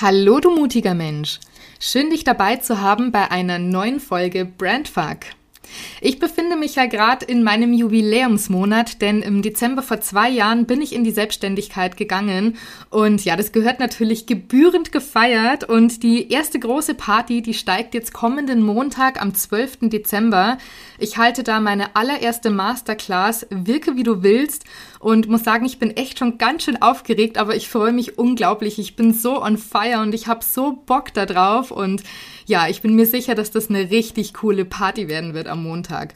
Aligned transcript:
Hallo, 0.00 0.38
du 0.38 0.54
mutiger 0.54 0.94
Mensch. 0.94 1.40
Schön, 1.80 2.10
dich 2.10 2.22
dabei 2.22 2.54
zu 2.54 2.80
haben 2.80 3.10
bei 3.10 3.32
einer 3.32 3.58
neuen 3.58 3.98
Folge 3.98 4.44
Brandfuck. 4.44 5.18
Ich 6.00 6.20
befinde 6.20 6.54
mich 6.54 6.76
ja 6.76 6.86
gerade 6.86 7.26
in 7.26 7.42
meinem 7.42 7.72
Jubiläumsmonat, 7.72 9.02
denn 9.02 9.22
im 9.22 9.42
Dezember 9.42 9.82
vor 9.82 10.00
zwei 10.00 10.30
Jahren 10.30 10.66
bin 10.66 10.80
ich 10.80 10.94
in 10.94 11.02
die 11.02 11.10
Selbstständigkeit 11.10 11.96
gegangen 11.96 12.56
und 12.90 13.24
ja, 13.24 13.36
das 13.36 13.50
gehört 13.50 13.80
natürlich 13.80 14.26
gebührend 14.26 14.92
gefeiert 14.92 15.64
und 15.64 16.02
die 16.04 16.30
erste 16.30 16.60
große 16.60 16.94
Party, 16.94 17.42
die 17.42 17.54
steigt 17.54 17.92
jetzt 17.94 18.12
kommenden 18.12 18.62
Montag 18.62 19.20
am 19.20 19.34
12. 19.34 19.90
Dezember. 19.90 20.58
Ich 20.98 21.18
halte 21.18 21.42
da 21.42 21.60
meine 21.60 21.96
allererste 21.96 22.50
Masterclass, 22.50 23.46
wirke 23.50 23.96
wie 23.96 24.04
du 24.04 24.22
willst 24.22 24.64
und 25.00 25.28
muss 25.28 25.44
sagen, 25.44 25.64
ich 25.64 25.78
bin 25.78 25.96
echt 25.96 26.18
schon 26.18 26.38
ganz 26.38 26.64
schön 26.64 26.80
aufgeregt, 26.82 27.38
aber 27.38 27.54
ich 27.54 27.68
freue 27.68 27.92
mich 27.92 28.18
unglaublich. 28.18 28.78
Ich 28.78 28.96
bin 28.96 29.14
so 29.14 29.42
on 29.42 29.58
fire 29.58 30.00
und 30.00 30.14
ich 30.14 30.26
habe 30.26 30.44
so 30.44 30.72
Bock 30.86 31.12
da 31.14 31.26
drauf 31.26 31.70
und 31.70 32.02
ja, 32.46 32.68
ich 32.68 32.82
bin 32.82 32.96
mir 32.96 33.06
sicher, 33.06 33.34
dass 33.34 33.50
das 33.50 33.68
eine 33.68 33.90
richtig 33.90 34.34
coole 34.34 34.64
Party 34.64 35.08
werden 35.08 35.34
wird 35.34 35.48
am 35.48 35.62
Montag. 35.62 36.14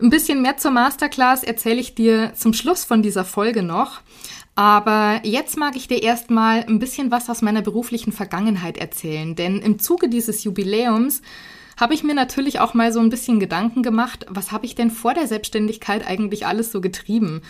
Ein 0.00 0.10
bisschen 0.10 0.42
mehr 0.42 0.56
zur 0.56 0.72
Masterclass 0.72 1.44
erzähle 1.44 1.80
ich 1.80 1.94
dir 1.94 2.32
zum 2.34 2.52
Schluss 2.52 2.84
von 2.84 3.02
dieser 3.02 3.24
Folge 3.24 3.62
noch. 3.62 4.00
Aber 4.54 5.20
jetzt 5.22 5.56
mag 5.56 5.76
ich 5.76 5.88
dir 5.88 6.02
erstmal 6.02 6.64
ein 6.64 6.78
bisschen 6.78 7.10
was 7.10 7.30
aus 7.30 7.40
meiner 7.40 7.62
beruflichen 7.62 8.12
Vergangenheit 8.12 8.76
erzählen, 8.76 9.34
denn 9.34 9.60
im 9.60 9.78
Zuge 9.78 10.08
dieses 10.10 10.44
Jubiläums 10.44 11.22
habe 11.80 11.94
ich 11.94 12.04
mir 12.04 12.14
natürlich 12.14 12.60
auch 12.60 12.74
mal 12.74 12.92
so 12.92 13.00
ein 13.00 13.08
bisschen 13.08 13.40
Gedanken 13.40 13.82
gemacht, 13.82 14.26
was 14.28 14.52
habe 14.52 14.66
ich 14.66 14.74
denn 14.74 14.90
vor 14.90 15.14
der 15.14 15.26
Selbstständigkeit 15.26 16.06
eigentlich 16.06 16.46
alles 16.46 16.70
so 16.70 16.82
getrieben? 16.82 17.40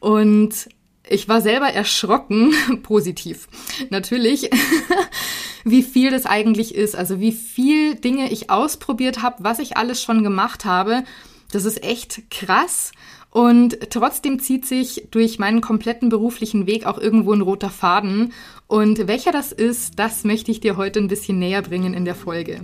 Und 0.00 0.68
ich 1.08 1.28
war 1.28 1.40
selber 1.40 1.68
erschrocken, 1.68 2.52
positiv 2.82 3.48
natürlich, 3.90 4.50
wie 5.64 5.82
viel 5.82 6.10
das 6.10 6.26
eigentlich 6.26 6.74
ist. 6.74 6.96
Also 6.96 7.20
wie 7.20 7.32
viel 7.32 7.94
Dinge 7.94 8.30
ich 8.32 8.50
ausprobiert 8.50 9.22
habe, 9.22 9.44
was 9.44 9.58
ich 9.58 9.76
alles 9.76 10.02
schon 10.02 10.22
gemacht 10.22 10.64
habe. 10.64 11.04
Das 11.52 11.64
ist 11.64 11.82
echt 11.82 12.30
krass. 12.30 12.92
Und 13.30 13.90
trotzdem 13.90 14.40
zieht 14.40 14.66
sich 14.66 15.08
durch 15.10 15.38
meinen 15.38 15.60
kompletten 15.60 16.08
beruflichen 16.08 16.66
Weg 16.66 16.86
auch 16.86 16.98
irgendwo 16.98 17.32
ein 17.34 17.42
roter 17.42 17.70
Faden. 17.70 18.32
Und 18.66 19.06
welcher 19.06 19.30
das 19.30 19.52
ist, 19.52 19.98
das 19.98 20.24
möchte 20.24 20.50
ich 20.50 20.60
dir 20.60 20.76
heute 20.76 21.00
ein 21.00 21.08
bisschen 21.08 21.38
näher 21.38 21.62
bringen 21.62 21.92
in 21.94 22.04
der 22.04 22.14
Folge. 22.14 22.62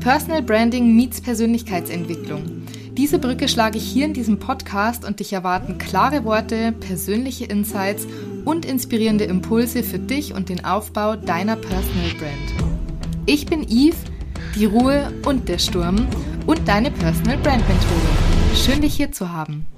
Personal 0.00 0.42
Branding 0.42 0.96
meets 0.96 1.20
Persönlichkeitsentwicklung. 1.20 2.62
Diese 2.98 3.20
Brücke 3.20 3.46
schlage 3.46 3.78
ich 3.78 3.84
hier 3.84 4.06
in 4.06 4.12
diesem 4.12 4.40
Podcast 4.40 5.04
und 5.04 5.20
dich 5.20 5.32
erwarten 5.32 5.78
klare 5.78 6.24
Worte, 6.24 6.72
persönliche 6.72 7.44
Insights 7.44 8.08
und 8.44 8.64
inspirierende 8.64 9.22
Impulse 9.22 9.84
für 9.84 10.00
dich 10.00 10.34
und 10.34 10.48
den 10.48 10.64
Aufbau 10.64 11.14
deiner 11.14 11.54
Personal 11.54 12.10
Brand. 12.18 12.74
Ich 13.24 13.46
bin 13.46 13.62
Yves, 13.62 13.98
die 14.56 14.64
Ruhe 14.64 15.12
und 15.24 15.48
der 15.48 15.58
Sturm 15.58 16.08
und 16.48 16.66
deine 16.66 16.90
Personal 16.90 17.38
Brand 17.38 17.62
Mentorin. 17.68 18.56
Schön 18.56 18.80
dich 18.80 18.94
hier 18.94 19.12
zu 19.12 19.32
haben. 19.32 19.68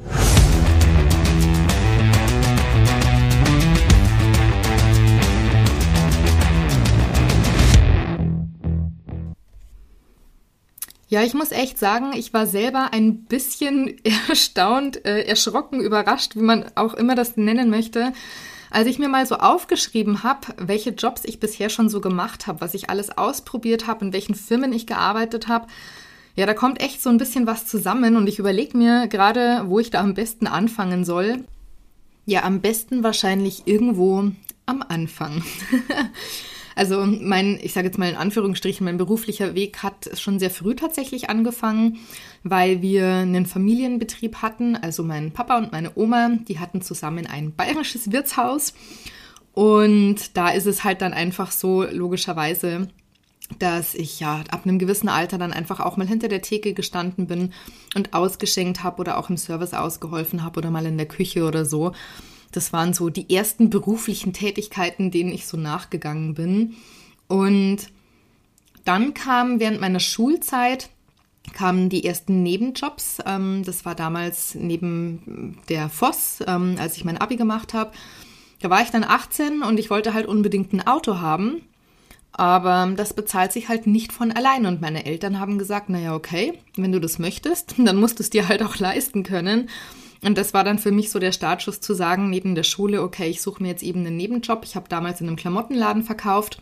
Ja, 11.11 11.25
ich 11.25 11.35
muss 11.35 11.51
echt 11.51 11.77
sagen, 11.77 12.13
ich 12.15 12.33
war 12.33 12.47
selber 12.47 12.93
ein 12.93 13.25
bisschen 13.25 13.97
erstaunt, 14.29 15.05
äh, 15.05 15.25
erschrocken, 15.25 15.81
überrascht, 15.81 16.37
wie 16.37 16.43
man 16.43 16.65
auch 16.77 16.95
immer 16.95 17.17
das 17.17 17.37
nennen 17.37 17.69
möchte, 17.69 18.13
als 18.71 18.87
ich 18.87 19.01
mir 19.01 19.09
mal 19.09 19.27
so 19.27 19.35
aufgeschrieben 19.35 20.23
habe, 20.23 20.55
welche 20.57 20.91
Jobs 20.91 21.25
ich 21.25 21.41
bisher 21.41 21.69
schon 21.69 21.89
so 21.89 22.01
gemacht 22.01 22.47
habe, 22.47 22.61
was 22.61 22.75
ich 22.75 22.91
alles 22.91 23.11
ausprobiert 23.11 23.89
habe, 23.89 24.05
in 24.05 24.13
welchen 24.13 24.37
Firmen 24.37 24.73
ich 24.73 24.87
gearbeitet 24.87 25.49
habe. 25.49 25.67
Ja, 26.37 26.47
da 26.47 26.55
kommt 26.55 26.81
echt 26.81 27.03
so 27.03 27.11
ein 27.11 27.19
bisschen 27.19 27.49
was 27.49 27.67
zusammen 27.67 28.17
und 28.17 28.29
ich 28.29 28.39
überlege 28.39 28.79
mir 28.79 29.09
gerade, 29.09 29.65
wo 29.67 29.81
ich 29.81 29.91
da 29.91 29.99
am 29.99 30.15
besten 30.15 30.47
anfangen 30.47 31.05
soll. 31.05 31.45
Ja, 32.25 32.45
am 32.45 32.61
besten 32.61 33.03
wahrscheinlich 33.03 33.67
irgendwo 33.67 34.31
am 34.65 34.85
Anfang. 34.89 35.43
Also 36.75 37.05
mein, 37.05 37.59
ich 37.63 37.73
sage 37.73 37.89
jetzt 37.89 37.99
mal 37.99 38.09
in 38.09 38.17
Anführungsstrichen, 38.17 38.85
mein 38.85 38.97
beruflicher 38.97 39.55
Weg 39.55 39.83
hat 39.83 40.11
schon 40.19 40.39
sehr 40.39 40.51
früh 40.51 40.75
tatsächlich 40.75 41.29
angefangen, 41.29 41.99
weil 42.43 42.83
wir 42.83 43.07
einen 43.07 43.47
Familienbetrieb 43.47 44.37
hatten. 44.37 44.77
Also 44.77 45.03
mein 45.03 45.33
Papa 45.33 45.59
und 45.59 45.73
meine 45.73 45.93
Oma, 45.95 46.31
die 46.49 46.59
hatten 46.59 46.83
zusammen 46.83 47.27
ein 47.27 47.53
bayerisches 47.53 48.13
Wirtshaus. 48.13 48.75
Und 49.53 50.37
da 50.37 50.51
ist 50.51 50.67
es 50.67 50.85
halt 50.85 51.03
dann 51.03 51.13
einfach 51.13 51.51
so, 51.51 51.83
logischerweise, 51.83 52.89
dass 53.59 53.95
ich 53.95 54.21
ja 54.21 54.45
ab 54.51 54.63
einem 54.65 54.79
gewissen 54.79 55.09
Alter 55.09 55.39
dann 55.39 55.53
einfach 55.53 55.81
auch 55.81 55.97
mal 55.97 56.07
hinter 56.07 56.29
der 56.29 56.43
Theke 56.43 56.73
gestanden 56.73 57.27
bin 57.27 57.53
und 57.97 58.15
ausgeschenkt 58.15 58.85
habe 58.85 59.01
oder 59.01 59.19
auch 59.19 59.29
im 59.29 59.37
Service 59.37 59.75
ausgeholfen 59.75 60.45
habe 60.45 60.59
oder 60.59 60.71
mal 60.71 60.87
in 60.87 60.97
der 60.97 61.09
Küche 61.09 61.45
oder 61.45 61.65
so. 61.65 61.93
Das 62.53 62.73
waren 62.73 62.95
so 62.95 63.11
die 63.11 63.35
ersten 63.35 63.71
beruflichen 63.71 64.33
Tätigkeiten, 64.33 65.11
denen 65.11 65.33
ich 65.33 65.47
so 65.47 65.57
nachgegangen 65.57 66.35
bin. 66.35 66.75
Und 67.29 67.79
dann 68.85 69.15
kam 69.15 69.61
während 69.61 69.81
meiner 69.81 70.01
Schulzeit 70.01 70.91
kamen 71.55 71.89
die 71.89 72.05
ersten 72.05 72.43
Nebenjobs. 72.43 73.19
Ähm, 73.27 73.63
das 73.65 73.85
war 73.85 73.95
damals 73.95 74.55
neben 74.55 75.59
der 75.69 75.89
Voss, 75.89 76.39
ähm, 76.47 76.77
als 76.79 76.97
ich 76.97 77.05
mein 77.05 77.19
Abi 77.19 77.37
gemacht 77.37 77.75
habe. 77.75 77.93
Da 78.61 78.71
war 78.71 78.83
ich 78.83 78.91
dann 78.91 79.05
18 79.05 79.63
und 79.63 79.79
ich 79.79 79.91
wollte 79.91 80.13
halt 80.13 80.27
unbedingt 80.27 80.73
ein 80.73 80.87
Auto 80.87 81.19
haben. 81.19 81.63
Aber 82.33 82.93
das 82.97 83.13
bezahlt 83.15 83.53
sich 83.53 83.69
halt 83.69 83.87
nicht 83.87 84.13
von 84.13 84.33
allein. 84.33 84.67
Und 84.67 84.81
meine 84.81 85.05
Eltern 85.05 85.41
haben 85.41 85.59
gesagt, 85.59 85.89
naja, 85.89 86.15
okay, 86.15 86.55
wenn 86.77 86.93
du 86.93 87.01
das 87.01 87.19
möchtest, 87.19 87.75
dann 87.79 87.97
musst 87.97 88.19
du 88.19 88.23
es 88.23 88.31
dir 88.31 88.49
halt 88.49 88.63
auch 88.63 88.77
leisten 88.77 89.23
können. 89.23 89.69
Und 90.23 90.37
das 90.37 90.53
war 90.53 90.65
dann 90.65 90.79
für 90.79 90.93
mich 90.93 91.11
so 91.11 91.19
der 91.19 91.33
Startschuss 91.33 91.81
zu 91.81 91.95
sagen, 91.95 92.29
neben 92.29 92.55
der 92.55 92.63
Schule, 92.63 93.03
okay, 93.03 93.29
ich 93.29 93.41
suche 93.41 93.63
mir 93.63 93.71
jetzt 93.71 93.83
eben 93.83 94.01
einen 94.01 94.17
Nebenjob. 94.17 94.65
Ich 94.65 94.77
habe 94.77 94.89
damals 94.89 95.21
in 95.21 95.29
einem 95.29 95.37
Klamottenladen 95.37 96.03
verkauft. 96.03 96.61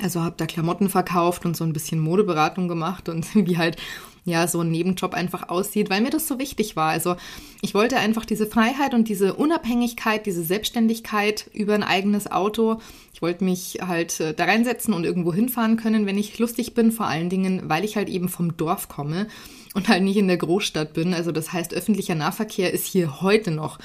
Also 0.00 0.22
habe 0.22 0.36
da 0.36 0.46
Klamotten 0.46 0.88
verkauft 0.88 1.44
und 1.44 1.56
so 1.56 1.64
ein 1.64 1.72
bisschen 1.72 1.98
Modeberatung 1.98 2.68
gemacht 2.68 3.08
und 3.08 3.34
wie 3.34 3.58
halt 3.58 3.76
ja 4.24 4.46
so 4.46 4.60
ein 4.60 4.70
Nebenjob 4.70 5.14
einfach 5.14 5.48
aussieht, 5.48 5.90
weil 5.90 6.00
mir 6.00 6.10
das 6.10 6.28
so 6.28 6.38
wichtig 6.38 6.76
war. 6.76 6.90
Also 6.90 7.16
ich 7.62 7.74
wollte 7.74 7.96
einfach 7.96 8.24
diese 8.24 8.46
Freiheit 8.46 8.94
und 8.94 9.08
diese 9.08 9.34
Unabhängigkeit, 9.34 10.26
diese 10.26 10.42
Selbstständigkeit 10.42 11.50
über 11.52 11.74
ein 11.74 11.82
eigenes 11.82 12.30
Auto. 12.30 12.80
Ich 13.12 13.22
wollte 13.22 13.44
mich 13.44 13.78
halt 13.86 14.20
äh, 14.20 14.34
da 14.34 14.44
reinsetzen 14.44 14.94
und 14.94 15.04
irgendwo 15.04 15.32
hinfahren 15.32 15.76
können, 15.76 16.06
wenn 16.06 16.18
ich 16.18 16.38
lustig 16.38 16.74
bin, 16.74 16.92
vor 16.92 17.06
allen 17.06 17.30
Dingen, 17.30 17.68
weil 17.68 17.84
ich 17.84 17.96
halt 17.96 18.08
eben 18.08 18.28
vom 18.28 18.56
Dorf 18.56 18.88
komme 18.88 19.26
und 19.74 19.88
halt 19.88 20.02
nicht 20.02 20.16
in 20.16 20.28
der 20.28 20.36
Großstadt 20.36 20.92
bin. 20.92 21.14
Also 21.14 21.32
das 21.32 21.52
heißt, 21.52 21.74
öffentlicher 21.74 22.14
Nahverkehr 22.14 22.72
ist 22.72 22.86
hier 22.86 23.20
heute 23.20 23.50
noch 23.50 23.78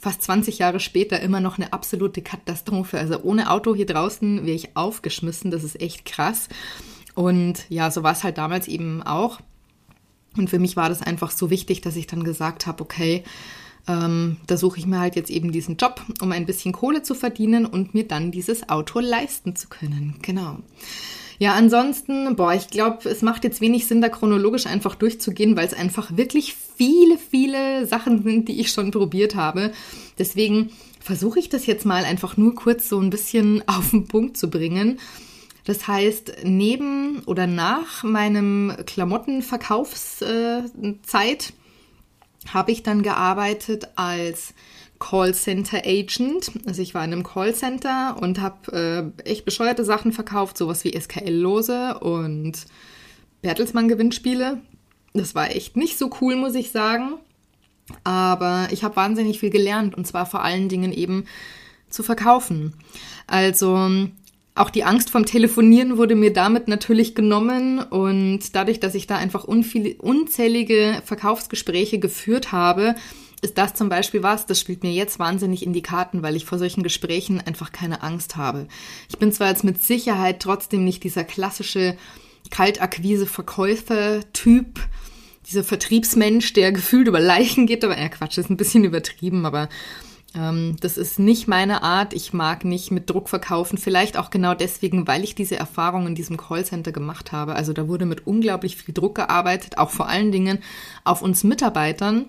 fast 0.00 0.22
20 0.22 0.58
Jahre 0.58 0.80
später 0.80 1.20
immer 1.20 1.40
noch 1.40 1.58
eine 1.58 1.72
absolute 1.72 2.22
Katastrophe. 2.22 2.98
Also 2.98 3.20
ohne 3.22 3.50
Auto 3.50 3.74
hier 3.74 3.86
draußen 3.86 4.44
wäre 4.46 4.56
ich 4.56 4.76
aufgeschmissen. 4.76 5.50
Das 5.50 5.64
ist 5.64 5.80
echt 5.80 6.04
krass. 6.04 6.48
Und 7.14 7.64
ja, 7.68 7.90
so 7.90 8.02
war 8.02 8.12
es 8.12 8.22
halt 8.22 8.38
damals 8.38 8.68
eben 8.68 9.02
auch. 9.02 9.40
Und 10.38 10.50
für 10.50 10.58
mich 10.58 10.76
war 10.76 10.88
das 10.88 11.02
einfach 11.02 11.30
so 11.30 11.50
wichtig, 11.50 11.80
dass 11.80 11.96
ich 11.96 12.06
dann 12.06 12.24
gesagt 12.24 12.66
habe, 12.66 12.82
okay, 12.82 13.24
ähm, 13.86 14.36
da 14.46 14.56
suche 14.56 14.78
ich 14.78 14.86
mir 14.86 15.00
halt 15.00 15.16
jetzt 15.16 15.30
eben 15.30 15.50
diesen 15.50 15.76
Job, 15.76 16.02
um 16.20 16.32
ein 16.32 16.46
bisschen 16.46 16.72
Kohle 16.72 17.02
zu 17.02 17.14
verdienen 17.14 17.66
und 17.66 17.94
mir 17.94 18.06
dann 18.06 18.30
dieses 18.30 18.68
Auto 18.68 19.00
leisten 19.00 19.56
zu 19.56 19.68
können. 19.68 20.16
Genau. 20.22 20.58
Ja, 21.40 21.54
ansonsten, 21.54 22.34
boah, 22.34 22.52
ich 22.52 22.68
glaube, 22.68 23.08
es 23.08 23.22
macht 23.22 23.44
jetzt 23.44 23.60
wenig 23.60 23.86
Sinn, 23.86 24.00
da 24.00 24.08
chronologisch 24.08 24.66
einfach 24.66 24.96
durchzugehen, 24.96 25.56
weil 25.56 25.66
es 25.66 25.74
einfach 25.74 26.16
wirklich 26.16 26.54
viele, 26.54 27.16
viele 27.16 27.86
Sachen 27.86 28.24
sind, 28.24 28.48
die 28.48 28.60
ich 28.60 28.72
schon 28.72 28.90
probiert 28.90 29.36
habe. 29.36 29.72
Deswegen 30.18 30.70
versuche 31.00 31.38
ich 31.38 31.48
das 31.48 31.66
jetzt 31.66 31.86
mal 31.86 32.04
einfach 32.04 32.36
nur 32.36 32.56
kurz 32.56 32.88
so 32.88 33.00
ein 33.00 33.10
bisschen 33.10 33.62
auf 33.68 33.90
den 33.90 34.08
Punkt 34.08 34.36
zu 34.36 34.50
bringen. 34.50 34.98
Das 35.68 35.86
heißt, 35.86 36.44
neben 36.44 37.22
oder 37.26 37.46
nach 37.46 38.02
meinem 38.02 38.72
Klamottenverkaufszeit 38.86 40.22
äh, 41.12 41.52
habe 42.48 42.72
ich 42.72 42.82
dann 42.82 43.02
gearbeitet 43.02 43.88
als 43.94 44.54
Callcenter 44.98 45.82
Agent. 45.84 46.52
Also 46.64 46.80
ich 46.80 46.94
war 46.94 47.04
in 47.04 47.12
einem 47.12 47.22
Callcenter 47.22 48.16
und 48.18 48.40
habe 48.40 49.12
äh, 49.26 49.28
echt 49.28 49.44
bescheuerte 49.44 49.84
Sachen 49.84 50.12
verkauft, 50.12 50.56
sowas 50.56 50.84
wie 50.84 50.98
SKL-Lose 50.98 51.98
und 51.98 52.64
Bertelsmann-Gewinnspiele. 53.42 54.62
Das 55.12 55.34
war 55.34 55.50
echt 55.50 55.76
nicht 55.76 55.98
so 55.98 56.10
cool, 56.22 56.36
muss 56.36 56.54
ich 56.54 56.70
sagen. 56.70 57.16
Aber 58.04 58.68
ich 58.70 58.84
habe 58.84 58.96
wahnsinnig 58.96 59.38
viel 59.38 59.50
gelernt 59.50 59.94
und 59.94 60.06
zwar 60.06 60.24
vor 60.24 60.42
allen 60.42 60.70
Dingen 60.70 60.94
eben 60.94 61.26
zu 61.90 62.02
verkaufen. 62.02 62.72
Also 63.26 63.90
auch 64.58 64.70
die 64.70 64.84
Angst 64.84 65.10
vom 65.10 65.24
Telefonieren 65.24 65.96
wurde 65.96 66.14
mir 66.14 66.32
damit 66.32 66.68
natürlich 66.68 67.14
genommen 67.14 67.80
und 67.80 68.54
dadurch, 68.54 68.80
dass 68.80 68.94
ich 68.94 69.06
da 69.06 69.16
einfach 69.16 69.44
unzählige 69.44 71.00
Verkaufsgespräche 71.04 71.98
geführt 71.98 72.52
habe, 72.52 72.94
ist 73.40 73.56
das 73.56 73.74
zum 73.74 73.88
Beispiel 73.88 74.24
was, 74.24 74.46
das 74.46 74.60
spielt 74.60 74.82
mir 74.82 74.92
jetzt 74.92 75.20
wahnsinnig 75.20 75.64
in 75.64 75.72
die 75.72 75.82
Karten, 75.82 76.22
weil 76.22 76.34
ich 76.34 76.44
vor 76.44 76.58
solchen 76.58 76.82
Gesprächen 76.82 77.40
einfach 77.40 77.70
keine 77.70 78.02
Angst 78.02 78.36
habe. 78.36 78.66
Ich 79.08 79.18
bin 79.18 79.30
zwar 79.32 79.48
jetzt 79.48 79.62
mit 79.62 79.80
Sicherheit 79.82 80.40
trotzdem 80.40 80.84
nicht 80.84 81.04
dieser 81.04 81.22
klassische 81.24 81.96
Kaltakquise-Verkäufer-Typ, 82.50 84.80
dieser 85.46 85.62
Vertriebsmensch, 85.62 86.52
der 86.52 86.72
gefühlt 86.72 87.06
über 87.06 87.20
Leichen 87.20 87.66
geht, 87.66 87.84
aber 87.84 87.96
ja, 87.98 88.08
Quatsch, 88.08 88.38
ist 88.38 88.50
ein 88.50 88.56
bisschen 88.56 88.82
übertrieben, 88.84 89.46
aber 89.46 89.68
das 90.80 90.98
ist 90.98 91.18
nicht 91.18 91.48
meine 91.48 91.82
Art. 91.82 92.12
Ich 92.12 92.32
mag 92.32 92.64
nicht 92.64 92.90
mit 92.90 93.10
Druck 93.10 93.28
verkaufen. 93.28 93.78
Vielleicht 93.78 94.16
auch 94.16 94.30
genau 94.30 94.54
deswegen, 94.54 95.06
weil 95.06 95.24
ich 95.24 95.34
diese 95.34 95.56
Erfahrung 95.56 96.06
in 96.06 96.14
diesem 96.14 96.36
Callcenter 96.36 96.92
gemacht 96.92 97.32
habe. 97.32 97.54
Also 97.54 97.72
da 97.72 97.88
wurde 97.88 98.06
mit 98.06 98.26
unglaublich 98.26 98.76
viel 98.76 98.94
Druck 98.94 99.14
gearbeitet, 99.16 99.78
auch 99.78 99.90
vor 99.90 100.08
allen 100.08 100.32
Dingen 100.32 100.58
auf 101.04 101.22
uns 101.22 101.44
Mitarbeitern. 101.44 102.26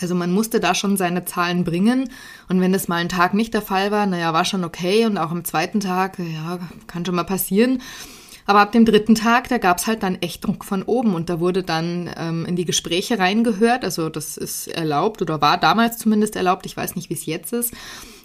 Also 0.00 0.14
man 0.14 0.32
musste 0.32 0.60
da 0.60 0.74
schon 0.74 0.96
seine 0.96 1.24
Zahlen 1.24 1.64
bringen. 1.64 2.08
Und 2.48 2.60
wenn 2.60 2.72
das 2.72 2.88
mal 2.88 2.96
ein 2.96 3.08
Tag 3.08 3.34
nicht 3.34 3.54
der 3.54 3.62
Fall 3.62 3.90
war, 3.90 4.06
naja, 4.06 4.32
war 4.32 4.44
schon 4.44 4.64
okay. 4.64 5.06
Und 5.06 5.18
auch 5.18 5.30
am 5.30 5.44
zweiten 5.44 5.80
Tag, 5.80 6.18
ja, 6.18 6.58
kann 6.86 7.04
schon 7.04 7.14
mal 7.14 7.24
passieren. 7.24 7.82
Aber 8.46 8.60
ab 8.60 8.72
dem 8.72 8.84
dritten 8.84 9.14
Tag, 9.14 9.48
da 9.48 9.58
gab's 9.58 9.86
halt 9.86 10.02
dann 10.02 10.16
echt 10.16 10.44
Druck 10.44 10.64
von 10.64 10.82
oben 10.82 11.14
und 11.14 11.28
da 11.28 11.38
wurde 11.38 11.62
dann 11.62 12.10
ähm, 12.16 12.44
in 12.44 12.56
die 12.56 12.64
Gespräche 12.64 13.18
reingehört. 13.18 13.84
Also 13.84 14.08
das 14.08 14.36
ist 14.36 14.66
erlaubt 14.66 15.22
oder 15.22 15.40
war 15.40 15.58
damals 15.58 15.98
zumindest 15.98 16.34
erlaubt. 16.36 16.66
Ich 16.66 16.76
weiß 16.76 16.96
nicht, 16.96 17.08
wie 17.08 17.14
es 17.14 17.26
jetzt 17.26 17.52
ist. 17.52 17.72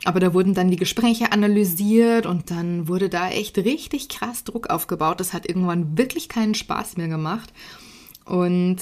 Aber 0.05 0.19
da 0.19 0.33
wurden 0.33 0.53
dann 0.53 0.71
die 0.71 0.77
Gespräche 0.77 1.31
analysiert 1.31 2.25
und 2.25 2.49
dann 2.49 2.87
wurde 2.87 3.09
da 3.09 3.29
echt 3.29 3.57
richtig 3.57 4.09
krass 4.09 4.43
Druck 4.43 4.69
aufgebaut. 4.69 5.19
Das 5.19 5.33
hat 5.33 5.47
irgendwann 5.47 5.97
wirklich 5.97 6.29
keinen 6.29 6.55
Spaß 6.55 6.97
mehr 6.97 7.07
gemacht. 7.07 7.53
Und 8.25 8.77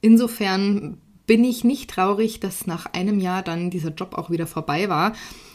insofern 0.00 0.98
bin 1.26 1.44
ich 1.44 1.64
nicht 1.64 1.90
traurig, 1.90 2.40
dass 2.40 2.66
nach 2.66 2.86
einem 2.86 3.20
Jahr 3.20 3.42
dann 3.42 3.70
dieser 3.70 3.90
Job 3.90 4.14
auch 4.16 4.30
wieder 4.30 4.46
vorbei 4.46 4.88
war, 4.88 5.12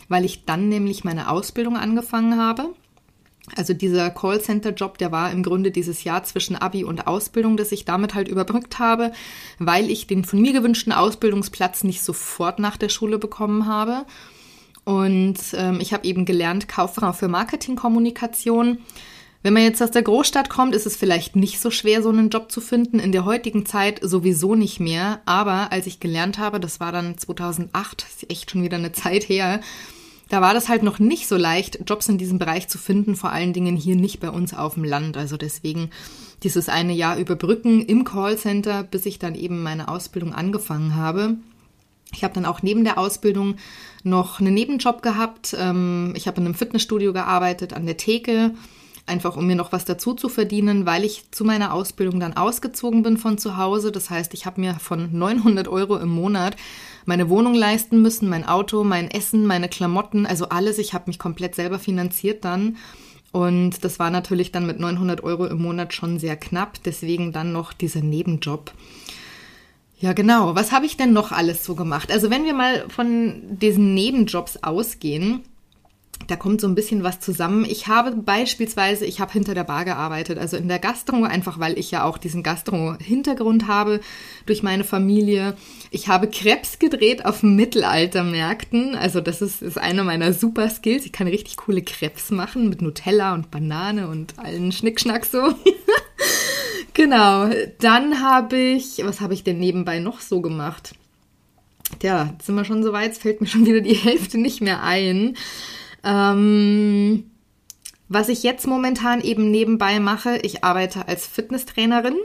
weil 0.07 0.25
ich 0.25 0.45
dann 0.45 0.69
nämlich 0.69 1.03
meine 1.03 1.29
Ausbildung 1.29 1.77
angefangen 1.77 2.37
habe 2.37 2.69
also 3.55 3.73
dieser 3.73 4.09
Callcenter-Job, 4.09 4.97
der 4.97 5.11
war 5.11 5.31
im 5.31 5.43
Grunde 5.43 5.71
dieses 5.71 6.03
Jahr 6.03 6.23
zwischen 6.23 6.55
Abi 6.55 6.83
und 6.83 7.07
Ausbildung, 7.07 7.57
das 7.57 7.71
ich 7.71 7.83
damit 7.85 8.13
halt 8.13 8.27
überbrückt 8.27 8.79
habe, 8.79 9.11
weil 9.59 9.89
ich 9.89 10.07
den 10.07 10.23
von 10.23 10.41
mir 10.41 10.53
gewünschten 10.53 10.93
Ausbildungsplatz 10.93 11.83
nicht 11.83 12.01
sofort 12.01 12.59
nach 12.59 12.77
der 12.77 12.89
Schule 12.89 13.19
bekommen 13.19 13.65
habe. 13.65 14.05
Und 14.85 15.39
ähm, 15.53 15.79
ich 15.81 15.93
habe 15.93 16.05
eben 16.05 16.25
gelernt, 16.25 16.67
Kauffrau 16.67 17.13
für 17.13 17.27
Marketingkommunikation. 17.27 18.79
Wenn 19.41 19.53
man 19.53 19.63
jetzt 19.63 19.83
aus 19.83 19.91
der 19.91 20.03
Großstadt 20.03 20.49
kommt, 20.49 20.73
ist 20.73 20.85
es 20.85 20.95
vielleicht 20.95 21.35
nicht 21.35 21.59
so 21.59 21.69
schwer, 21.69 22.01
so 22.01 22.09
einen 22.09 22.29
Job 22.29 22.49
zu 22.49 22.61
finden. 22.61 22.99
In 22.99 23.11
der 23.11 23.25
heutigen 23.25 23.65
Zeit 23.65 23.99
sowieso 24.01 24.55
nicht 24.55 24.79
mehr. 24.79 25.21
Aber 25.25 25.71
als 25.71 25.85
ich 25.85 25.99
gelernt 25.99 26.37
habe, 26.37 26.61
das 26.61 26.79
war 26.79 26.93
dann 26.93 27.17
2008, 27.17 28.05
ist 28.09 28.29
echt 28.29 28.51
schon 28.51 28.63
wieder 28.63 28.77
eine 28.77 28.93
Zeit 28.93 29.27
her, 29.27 29.59
da 30.33 30.41
war 30.41 30.55
das 30.55 30.67
halt 30.67 30.81
noch 30.81 30.97
nicht 30.97 31.27
so 31.27 31.37
leicht, 31.37 31.81
Jobs 31.85 32.09
in 32.09 32.17
diesem 32.17 32.39
Bereich 32.39 32.67
zu 32.67 32.79
finden, 32.79 33.15
vor 33.15 33.31
allen 33.31 33.53
Dingen 33.53 33.75
hier 33.75 33.95
nicht 33.95 34.19
bei 34.19 34.31
uns 34.31 34.55
auf 34.55 34.73
dem 34.73 34.83
Land. 34.83 35.15
Also 35.15 35.37
deswegen 35.37 35.91
dieses 36.41 36.69
eine 36.69 36.93
Jahr 36.93 37.19
überbrücken 37.19 37.85
im 37.85 38.03
Callcenter, 38.03 38.81
bis 38.81 39.05
ich 39.05 39.19
dann 39.19 39.35
eben 39.35 39.61
meine 39.61 39.89
Ausbildung 39.89 40.33
angefangen 40.33 40.95
habe. 40.95 41.35
Ich 42.15 42.23
habe 42.23 42.33
dann 42.33 42.47
auch 42.47 42.63
neben 42.63 42.83
der 42.83 42.97
Ausbildung 42.97 43.57
noch 44.01 44.39
einen 44.39 44.55
Nebenjob 44.55 45.03
gehabt. 45.03 45.55
Ähm, 45.55 46.13
ich 46.15 46.25
habe 46.25 46.41
in 46.41 46.47
einem 46.47 46.55
Fitnessstudio 46.55 47.13
gearbeitet, 47.13 47.73
an 47.73 47.85
der 47.85 47.97
Theke, 47.97 48.55
einfach 49.05 49.37
um 49.37 49.45
mir 49.45 49.55
noch 49.55 49.71
was 49.71 49.85
dazu 49.85 50.15
zu 50.15 50.29
verdienen, 50.29 50.87
weil 50.87 51.03
ich 51.03 51.29
zu 51.29 51.45
meiner 51.45 51.75
Ausbildung 51.75 52.19
dann 52.19 52.35
ausgezogen 52.35 53.03
bin 53.03 53.17
von 53.17 53.37
zu 53.37 53.57
Hause. 53.57 53.91
Das 53.91 54.09
heißt, 54.09 54.33
ich 54.33 54.47
habe 54.47 54.61
mir 54.61 54.79
von 54.79 55.15
900 55.15 55.67
Euro 55.67 55.97
im 55.97 56.09
Monat 56.09 56.55
meine 57.05 57.29
Wohnung 57.29 57.53
leisten 57.53 58.01
müssen, 58.01 58.29
mein 58.29 58.47
Auto, 58.47 58.83
mein 58.83 59.09
Essen, 59.09 59.45
meine 59.45 59.69
Klamotten, 59.69 60.25
also 60.25 60.49
alles. 60.49 60.77
Ich 60.77 60.93
habe 60.93 61.05
mich 61.07 61.19
komplett 61.19 61.55
selber 61.55 61.79
finanziert 61.79 62.45
dann. 62.45 62.77
Und 63.31 63.83
das 63.83 63.97
war 63.99 64.11
natürlich 64.11 64.51
dann 64.51 64.67
mit 64.67 64.79
900 64.79 65.23
Euro 65.23 65.45
im 65.47 65.61
Monat 65.61 65.93
schon 65.93 66.19
sehr 66.19 66.37
knapp. 66.37 66.83
Deswegen 66.83 67.31
dann 67.31 67.51
noch 67.51 67.73
dieser 67.73 68.01
Nebenjob. 68.01 68.71
Ja, 69.99 70.13
genau. 70.13 70.53
Was 70.55 70.71
habe 70.71 70.85
ich 70.85 70.97
denn 70.97 71.13
noch 71.13 71.31
alles 71.31 71.63
so 71.63 71.75
gemacht? 71.75 72.11
Also 72.11 72.29
wenn 72.29 72.45
wir 72.45 72.53
mal 72.53 72.85
von 72.89 73.41
diesen 73.57 73.93
Nebenjobs 73.93 74.57
ausgehen, 74.61 75.43
da 76.27 76.35
kommt 76.35 76.61
so 76.61 76.67
ein 76.67 76.75
bisschen 76.75 77.03
was 77.03 77.19
zusammen. 77.19 77.65
Ich 77.65 77.87
habe 77.87 78.11
beispielsweise, 78.15 79.05
ich 79.05 79.19
habe 79.19 79.33
hinter 79.33 79.53
der 79.53 79.63
Bar 79.63 79.85
gearbeitet, 79.85 80.37
also 80.37 80.57
in 80.57 80.67
der 80.67 80.79
Gastro, 80.79 81.23
einfach 81.23 81.59
weil 81.59 81.77
ich 81.77 81.91
ja 81.91 82.03
auch 82.03 82.17
diesen 82.17 82.43
Gastro-Hintergrund 82.43 83.67
habe 83.67 83.99
durch 84.45 84.63
meine 84.63 84.83
Familie. 84.83 85.55
Ich 85.91 86.07
habe 86.07 86.29
Krebs 86.29 86.79
gedreht 86.79 87.25
auf 87.25 87.43
Mittelaltermärkten, 87.43 88.95
also 88.95 89.21
das 89.21 89.41
ist, 89.41 89.61
ist 89.61 89.77
einer 89.77 90.03
meiner 90.03 90.33
super 90.33 90.69
Skills. 90.69 91.05
Ich 91.05 91.11
kann 91.11 91.27
richtig 91.27 91.57
coole 91.57 91.81
Krebs 91.81 92.31
machen 92.31 92.69
mit 92.69 92.81
Nutella 92.81 93.33
und 93.33 93.51
Banane 93.51 94.07
und 94.07 94.39
allen 94.39 94.71
Schnickschnack 94.71 95.25
so. 95.25 95.53
genau, 96.93 97.49
dann 97.79 98.21
habe 98.21 98.57
ich, 98.57 99.01
was 99.03 99.19
habe 99.19 99.33
ich 99.33 99.43
denn 99.43 99.59
nebenbei 99.59 99.99
noch 99.99 100.21
so 100.21 100.41
gemacht? 100.41 100.95
Tja, 101.99 102.33
sind 102.41 102.55
wir 102.55 102.65
schon 102.65 102.83
so 102.83 102.93
weit, 102.93 103.11
es 103.11 103.17
fällt 103.17 103.41
mir 103.41 103.47
schon 103.47 103.65
wieder 103.65 103.81
die 103.81 103.93
Hälfte 103.93 104.37
nicht 104.37 104.61
mehr 104.61 104.83
ein. 104.83 105.35
Ähm, 106.03 107.31
was 108.09 108.29
ich 108.29 108.43
jetzt 108.43 108.67
momentan 108.67 109.21
eben 109.21 109.49
nebenbei 109.49 109.99
mache, 109.99 110.37
ich 110.37 110.63
arbeite 110.63 111.07
als 111.07 111.25
Fitnesstrainerin 111.25 112.17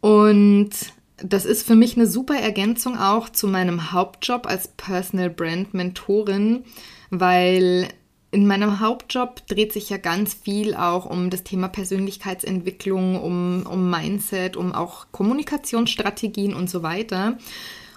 und 0.00 0.70
das 1.18 1.44
ist 1.44 1.66
für 1.66 1.76
mich 1.76 1.96
eine 1.96 2.06
super 2.06 2.36
Ergänzung 2.36 2.98
auch 2.98 3.28
zu 3.28 3.46
meinem 3.46 3.92
Hauptjob 3.92 4.46
als 4.46 4.68
Personal 4.68 5.30
Brand 5.30 5.74
Mentorin, 5.74 6.64
weil 7.10 7.88
in 8.30 8.48
meinem 8.48 8.80
Hauptjob 8.80 9.46
dreht 9.46 9.72
sich 9.72 9.90
ja 9.90 9.96
ganz 9.96 10.34
viel 10.34 10.74
auch 10.74 11.06
um 11.06 11.30
das 11.30 11.44
Thema 11.44 11.68
Persönlichkeitsentwicklung, 11.68 13.22
um, 13.22 13.64
um 13.64 13.88
Mindset, 13.88 14.56
um 14.56 14.72
auch 14.72 15.06
Kommunikationsstrategien 15.12 16.52
und 16.52 16.68
so 16.68 16.82
weiter. 16.82 17.38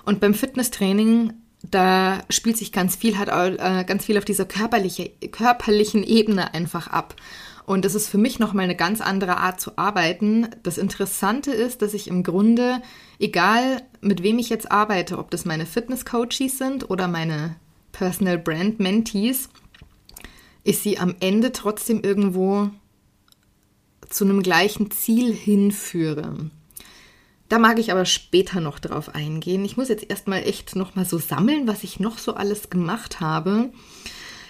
Und 0.06 0.20
beim 0.20 0.36
Fitnesstraining 0.36 1.34
da 1.64 2.22
spielt 2.30 2.58
sich 2.58 2.72
ganz 2.72 2.96
viel, 2.96 3.18
hat 3.18 3.30
äh, 3.30 3.84
ganz 3.84 4.06
viel 4.06 4.18
auf 4.18 4.26
dieser 4.26 4.46
körperliche, 4.46 5.10
körperlichen 5.32 6.04
Ebene 6.04 6.54
einfach 6.54 6.88
ab. 6.88 7.16
Und 7.66 7.84
das 7.84 7.96
ist 7.96 8.08
für 8.08 8.18
mich 8.18 8.40
nochmal 8.40 8.64
eine 8.64 8.78
ganz 8.78 9.02
andere 9.02 9.38
Art 9.38 9.60
zu 9.60 9.78
arbeiten. 9.78 10.48
Das 10.64 10.78
Interessante 10.78 11.52
ist, 11.52 11.82
dass 11.82 11.94
ich 11.94 12.08
im 12.08 12.24
Grunde, 12.24 12.82
egal 13.20 13.82
mit 14.00 14.24
wem 14.24 14.40
ich 14.40 14.50
jetzt 14.50 14.72
arbeite, 14.72 15.18
ob 15.18 15.32
das 15.32 15.44
meine 15.44 15.66
Fitness-Coaches 15.66 16.58
sind 16.58 16.90
oder 16.90 17.10
meine 17.10 17.58
Personal 17.92 18.38
Brand 18.38 18.80
Mentees, 18.80 19.50
ich 20.64 20.80
sie 20.80 20.98
am 20.98 21.16
Ende 21.20 21.52
trotzdem 21.52 22.02
irgendwo 22.02 22.70
zu 24.10 24.24
einem 24.24 24.44
gleichen 24.44 24.92
Ziel 24.92 25.34
hinführe. 25.34 26.50
Da 27.50 27.60
mag 27.60 27.80
ich 27.80 27.92
aber 27.92 28.06
später 28.06 28.60
noch 28.60 28.80
drauf 28.80 29.16
eingehen. 29.16 29.64
Ich 29.64 29.78
muss 29.78 29.90
jetzt 29.90 30.10
erstmal 30.10 30.44
echt 30.44 30.76
nochmal 30.76 31.06
so 31.06 31.18
sammeln, 31.18 31.68
was 31.68 31.84
ich 31.84 32.00
noch 32.00 32.18
so 32.18 32.34
alles 32.34 32.70
gemacht 32.70 33.20
habe. 33.22 33.70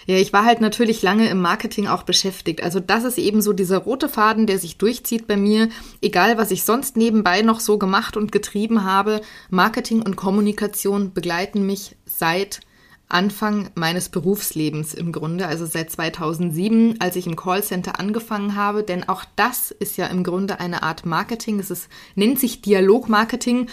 Ja, 0.06 0.16
ich 0.16 0.32
war 0.32 0.46
halt 0.46 0.62
natürlich 0.62 1.02
lange 1.02 1.28
im 1.28 1.40
Marketing 1.40 1.86
auch 1.86 2.02
beschäftigt. 2.02 2.62
Also 2.62 2.80
das 2.80 3.04
ist 3.04 3.18
eben 3.18 3.42
so 3.42 3.52
dieser 3.52 3.76
rote 3.76 4.08
Faden, 4.08 4.46
der 4.46 4.58
sich 4.58 4.78
durchzieht 4.78 5.26
bei 5.26 5.36
mir. 5.36 5.68
Egal, 6.00 6.38
was 6.38 6.50
ich 6.50 6.64
sonst 6.64 6.96
nebenbei 6.96 7.42
noch 7.42 7.60
so 7.60 7.76
gemacht 7.76 8.16
und 8.16 8.32
getrieben 8.32 8.84
habe, 8.84 9.20
Marketing 9.50 10.00
und 10.00 10.16
Kommunikation 10.16 11.12
begleiten 11.12 11.66
mich 11.66 11.94
seit 12.06 12.60
Anfang 13.08 13.70
meines 13.74 14.10
Berufslebens 14.10 14.92
im 14.92 15.12
Grunde, 15.12 15.46
also 15.46 15.64
seit 15.64 15.90
2007, 15.90 16.96
als 17.00 17.16
ich 17.16 17.26
im 17.26 17.36
Callcenter 17.36 17.98
angefangen 17.98 18.54
habe, 18.54 18.82
denn 18.82 19.08
auch 19.08 19.24
das 19.34 19.70
ist 19.70 19.96
ja 19.96 20.06
im 20.08 20.24
Grunde 20.24 20.60
eine 20.60 20.82
Art 20.82 21.06
Marketing. 21.06 21.58
Es 21.58 21.70
ist, 21.70 21.88
nennt 22.16 22.38
sich 22.38 22.60
Dialogmarketing, 22.60 23.68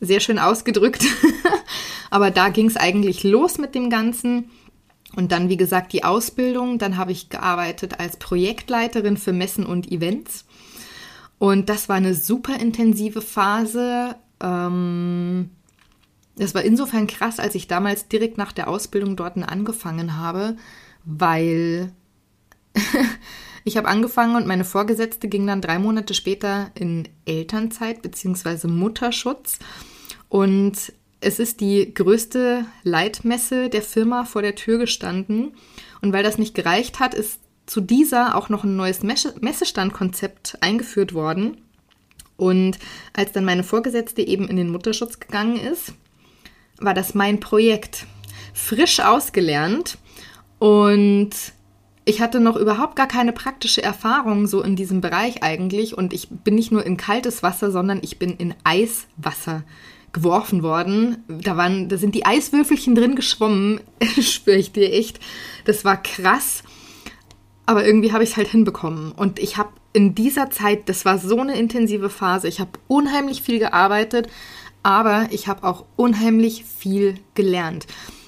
sehr 0.00 0.20
schön 0.20 0.38
ausgedrückt. 0.38 1.04
Aber 2.10 2.30
da 2.30 2.48
ging 2.48 2.66
es 2.66 2.76
eigentlich 2.76 3.24
los 3.24 3.58
mit 3.58 3.74
dem 3.74 3.90
Ganzen. 3.90 4.50
Und 5.16 5.32
dann, 5.32 5.48
wie 5.48 5.56
gesagt, 5.56 5.92
die 5.92 6.04
Ausbildung. 6.04 6.78
Dann 6.78 6.96
habe 6.96 7.12
ich 7.12 7.28
gearbeitet 7.28 8.00
als 8.00 8.16
Projektleiterin 8.16 9.16
für 9.16 9.32
Messen 9.32 9.66
und 9.66 9.90
Events. 9.90 10.46
Und 11.38 11.68
das 11.68 11.88
war 11.88 11.96
eine 11.96 12.14
super 12.14 12.58
intensive 12.58 13.20
Phase. 13.20 14.16
Ähm, 14.40 15.50
das 16.38 16.54
war 16.54 16.62
insofern 16.62 17.06
krass, 17.06 17.40
als 17.40 17.54
ich 17.54 17.66
damals 17.66 18.08
direkt 18.08 18.38
nach 18.38 18.52
der 18.52 18.68
Ausbildung 18.68 19.16
dort 19.16 19.36
angefangen 19.36 20.16
habe, 20.16 20.56
weil 21.04 21.92
ich 23.64 23.76
habe 23.76 23.88
angefangen 23.88 24.36
und 24.36 24.46
meine 24.46 24.64
Vorgesetzte 24.64 25.28
ging 25.28 25.46
dann 25.46 25.60
drei 25.60 25.78
Monate 25.78 26.14
später 26.14 26.70
in 26.74 27.08
Elternzeit 27.26 28.02
bzw. 28.02 28.68
Mutterschutz. 28.68 29.58
Und 30.28 30.92
es 31.20 31.38
ist 31.38 31.60
die 31.60 31.92
größte 31.92 32.64
Leitmesse 32.84 33.68
der 33.68 33.82
Firma 33.82 34.24
vor 34.24 34.42
der 34.42 34.54
Tür 34.54 34.78
gestanden. 34.78 35.54
Und 36.00 36.12
weil 36.12 36.22
das 36.22 36.38
nicht 36.38 36.54
gereicht 36.54 37.00
hat, 37.00 37.14
ist 37.14 37.40
zu 37.66 37.80
dieser 37.80 38.36
auch 38.36 38.48
noch 38.48 38.64
ein 38.64 38.76
neues 38.76 39.02
Messestandkonzept 39.02 40.58
eingeführt 40.60 41.12
worden. 41.12 41.60
Und 42.36 42.78
als 43.14 43.32
dann 43.32 43.44
meine 43.44 43.64
Vorgesetzte 43.64 44.22
eben 44.22 44.46
in 44.48 44.56
den 44.56 44.70
Mutterschutz 44.70 45.18
gegangen 45.18 45.58
ist, 45.58 45.92
war 46.80 46.94
das 46.94 47.14
mein 47.14 47.40
Projekt. 47.40 48.06
Frisch 48.54 49.00
ausgelernt 49.00 49.98
und 50.58 51.30
ich 52.04 52.20
hatte 52.20 52.40
noch 52.40 52.56
überhaupt 52.56 52.96
gar 52.96 53.06
keine 53.06 53.32
praktische 53.32 53.82
Erfahrung 53.82 54.46
so 54.46 54.62
in 54.62 54.76
diesem 54.76 55.00
Bereich 55.00 55.42
eigentlich 55.42 55.96
und 55.96 56.12
ich 56.12 56.28
bin 56.30 56.54
nicht 56.54 56.72
nur 56.72 56.84
in 56.84 56.96
kaltes 56.96 57.42
Wasser, 57.42 57.70
sondern 57.70 58.00
ich 58.02 58.18
bin 58.18 58.30
in 58.36 58.54
Eiswasser 58.64 59.62
geworfen 60.12 60.62
worden. 60.62 61.22
Da 61.28 61.56
waren, 61.56 61.88
da 61.88 61.98
sind 61.98 62.14
die 62.14 62.24
Eiswürfelchen 62.24 62.94
drin 62.94 63.14
geschwommen, 63.14 63.80
spüre 64.20 64.56
ich 64.56 64.72
dir 64.72 64.92
echt. 64.92 65.20
Das 65.66 65.84
war 65.84 66.02
krass, 66.02 66.62
aber 67.66 67.84
irgendwie 67.84 68.12
habe 68.12 68.24
ich 68.24 68.30
es 68.30 68.36
halt 68.36 68.48
hinbekommen 68.48 69.12
und 69.12 69.38
ich 69.38 69.58
habe 69.58 69.70
in 69.92 70.14
dieser 70.14 70.50
Zeit, 70.50 70.88
das 70.88 71.04
war 71.04 71.18
so 71.18 71.38
eine 71.38 71.58
intensive 71.58 72.10
Phase, 72.10 72.48
ich 72.48 72.60
habe 72.60 72.70
unheimlich 72.88 73.42
viel 73.42 73.58
gearbeitet, 73.58 74.28
aber 74.82 75.28
ich 75.30 75.48
habe 75.48 75.64
auch 75.64 75.84
unheimlich 75.96 76.64
viel 76.64 77.18
gelernt. 77.34 77.86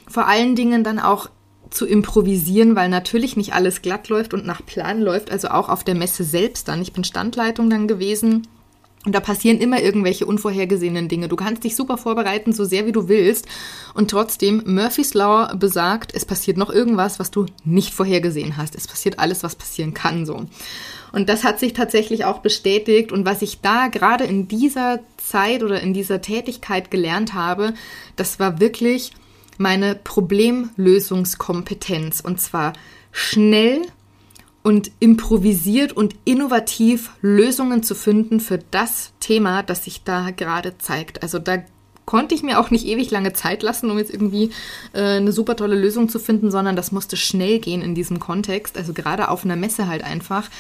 Vor 0.08 0.26
allen 0.26 0.56
Dingen 0.56 0.84
dann 0.84 0.98
auch 0.98 1.30
zu 1.70 1.86
improvisieren, 1.86 2.74
weil 2.74 2.88
natürlich 2.88 3.36
nicht 3.36 3.54
alles 3.54 3.82
glatt 3.82 4.08
läuft 4.08 4.34
und 4.34 4.44
nach 4.44 4.64
Plan 4.66 5.00
läuft, 5.00 5.30
also 5.30 5.48
auch 5.48 5.68
auf 5.68 5.84
der 5.84 5.94
Messe 5.94 6.24
selbst 6.24 6.68
dann. 6.68 6.82
Ich 6.82 6.92
bin 6.92 7.04
Standleitung 7.04 7.70
dann 7.70 7.86
gewesen. 7.86 8.46
Und 9.06 9.14
da 9.14 9.20
passieren 9.20 9.58
immer 9.58 9.80
irgendwelche 9.80 10.26
unvorhergesehenen 10.26 11.08
Dinge. 11.08 11.28
Du 11.28 11.36
kannst 11.36 11.64
dich 11.64 11.74
super 11.74 11.96
vorbereiten, 11.96 12.52
so 12.52 12.64
sehr 12.64 12.84
wie 12.84 12.92
du 12.92 13.08
willst. 13.08 13.46
Und 13.94 14.10
trotzdem, 14.10 14.62
Murphy's 14.66 15.14
Law 15.14 15.56
besagt, 15.56 16.14
es 16.14 16.26
passiert 16.26 16.58
noch 16.58 16.68
irgendwas, 16.68 17.18
was 17.18 17.30
du 17.30 17.46
nicht 17.64 17.94
vorhergesehen 17.94 18.58
hast. 18.58 18.74
Es 18.74 18.86
passiert 18.86 19.18
alles, 19.18 19.42
was 19.42 19.56
passieren 19.56 19.94
kann, 19.94 20.26
so. 20.26 20.44
Und 21.12 21.30
das 21.30 21.44
hat 21.44 21.58
sich 21.58 21.72
tatsächlich 21.72 22.26
auch 22.26 22.40
bestätigt. 22.40 23.10
Und 23.10 23.24
was 23.24 23.40
ich 23.40 23.62
da 23.62 23.88
gerade 23.88 24.24
in 24.24 24.48
dieser 24.48 25.00
Zeit 25.16 25.62
oder 25.62 25.80
in 25.80 25.94
dieser 25.94 26.20
Tätigkeit 26.20 26.90
gelernt 26.90 27.32
habe, 27.32 27.72
das 28.16 28.38
war 28.38 28.60
wirklich 28.60 29.12
meine 29.56 29.94
Problemlösungskompetenz 29.94 32.20
und 32.20 32.38
zwar 32.40 32.74
schnell 33.12 33.82
und 34.62 34.90
improvisiert 35.00 35.92
und 35.92 36.14
innovativ 36.24 37.12
Lösungen 37.22 37.82
zu 37.82 37.94
finden 37.94 38.40
für 38.40 38.58
das 38.70 39.12
Thema, 39.20 39.62
das 39.62 39.84
sich 39.84 40.04
da 40.04 40.30
gerade 40.30 40.76
zeigt. 40.78 41.22
Also 41.22 41.38
da 41.38 41.58
konnte 42.04 42.34
ich 42.34 42.42
mir 42.42 42.58
auch 42.58 42.70
nicht 42.70 42.86
ewig 42.86 43.10
lange 43.10 43.32
Zeit 43.32 43.62
lassen, 43.62 43.90
um 43.90 43.96
jetzt 43.96 44.12
irgendwie 44.12 44.50
äh, 44.92 45.16
eine 45.16 45.32
super 45.32 45.56
tolle 45.56 45.76
Lösung 45.76 46.08
zu 46.08 46.18
finden, 46.18 46.50
sondern 46.50 46.76
das 46.76 46.92
musste 46.92 47.16
schnell 47.16 47.60
gehen 47.60 47.82
in 47.82 47.94
diesem 47.94 48.18
Kontext. 48.18 48.76
Also 48.76 48.92
gerade 48.92 49.28
auf 49.28 49.44
einer 49.44 49.56
Messe 49.56 49.86
halt 49.86 50.02
einfach. 50.02 50.50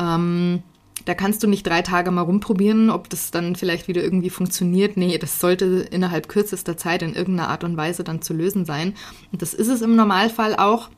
Ähm, 0.00 0.62
da 1.04 1.12
kannst 1.12 1.42
du 1.42 1.46
nicht 1.46 1.66
drei 1.66 1.82
Tage 1.82 2.10
mal 2.10 2.22
rumprobieren, 2.22 2.88
ob 2.88 3.10
das 3.10 3.30
dann 3.30 3.56
vielleicht 3.56 3.86
wieder 3.86 4.02
irgendwie 4.02 4.30
funktioniert. 4.30 4.96
Nee, 4.96 5.18
das 5.18 5.40
sollte 5.40 5.86
innerhalb 5.90 6.28
kürzester 6.28 6.76
Zeit 6.76 7.02
in 7.02 7.14
irgendeiner 7.14 7.50
Art 7.50 7.64
und 7.64 7.76
Weise 7.76 8.02
dann 8.04 8.22
zu 8.22 8.32
lösen 8.32 8.64
sein. 8.64 8.94
Und 9.30 9.42
das 9.42 9.52
ist 9.52 9.68
es 9.68 9.82
im 9.82 9.96
Normalfall 9.96 10.56
auch. 10.56 10.88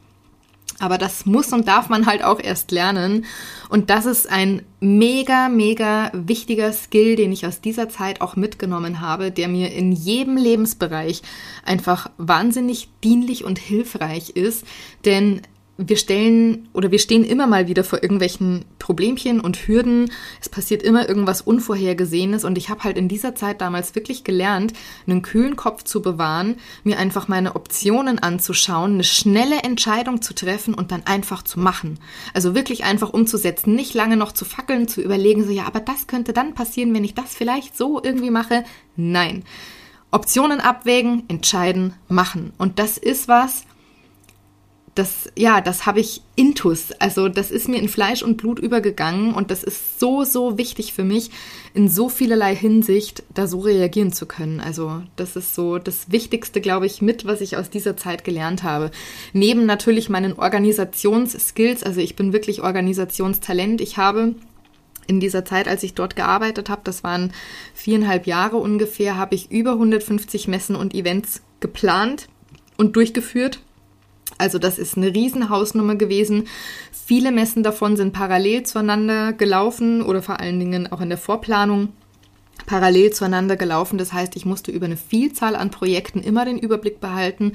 Aber 0.79 0.99
das 0.99 1.25
muss 1.27 1.53
und 1.53 1.67
darf 1.69 1.89
man 1.89 2.07
halt 2.07 2.23
auch 2.23 2.41
erst 2.41 2.71
lernen. 2.71 3.25
Und 3.69 3.91
das 3.91 4.07
ist 4.07 4.31
ein 4.31 4.63
mega, 4.81 5.49
mega 5.49 6.11
wichtiger 6.13 6.73
Skill, 6.73 7.17
den 7.17 7.33
ich 7.33 7.47
aus 7.47 7.61
dieser 7.61 7.89
Zeit 7.89 8.21
auch 8.21 8.37
mitgenommen 8.37 9.01
habe, 9.01 9.31
der 9.31 9.49
mir 9.49 9.73
in 9.73 9.93
jedem 9.93 10.37
Lebensbereich 10.37 11.23
einfach 11.65 12.11
wahnsinnig 12.19 12.91
dienlich 13.03 13.45
und 13.45 13.59
hilfreich 13.59 14.31
ist. 14.31 14.65
Denn 15.05 15.43
wir 15.79 15.97
stellen 15.97 16.69
oder 16.73 16.91
wir 16.91 16.99
stehen 16.99 17.25
immer 17.25 17.47
mal 17.47 17.69
wieder 17.69 17.85
vor 17.85 18.03
irgendwelchen 18.03 18.65
Problemchen 18.79 19.41
und 19.41 19.69
Hürden. 19.69 20.11
Es 20.41 20.49
passiert 20.49 20.83
immer 20.83 21.09
irgendwas 21.09 21.43
Unvorhergesehenes 21.43 22.45
und 22.45 22.57
ich 22.57 22.71
habe 22.71 22.85
halt 22.85 22.97
in 22.97 23.09
dieser 23.09 23.35
Zeit 23.35 23.61
damals 23.61 23.95
wirklich 23.95 24.25
gelernt, 24.25 24.73
einen 25.07 25.23
kühlen 25.23 25.57
Kopf 25.57 25.83
zu 25.83 26.01
bewahren, 26.01 26.57
mir 26.83 26.99
einfach 26.99 27.29
meine 27.29 27.57
Optionen 27.57 28.19
anzuschauen, 28.19 28.95
eine 28.95 29.05
schnelle 29.05 29.63
Entscheidung 29.63 30.23
zu 30.23 30.35
treffen 30.35 30.73
und 30.73 30.93
dann 30.93 31.05
einfach 31.05 31.43
zu 31.43 31.61
machen. 31.61 31.99
Also 32.33 32.55
wirklich 32.55 32.85
einfach 32.85 33.13
umzusetzen, 33.13 33.75
nicht 33.75 33.93
lange 33.93 34.17
noch 34.17 34.33
zu 34.33 34.47
fackeln, 34.47 34.89
zu 34.89 35.03
überlegen, 35.03 35.45
so 35.45 35.51
ja, 35.51 35.67
aber 35.67 35.81
das 35.81 36.07
könnte 36.07 36.33
dann 36.33 36.55
passieren, 36.55 36.95
wenn 36.95 37.05
ich 37.05 37.15
das 37.15 37.35
vielleicht 37.35 37.77
so 37.77 38.01
irgendwie 38.03 38.31
mache. 38.31 38.65
Nein. 38.97 39.45
Optionen 40.11 40.61
abwägen, 40.61 41.25
entscheiden, 41.29 41.93
machen. 42.09 42.53
Und 42.57 42.79
das 42.79 42.97
ist 42.97 43.29
was, 43.29 43.65
das, 44.97 45.31
ja, 45.37 45.61
das 45.61 45.85
habe 45.85 46.01
ich 46.01 46.23
intus. 46.37 46.91
Also 46.99 47.29
das 47.29 47.51
ist 47.51 47.69
mir 47.69 47.77
in 47.77 47.89
Fleisch 47.89 48.23
und 48.23 48.39
Blut 48.39 48.59
übergegangen 48.59 49.35
und 49.35 49.51
das 49.51 49.63
ist 49.63 50.01
so, 50.01 50.25
so 50.25 50.57
wichtig 50.57 50.95
für 50.95 51.05
mich, 51.05 51.31
in 51.75 51.89
so 51.89 52.09
vielerlei 52.09 52.57
Hinsicht 52.57 53.23
da 53.35 53.47
so 53.47 53.61
reagieren 53.61 54.11
zu 54.11 54.25
können. 54.25 54.59
Also 54.59 55.03
das 55.15 55.37
ist 55.37 55.55
so 55.55 55.79
das 55.79 56.11
Wichtigste, 56.11 56.63
glaube 56.63 56.87
ich, 56.87 57.03
mit, 57.03 57.27
was 57.27 57.43
ich 57.43 57.59
aus 57.59 57.69
dieser 57.69 57.99
Zeit 57.99 58.25
gelernt 58.25 58.63
habe. 58.63 58.91
Neben 59.35 59.67
natürlich 59.67 60.09
meinen 60.09 60.33
Organisationsskills, 60.33 61.83
also 61.83 62.01
ich 62.01 62.17
bin 62.17 62.33
wirklich 62.33 62.63
Organisationstalent. 62.63 63.83
Ich 63.83 63.99
habe 63.99 64.35
in 65.07 65.21
dieser 65.21 65.45
Zeit, 65.45 65.69
als 65.69 65.83
ich 65.83 65.93
dort 65.93 66.17
gearbeitet 66.17 66.71
habe, 66.71 66.81
das 66.85 67.05
waren 67.05 67.35
viereinhalb 67.75 68.27
Jahre 68.27 68.57
ungefähr, 68.57 69.19
habe 69.19 69.35
ich 69.35 69.51
über 69.51 69.73
150 69.73 70.49
Messen 70.49 70.75
und 70.75 70.95
Events 70.95 71.43
geplant 71.61 72.29
und 72.79 72.97
durchgeführt 72.97 73.61
also 74.39 74.59
das 74.59 74.79
ist 74.79 74.97
eine 74.97 75.15
Riesenhausnummer 75.15 75.97
gewesen. 75.97 76.45
Viele 76.93 77.33
Messen 77.33 77.63
davon 77.63 77.97
sind 77.97 78.13
parallel 78.13 78.65
zueinander 78.65 79.33
gelaufen 79.33 80.03
oder 80.03 80.23
vor 80.23 80.41
allen 80.41 80.59
Dingen 80.59 80.91
auch 80.93 81.01
in 81.01 81.09
der 81.09 81.19
Vorplanung 81.19 81.89
parallel 82.67 83.13
zueinander 83.13 83.57
gelaufen. 83.57 83.99
Das 83.99 84.13
heißt, 84.13 84.37
ich 84.37 84.45
musste 84.45 84.73
über 84.73 84.87
eine 84.87 84.97
Vielzahl 84.97 85.57
an 85.57 85.71
Projekten 85.71 86.21
immer 86.21 86.45
den 86.45 86.59
Überblick 86.59 87.01
behalten, 87.01 87.53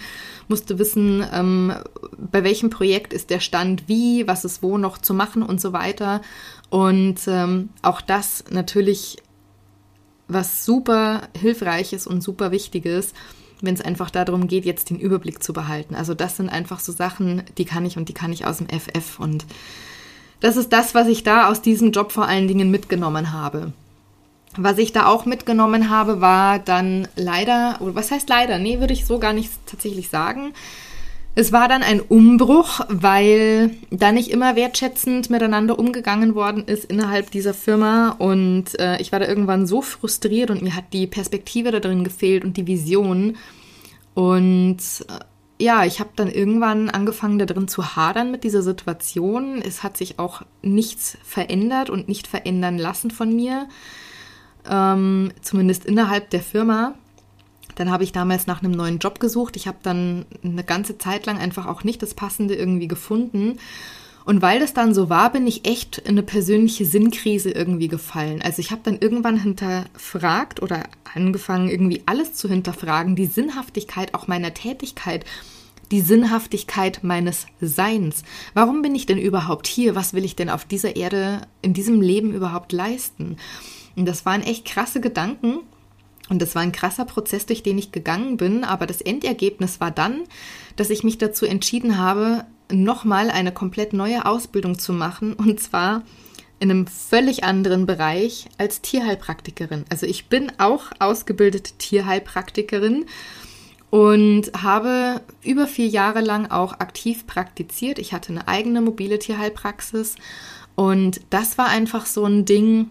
musste 0.47 0.79
wissen, 0.79 1.25
ähm, 1.33 1.73
bei 2.17 2.43
welchem 2.43 2.69
Projekt 2.69 3.13
ist 3.13 3.29
der 3.29 3.39
Stand 3.39 3.87
wie, 3.87 4.27
was 4.27 4.45
ist 4.45 4.63
wo 4.63 4.77
noch 4.77 4.97
zu 4.97 5.13
machen 5.13 5.43
und 5.43 5.59
so 5.59 5.73
weiter. 5.73 6.21
Und 6.69 7.19
ähm, 7.27 7.69
auch 7.81 8.01
das 8.01 8.45
natürlich 8.49 9.17
was 10.27 10.65
super 10.65 11.23
hilfreiches 11.37 12.07
und 12.07 12.21
super 12.21 12.51
wichtiges 12.51 13.13
wenn 13.61 13.75
es 13.75 13.81
einfach 13.81 14.09
darum 14.09 14.47
geht, 14.47 14.65
jetzt 14.65 14.89
den 14.89 14.99
Überblick 14.99 15.41
zu 15.43 15.53
behalten. 15.53 15.95
Also 15.95 16.13
das 16.13 16.37
sind 16.37 16.49
einfach 16.49 16.79
so 16.79 16.91
Sachen, 16.91 17.43
die 17.57 17.65
kann 17.65 17.85
ich 17.85 17.97
und 17.97 18.09
die 18.09 18.13
kann 18.13 18.33
ich 18.33 18.45
aus 18.45 18.57
dem 18.57 18.67
FF. 18.67 19.19
Und 19.19 19.45
das 20.39 20.57
ist 20.57 20.73
das, 20.73 20.95
was 20.95 21.07
ich 21.07 21.23
da 21.23 21.47
aus 21.47 21.61
diesem 21.61 21.91
Job 21.91 22.11
vor 22.11 22.27
allen 22.27 22.47
Dingen 22.47 22.71
mitgenommen 22.71 23.31
habe. 23.31 23.71
Was 24.57 24.77
ich 24.79 24.91
da 24.91 25.05
auch 25.05 25.25
mitgenommen 25.25 25.89
habe, 25.89 26.19
war 26.19 26.59
dann 26.59 27.07
leider, 27.15 27.77
oder 27.79 27.95
was 27.95 28.11
heißt 28.11 28.27
leider? 28.27 28.59
Nee, 28.59 28.79
würde 28.79 28.93
ich 28.93 29.05
so 29.05 29.17
gar 29.17 29.31
nicht 29.31 29.51
tatsächlich 29.65 30.09
sagen. 30.09 30.53
Es 31.33 31.53
war 31.53 31.69
dann 31.69 31.81
ein 31.81 32.01
Umbruch, 32.01 32.81
weil 32.89 33.71
da 33.89 34.11
nicht 34.11 34.31
immer 34.31 34.57
wertschätzend 34.57 35.29
miteinander 35.29 35.79
umgegangen 35.79 36.35
worden 36.35 36.65
ist 36.65 36.85
innerhalb 36.85 37.31
dieser 37.31 37.53
Firma 37.53 38.09
und 38.17 38.77
äh, 38.79 38.99
ich 38.99 39.13
war 39.13 39.19
da 39.19 39.27
irgendwann 39.27 39.65
so 39.65 39.81
frustriert 39.81 40.51
und 40.51 40.61
mir 40.61 40.75
hat 40.75 40.91
die 40.91 41.07
Perspektive 41.07 41.71
da 41.71 41.79
drin 41.79 42.03
gefehlt 42.03 42.43
und 42.43 42.57
die 42.57 42.67
Vision 42.67 43.37
und 44.13 44.79
äh, 45.07 45.63
ja, 45.63 45.85
ich 45.85 45.99
habe 45.99 46.09
dann 46.15 46.29
irgendwann 46.29 46.89
angefangen 46.89 47.39
da 47.39 47.45
drin 47.45 47.67
zu 47.67 47.95
hadern 47.95 48.31
mit 48.31 48.43
dieser 48.43 48.63
Situation. 48.63 49.61
Es 49.61 49.83
hat 49.83 49.95
sich 49.95 50.17
auch 50.17 50.41
nichts 50.63 51.19
verändert 51.23 51.91
und 51.91 52.09
nicht 52.09 52.25
verändern 52.25 52.79
lassen 52.79 53.11
von 53.11 53.33
mir, 53.33 53.69
ähm, 54.67 55.31
zumindest 55.41 55.85
innerhalb 55.85 56.31
der 56.31 56.41
Firma. 56.41 56.95
Dann 57.81 57.89
habe 57.89 58.03
ich 58.03 58.11
damals 58.11 58.45
nach 58.45 58.61
einem 58.61 58.73
neuen 58.73 58.99
Job 58.99 59.19
gesucht. 59.19 59.55
Ich 59.55 59.65
habe 59.65 59.79
dann 59.81 60.27
eine 60.43 60.63
ganze 60.63 60.99
Zeit 60.99 61.25
lang 61.25 61.39
einfach 61.39 61.65
auch 61.65 61.83
nicht 61.83 62.03
das 62.03 62.13
Passende 62.13 62.53
irgendwie 62.53 62.87
gefunden. 62.87 63.57
Und 64.23 64.43
weil 64.43 64.59
das 64.59 64.75
dann 64.75 64.93
so 64.93 65.09
war, 65.09 65.31
bin 65.31 65.47
ich 65.47 65.67
echt 65.67 65.97
in 65.97 66.09
eine 66.09 66.21
persönliche 66.21 66.85
Sinnkrise 66.85 67.49
irgendwie 67.49 67.87
gefallen. 67.87 68.43
Also 68.43 68.59
ich 68.59 68.69
habe 68.69 68.81
dann 68.83 68.99
irgendwann 68.99 69.35
hinterfragt 69.35 70.61
oder 70.61 70.83
angefangen, 71.15 71.69
irgendwie 71.69 72.03
alles 72.05 72.35
zu 72.35 72.47
hinterfragen, 72.47 73.15
die 73.15 73.25
Sinnhaftigkeit 73.25 74.13
auch 74.13 74.27
meiner 74.27 74.53
Tätigkeit, 74.53 75.25
die 75.89 76.01
Sinnhaftigkeit 76.01 77.03
meines 77.03 77.47
Seins. 77.61 78.21
Warum 78.53 78.83
bin 78.83 78.93
ich 78.93 79.07
denn 79.07 79.17
überhaupt 79.17 79.65
hier? 79.65 79.95
Was 79.95 80.13
will 80.13 80.23
ich 80.23 80.35
denn 80.35 80.51
auf 80.51 80.65
dieser 80.65 80.95
Erde, 80.97 81.41
in 81.63 81.73
diesem 81.73 81.99
Leben 81.99 82.31
überhaupt 82.31 82.73
leisten? 82.73 83.37
Und 83.95 84.05
das 84.05 84.23
waren 84.23 84.43
echt 84.43 84.65
krasse 84.65 85.01
Gedanken. 85.01 85.61
Und 86.31 86.41
das 86.41 86.55
war 86.55 86.61
ein 86.61 86.71
krasser 86.71 87.03
Prozess, 87.03 87.45
durch 87.45 87.61
den 87.61 87.77
ich 87.77 87.91
gegangen 87.91 88.37
bin, 88.37 88.63
aber 88.63 88.87
das 88.87 89.01
Endergebnis 89.01 89.81
war 89.81 89.91
dann, 89.91 90.21
dass 90.77 90.89
ich 90.89 91.03
mich 91.03 91.17
dazu 91.17 91.45
entschieden 91.45 91.97
habe, 91.97 92.45
nochmal 92.71 93.29
eine 93.29 93.51
komplett 93.51 93.91
neue 93.91 94.25
Ausbildung 94.25 94.79
zu 94.79 94.93
machen 94.93 95.33
und 95.33 95.59
zwar 95.59 96.03
in 96.61 96.71
einem 96.71 96.87
völlig 96.87 97.43
anderen 97.43 97.85
Bereich 97.85 98.45
als 98.57 98.79
Tierheilpraktikerin. 98.79 99.83
Also 99.89 100.05
ich 100.05 100.27
bin 100.27 100.53
auch 100.57 100.83
ausgebildete 100.99 101.73
Tierheilpraktikerin 101.73 103.07
und 103.89 104.53
habe 104.53 105.19
über 105.43 105.67
vier 105.67 105.87
Jahre 105.87 106.21
lang 106.21 106.49
auch 106.49 106.79
aktiv 106.79 107.27
praktiziert. 107.27 107.99
Ich 107.99 108.13
hatte 108.13 108.31
eine 108.31 108.47
eigene 108.47 108.79
mobile 108.79 109.19
Tierheilpraxis 109.19 110.15
und 110.75 111.19
das 111.29 111.57
war 111.57 111.67
einfach 111.67 112.05
so 112.05 112.23
ein 112.23 112.45
Ding, 112.45 112.89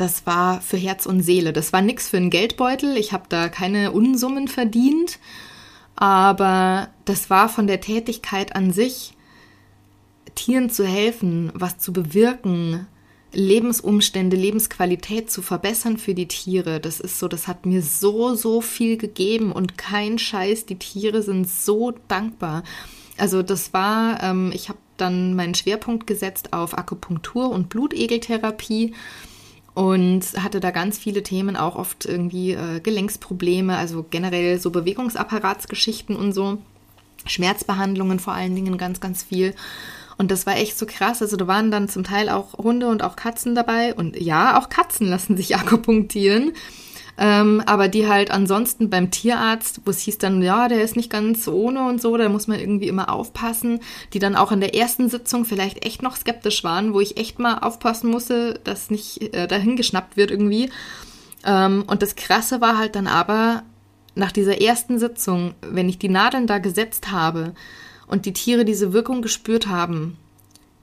das 0.00 0.26
war 0.26 0.60
für 0.60 0.76
Herz 0.76 1.06
und 1.06 1.22
Seele. 1.22 1.52
Das 1.52 1.72
war 1.72 1.82
nichts 1.82 2.08
für 2.08 2.16
einen 2.16 2.30
Geldbeutel. 2.30 2.96
Ich 2.96 3.12
habe 3.12 3.24
da 3.28 3.48
keine 3.48 3.92
Unsummen 3.92 4.48
verdient. 4.48 5.18
Aber 5.96 6.88
das 7.04 7.28
war 7.28 7.48
von 7.48 7.66
der 7.66 7.80
Tätigkeit 7.80 8.56
an 8.56 8.72
sich, 8.72 9.14
Tieren 10.34 10.70
zu 10.70 10.86
helfen, 10.86 11.52
was 11.54 11.78
zu 11.78 11.92
bewirken, 11.92 12.86
Lebensumstände, 13.32 14.36
Lebensqualität 14.36 15.30
zu 15.30 15.42
verbessern 15.42 15.98
für 15.98 16.14
die 16.14 16.28
Tiere. 16.28 16.80
Das 16.80 17.00
ist 17.00 17.18
so, 17.18 17.28
das 17.28 17.46
hat 17.46 17.66
mir 17.66 17.82
so, 17.82 18.34
so 18.34 18.60
viel 18.60 18.96
gegeben 18.96 19.52
und 19.52 19.76
kein 19.76 20.18
Scheiß, 20.18 20.66
die 20.66 20.78
Tiere 20.78 21.22
sind 21.22 21.48
so 21.48 21.92
dankbar. 22.08 22.62
Also 23.18 23.42
das 23.42 23.74
war, 23.74 24.22
ähm, 24.22 24.50
ich 24.54 24.68
habe 24.70 24.78
dann 24.96 25.34
meinen 25.34 25.54
Schwerpunkt 25.54 26.06
gesetzt 26.06 26.52
auf 26.52 26.76
Akupunktur 26.76 27.50
und 27.50 27.68
Blutegeltherapie 27.68 28.94
und 29.74 30.24
hatte 30.42 30.60
da 30.60 30.70
ganz 30.70 30.98
viele 30.98 31.22
Themen, 31.22 31.56
auch 31.56 31.76
oft 31.76 32.06
irgendwie 32.06 32.52
äh, 32.52 32.80
Gelenksprobleme, 32.80 33.76
also 33.76 34.04
generell 34.08 34.58
so 34.58 34.70
Bewegungsapparatsgeschichten 34.70 36.16
und 36.16 36.32
so, 36.32 36.58
Schmerzbehandlungen 37.26 38.18
vor 38.18 38.32
allen 38.32 38.54
Dingen 38.54 38.78
ganz, 38.78 39.00
ganz 39.00 39.22
viel. 39.22 39.54
Und 40.18 40.30
das 40.30 40.44
war 40.44 40.56
echt 40.56 40.76
so 40.76 40.84
krass. 40.84 41.22
Also 41.22 41.36
da 41.36 41.46
waren 41.46 41.70
dann 41.70 41.88
zum 41.88 42.04
Teil 42.04 42.28
auch 42.28 42.54
Hunde 42.58 42.88
und 42.88 43.02
auch 43.02 43.16
Katzen 43.16 43.54
dabei. 43.54 43.94
Und 43.94 44.20
ja, 44.20 44.58
auch 44.58 44.68
Katzen 44.68 45.06
lassen 45.08 45.36
sich 45.36 45.56
akupunktieren. 45.56 46.52
Ähm, 47.18 47.62
aber 47.66 47.88
die 47.88 48.08
halt 48.08 48.30
ansonsten 48.30 48.90
beim 48.90 49.10
Tierarzt, 49.10 49.82
wo 49.84 49.90
es 49.90 50.00
hieß 50.00 50.18
dann, 50.18 50.42
ja, 50.42 50.68
der 50.68 50.82
ist 50.82 50.96
nicht 50.96 51.10
ganz 51.10 51.46
ohne 51.48 51.86
und 51.88 52.00
so, 52.00 52.16
da 52.16 52.28
muss 52.28 52.46
man 52.46 52.58
irgendwie 52.58 52.88
immer 52.88 53.12
aufpassen, 53.12 53.80
die 54.12 54.18
dann 54.18 54.36
auch 54.36 54.52
in 54.52 54.60
der 54.60 54.74
ersten 54.74 55.08
Sitzung 55.08 55.44
vielleicht 55.44 55.84
echt 55.84 56.02
noch 56.02 56.16
skeptisch 56.16 56.64
waren, 56.64 56.94
wo 56.94 57.00
ich 57.00 57.16
echt 57.16 57.38
mal 57.38 57.58
aufpassen 57.58 58.10
musste, 58.10 58.60
dass 58.64 58.90
nicht 58.90 59.34
äh, 59.34 59.46
dahin 59.46 59.76
geschnappt 59.76 60.16
wird 60.16 60.30
irgendwie. 60.30 60.70
Ähm, 61.44 61.84
und 61.86 62.02
das 62.02 62.16
Krasse 62.16 62.60
war 62.60 62.78
halt 62.78 62.96
dann 62.96 63.06
aber, 63.06 63.62
nach 64.14 64.32
dieser 64.32 64.60
ersten 64.60 64.98
Sitzung, 64.98 65.54
wenn 65.60 65.88
ich 65.88 65.98
die 65.98 66.08
Nadeln 66.08 66.46
da 66.46 66.58
gesetzt 66.58 67.10
habe, 67.10 67.54
und 68.10 68.26
die 68.26 68.32
Tiere 68.32 68.64
diese 68.64 68.92
Wirkung 68.92 69.22
gespürt 69.22 69.68
haben, 69.68 70.18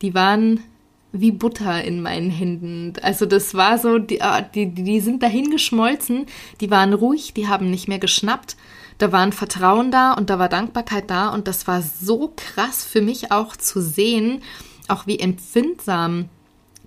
die 0.01 0.13
waren 0.13 0.62
wie 1.12 1.32
Butter 1.32 1.84
in 1.84 2.02
meinen 2.02 2.30
Händen. 2.30 2.94
Also 3.02 3.26
das 3.26 3.54
war 3.54 3.78
so, 3.80 3.98
die, 3.98 4.22
ah, 4.22 4.42
die, 4.42 4.74
die 4.74 5.00
sind 5.00 5.24
dahin 5.24 5.50
geschmolzen, 5.52 6.26
die 6.62 6.70
waren 6.70 6.94
ruhig, 6.94 7.34
die 7.34 7.48
haben 7.48 7.70
nicht 7.70 7.88
mehr 7.88 8.00
geschnappt. 8.00 8.58
Da 8.98 9.12
war 9.12 9.22
ein 9.22 9.32
Vertrauen 9.32 9.92
da 9.92 10.14
und 10.14 10.30
da 10.30 10.40
war 10.40 10.50
Dankbarkeit 10.50 11.10
da 11.10 11.30
und 11.30 11.48
das 11.48 11.68
war 11.68 11.82
so 11.82 12.34
krass 12.36 12.84
für 12.84 13.02
mich 13.02 13.32
auch 13.32 13.56
zu 13.56 13.82
sehen, 13.82 14.42
auch 14.88 15.06
wie 15.06 15.20
empfindsam 15.20 16.30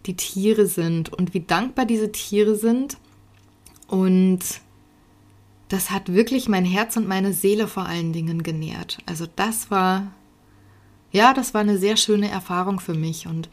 die 0.06 0.16
Tiere 0.16 0.66
sind 0.66 1.12
und 1.12 1.34
wie 1.34 1.40
dankbar 1.40 1.84
diese 1.86 2.10
Tiere 2.10 2.56
sind. 2.56 2.96
Und 3.86 4.40
das 5.68 5.90
hat 5.90 6.12
wirklich 6.12 6.48
mein 6.48 6.64
Herz 6.64 6.96
und 6.96 7.06
meine 7.06 7.32
Seele 7.32 7.68
vor 7.68 7.86
allen 7.86 8.12
Dingen 8.12 8.42
genährt. 8.42 8.98
Also 9.06 9.26
das 9.36 9.70
war 9.70 10.10
ja, 11.12 11.34
das 11.34 11.54
war 11.54 11.60
eine 11.60 11.78
sehr 11.78 11.96
schöne 11.96 12.30
Erfahrung 12.30 12.80
für 12.80 12.94
mich 12.94 13.26
und 13.26 13.48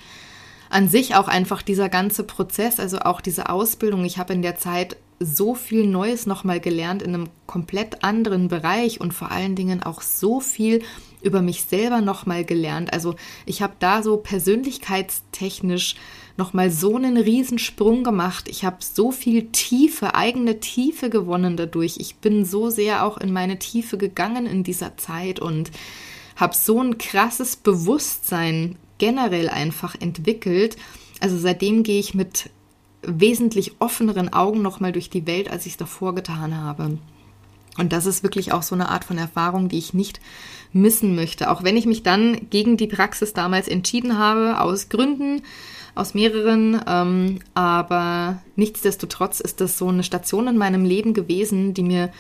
an 0.70 0.90
sich 0.90 1.16
auch 1.16 1.28
einfach 1.28 1.62
dieser 1.62 1.90
ganze 1.90 2.24
Prozess, 2.24 2.80
also 2.80 3.00
auch 3.00 3.22
diese 3.22 3.50
Ausbildung. 3.50 4.06
Ich 4.06 4.18
habe 4.18 4.34
in 4.34 4.42
der 4.42 4.58
Zeit 4.58 4.98
so 5.20 5.56
viel 5.56 5.86
Neues 5.88 6.26
nochmal 6.26 6.60
gelernt 6.60 7.02
in 7.02 7.14
einem 7.14 7.30
komplett 7.48 8.04
anderen 8.04 8.50
Bereich 8.50 9.02
und 9.02 9.14
vor 9.14 9.32
allen 9.32 9.56
Dingen 9.56 9.82
auch 9.82 10.02
so 10.02 10.40
viel 10.40 10.84
über 11.22 11.42
mich 11.42 11.64
selber 11.64 12.02
nochmal 12.02 12.46
gelernt. 12.46 12.94
Also 12.94 13.16
ich 13.46 13.62
habe 13.62 13.74
da 13.80 14.04
so 14.04 14.18
persönlichkeitstechnisch 14.18 15.96
nochmal 16.38 16.70
so 16.70 16.96
einen 16.96 17.18
Riesensprung 17.18 18.04
gemacht. 18.04 18.48
Ich 18.48 18.64
habe 18.64 18.78
so 18.80 19.12
viel 19.12 19.48
Tiefe, 19.52 20.14
eigene 20.14 20.60
Tiefe 20.60 21.10
gewonnen 21.10 21.58
dadurch. 21.58 21.98
Ich 21.98 22.18
bin 22.18 22.46
so 22.46 22.70
sehr 22.70 23.04
auch 23.04 23.18
in 23.18 23.34
meine 23.34 23.58
Tiefe 23.58 23.98
gegangen 23.98 24.46
in 24.46 24.64
dieser 24.64 24.98
Zeit 24.98 25.40
und 25.40 25.72
habe 26.36 26.56
so 26.56 26.80
ein 26.80 27.00
krasses 27.00 27.56
Bewusstsein 27.56 28.76
generell 28.98 29.50
einfach 29.50 29.96
entwickelt. 30.00 30.78
Also 31.20 31.38
seitdem 31.38 31.84
gehe 31.84 32.00
ich 32.00 32.14
mit 32.14 32.50
wesentlich 33.02 33.74
offeneren 33.80 34.34
Augen 34.34 34.62
nochmal 34.62 34.92
durch 34.92 35.10
die 35.10 35.28
Welt, 35.28 35.50
als 35.50 35.66
ich 35.66 35.74
es 35.74 35.78
davor 35.78 36.16
getan 36.16 36.56
habe. 36.56 36.98
Und 37.78 37.94
das 37.94 38.06
ist 38.06 38.24
wirklich 38.24 38.52
auch 38.52 38.64
so 38.64 38.76
eine 38.76 38.90
Art 38.90 39.06
von 39.06 39.18
Erfahrung, 39.18 39.70
die 39.70 39.78
ich 39.78 39.94
nicht 39.94 40.20
missen 40.74 41.16
möchte. 41.16 41.50
Auch 41.52 41.64
wenn 41.64 41.78
ich 41.78 41.86
mich 41.86 42.04
dann 42.04 42.50
gegen 42.50 42.78
die 42.78 42.88
Praxis 42.88 43.34
damals 43.34 43.68
entschieden 43.68 44.18
habe, 44.18 44.60
aus 44.60 44.90
Gründen, 44.90 45.44
aus 45.96 46.14
mehreren. 46.14 46.82
Ähm, 46.88 47.40
aber 47.54 48.42
nichtsdestotrotz 48.56 49.40
ist 49.40 49.62
das 49.62 49.78
so 49.78 49.88
eine 49.88 50.04
Station 50.04 50.48
in 50.48 50.58
meinem 50.58 50.86
Leben 50.86 51.14
gewesen, 51.14 51.74
die 51.74 51.84
mir 51.84 52.12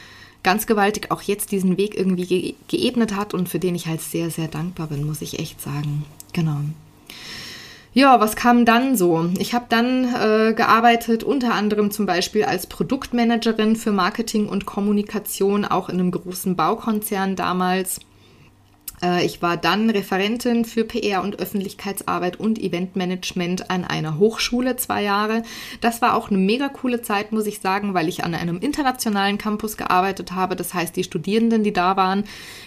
ganz 0.44 0.68
gewaltig 0.68 1.12
auch 1.12 1.22
jetzt 1.22 1.52
diesen 1.52 1.78
Weg 1.78 1.98
irgendwie 1.98 2.26
ge 2.26 2.56
geebnet 2.68 3.16
hat 3.16 3.34
und 3.34 3.50
für 3.50 3.60
den 3.60 3.76
ich 3.76 3.88
halt 3.88 4.02
sehr, 4.02 4.30
sehr 4.30 4.48
dankbar 4.48 4.88
bin, 4.88 5.06
muss 5.06 5.22
ich 5.22 5.40
echt 5.40 5.60
sagen. 5.62 6.06
Genau. 6.38 6.60
Ja, 7.93 8.19
was 8.19 8.36
kam 8.36 8.63
dann 8.63 8.95
so? 8.95 9.28
Ich 9.39 9.56
habe 9.56 9.65
dann 9.69 10.04
äh, 10.04 10.54
gearbeitet, 10.54 11.23
unter 11.23 11.56
anderem 11.56 11.89
zum 11.89 12.06
Beispiel 12.06 12.43
als 12.43 12.67
Produktmanagerin 12.67 13.76
für 13.76 13.91
Marketing 13.91 14.47
und 14.47 14.67
Kommunikation, 14.67 15.65
auch 15.65 15.89
in 15.89 16.00
einem 16.00 16.12
großen 16.12 16.56
Baukonzern 16.56 17.36
damals. 17.36 18.02
Äh, 19.02 19.26
ich 19.26 19.42
war 19.42 19.58
dann 19.58 19.90
Referentin 19.90 20.66
für 20.66 20.84
PR 20.84 21.24
und 21.24 21.40
Öffentlichkeitsarbeit 21.40 22.40
und 22.40 22.60
Eventmanagement 22.60 23.70
an 23.70 23.84
einer 23.84 24.18
Hochschule 24.18 24.76
zwei 24.76 25.04
Jahre. 25.04 25.44
Das 25.82 26.02
war 26.02 26.16
auch 26.16 26.30
eine 26.30 26.38
mega 26.38 26.70
coole 26.70 27.02
Zeit, 27.02 27.32
muss 27.32 27.46
ich 27.46 27.60
sagen, 27.60 27.94
weil 27.94 28.08
ich 28.08 28.24
an 28.24 28.34
einem 28.34 28.60
internationalen 28.60 29.38
Campus 29.38 29.78
gearbeitet 29.78 30.32
habe. 30.32 30.56
Das 30.56 30.74
heißt, 30.74 30.96
die 30.96 31.04
Studierenden, 31.04 31.64
die 31.64 31.74
da 31.74 31.96
waren, 31.98 32.24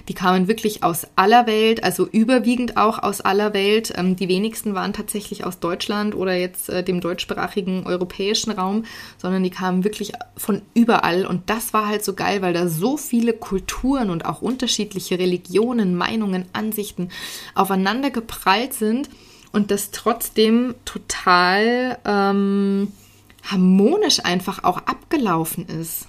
die 0.09 0.15
kamen 0.15 0.49
wirklich 0.49 0.83
aus 0.83 1.07
aller 1.17 1.47
Welt, 1.47 1.85
also 1.85 2.07
überwiegend 2.07 2.77
auch 2.77 3.03
aus 3.03 3.21
aller 3.21 3.53
Welt. 3.55 3.93
Ähm, 3.97 4.17
die 4.17 4.29
wenigsten 4.29 4.75
waren 4.75 4.93
tatsächlich 4.93 5.45
aus 5.45 5.59
Deutschland 5.61 6.15
oder 6.15 6.35
jetzt 6.35 6.69
äh, 6.69 6.83
dem 6.83 7.01
deutschsprachigen 7.01 7.87
europäischen 7.87 8.51
Raum, 8.51 8.85
sondern 9.19 9.43
die 9.43 9.51
kamen 9.51 9.85
wirklich 9.85 10.13
von 10.37 10.63
überall. 10.75 11.27
Und 11.27 11.51
das 11.51 11.73
war 11.73 11.89
halt 11.89 12.05
so 12.05 12.15
geil, 12.15 12.43
weil 12.43 12.53
da 12.53 12.69
so 12.69 12.97
viele 12.97 13.33
Kulturen 13.33 14.11
und 14.11 14.25
auch 14.25 14.43
unterschiedliche 14.43 15.19
Religionen, 15.19 15.97
Meinungen, 15.97 16.20
Meinungen, 16.21 16.45
Ansichten 16.53 17.09
aufeinander 17.55 18.11
geprallt 18.11 18.75
sind 18.75 19.09
und 19.53 19.71
das 19.71 19.91
trotzdem 19.91 20.75
total 20.85 21.99
ähm, 22.05 22.93
harmonisch 23.43 24.25
einfach 24.25 24.65
auch 24.65 24.79
abgelaufen 24.87 25.67
ist. 25.67 26.07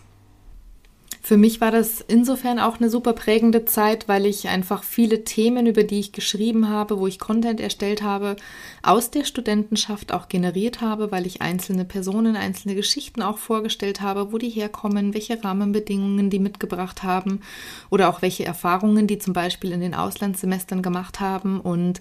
Für 1.23 1.37
mich 1.37 1.61
war 1.61 1.69
das 1.69 2.01
insofern 2.01 2.57
auch 2.57 2.79
eine 2.79 2.89
super 2.89 3.13
prägende 3.13 3.63
Zeit, 3.65 4.07
weil 4.07 4.25
ich 4.25 4.47
einfach 4.47 4.83
viele 4.83 5.23
Themen, 5.23 5.67
über 5.67 5.83
die 5.83 5.99
ich 5.99 6.13
geschrieben 6.13 6.67
habe, 6.67 6.99
wo 6.99 7.05
ich 7.05 7.19
Content 7.19 7.59
erstellt 7.59 8.01
habe, 8.01 8.37
aus 8.81 9.11
der 9.11 9.23
Studentenschaft 9.23 10.13
auch 10.13 10.29
generiert 10.29 10.81
habe, 10.81 11.11
weil 11.11 11.27
ich 11.27 11.43
einzelne 11.43 11.85
Personen, 11.85 12.35
einzelne 12.35 12.73
Geschichten 12.73 13.21
auch 13.21 13.37
vorgestellt 13.37 14.01
habe, 14.01 14.33
wo 14.33 14.39
die 14.39 14.49
herkommen, 14.49 15.13
welche 15.13 15.41
Rahmenbedingungen 15.43 16.31
die 16.31 16.39
mitgebracht 16.39 17.03
haben 17.03 17.41
oder 17.91 18.09
auch 18.09 18.23
welche 18.23 18.45
Erfahrungen 18.45 19.05
die 19.05 19.19
zum 19.19 19.33
Beispiel 19.33 19.73
in 19.73 19.81
den 19.81 19.93
Auslandssemestern 19.93 20.81
gemacht 20.81 21.19
haben. 21.19 21.61
Und 21.61 21.99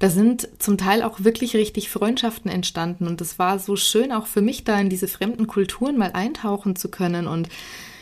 da 0.00 0.10
sind 0.10 0.48
zum 0.58 0.76
Teil 0.76 1.04
auch 1.04 1.22
wirklich 1.22 1.54
richtig 1.54 1.88
Freundschaften 1.88 2.50
entstanden. 2.50 3.06
Und 3.06 3.20
es 3.20 3.38
war 3.38 3.60
so 3.60 3.76
schön 3.76 4.10
auch 4.10 4.26
für 4.26 4.42
mich 4.42 4.64
da 4.64 4.78
in 4.80 4.90
diese 4.90 5.06
fremden 5.06 5.46
Kulturen 5.46 5.96
mal 5.96 6.10
eintauchen 6.12 6.74
zu 6.74 6.90
können. 6.90 7.28
Und 7.28 7.48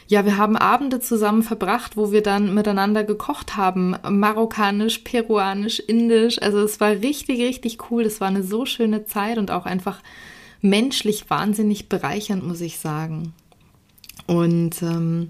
ja, 0.06 0.24
wir 0.24 0.36
haben 0.36 0.56
Abende 0.56 1.00
zusammen 1.00 1.42
verbracht, 1.42 1.96
wo 1.96 2.12
wir 2.12 2.22
dann 2.22 2.54
miteinander 2.54 3.04
gekocht 3.04 3.56
haben. 3.56 3.96
Marokkanisch, 4.08 4.98
peruanisch, 4.98 5.80
indisch. 5.80 6.40
Also 6.42 6.58
es 6.60 6.80
war 6.80 6.90
richtig, 6.90 7.40
richtig 7.40 7.90
cool. 7.90 8.02
Es 8.02 8.20
war 8.20 8.28
eine 8.28 8.42
so 8.42 8.66
schöne 8.66 9.06
Zeit 9.06 9.38
und 9.38 9.50
auch 9.50 9.64
einfach 9.64 10.00
menschlich 10.60 11.28
wahnsinnig 11.30 11.88
bereichernd, 11.88 12.46
muss 12.46 12.60
ich 12.60 12.78
sagen. 12.78 13.32
Und 14.26 14.82
ähm, 14.82 15.28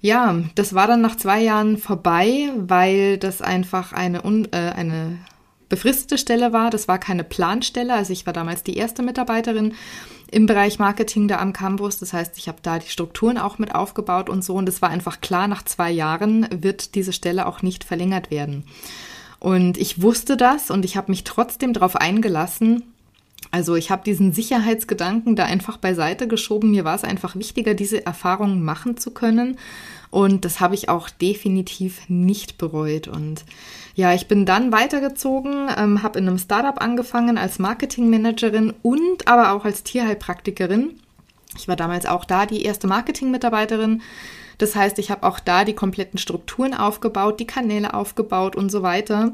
ja, 0.00 0.42
das 0.54 0.74
war 0.74 0.86
dann 0.86 1.02
nach 1.02 1.16
zwei 1.16 1.42
Jahren 1.42 1.76
vorbei, 1.76 2.50
weil 2.56 3.18
das 3.18 3.42
einfach 3.42 3.92
eine, 3.92 4.18
äh, 4.52 4.56
eine 4.56 5.18
befristete 5.68 6.18
Stelle 6.18 6.52
war. 6.52 6.70
Das 6.70 6.88
war 6.88 6.98
keine 6.98 7.24
Planstelle. 7.24 7.94
Also 7.94 8.12
ich 8.12 8.26
war 8.26 8.32
damals 8.32 8.62
die 8.62 8.76
erste 8.76 9.02
Mitarbeiterin 9.02 9.74
im 10.30 10.46
Bereich 10.46 10.78
Marketing 10.78 11.28
da 11.28 11.38
am 11.38 11.52
Campus. 11.52 11.98
Das 11.98 12.12
heißt, 12.12 12.38
ich 12.38 12.48
habe 12.48 12.58
da 12.62 12.78
die 12.78 12.88
Strukturen 12.88 13.38
auch 13.38 13.58
mit 13.58 13.74
aufgebaut 13.74 14.28
und 14.28 14.44
so. 14.44 14.54
Und 14.54 14.68
es 14.68 14.80
war 14.80 14.88
einfach 14.88 15.20
klar, 15.20 15.48
nach 15.48 15.64
zwei 15.64 15.90
Jahren 15.90 16.46
wird 16.50 16.94
diese 16.94 17.12
Stelle 17.12 17.46
auch 17.46 17.62
nicht 17.62 17.84
verlängert 17.84 18.30
werden. 18.30 18.64
Und 19.38 19.78
ich 19.78 20.02
wusste 20.02 20.36
das 20.36 20.70
und 20.70 20.84
ich 20.84 20.96
habe 20.96 21.10
mich 21.10 21.24
trotzdem 21.24 21.72
darauf 21.72 21.96
eingelassen. 21.96 22.84
Also 23.50 23.74
ich 23.74 23.90
habe 23.90 24.04
diesen 24.04 24.32
Sicherheitsgedanken 24.32 25.34
da 25.34 25.44
einfach 25.44 25.78
beiseite 25.78 26.28
geschoben. 26.28 26.70
Mir 26.70 26.84
war 26.84 26.94
es 26.94 27.04
einfach 27.04 27.34
wichtiger, 27.34 27.74
diese 27.74 28.04
Erfahrung 28.06 28.62
machen 28.62 28.96
zu 28.96 29.10
können. 29.10 29.58
Und 30.10 30.44
das 30.44 30.58
habe 30.58 30.74
ich 30.74 30.88
auch 30.88 31.08
definitiv 31.08 32.08
nicht 32.08 32.58
bereut. 32.58 33.06
Und 33.06 33.44
ja, 33.94 34.12
ich 34.12 34.26
bin 34.26 34.44
dann 34.44 34.72
weitergezogen, 34.72 35.68
ähm, 35.76 36.02
habe 36.02 36.18
in 36.18 36.26
einem 36.26 36.38
Startup 36.38 36.80
angefangen 36.80 37.38
als 37.38 37.58
Marketingmanagerin 37.58 38.74
und 38.82 39.28
aber 39.28 39.52
auch 39.52 39.64
als 39.64 39.84
Tierheilpraktikerin. 39.84 40.98
Ich 41.56 41.68
war 41.68 41.76
damals 41.76 42.06
auch 42.06 42.24
da 42.24 42.46
die 42.46 42.64
erste 42.64 42.86
Marketing-Mitarbeiterin. 42.86 44.02
Das 44.58 44.76
heißt, 44.76 44.98
ich 44.98 45.10
habe 45.10 45.26
auch 45.26 45.40
da 45.40 45.64
die 45.64 45.74
kompletten 45.74 46.18
Strukturen 46.18 46.74
aufgebaut, 46.74 47.40
die 47.40 47.46
Kanäle 47.46 47.94
aufgebaut 47.94 48.56
und 48.56 48.70
so 48.70 48.82
weiter. 48.82 49.32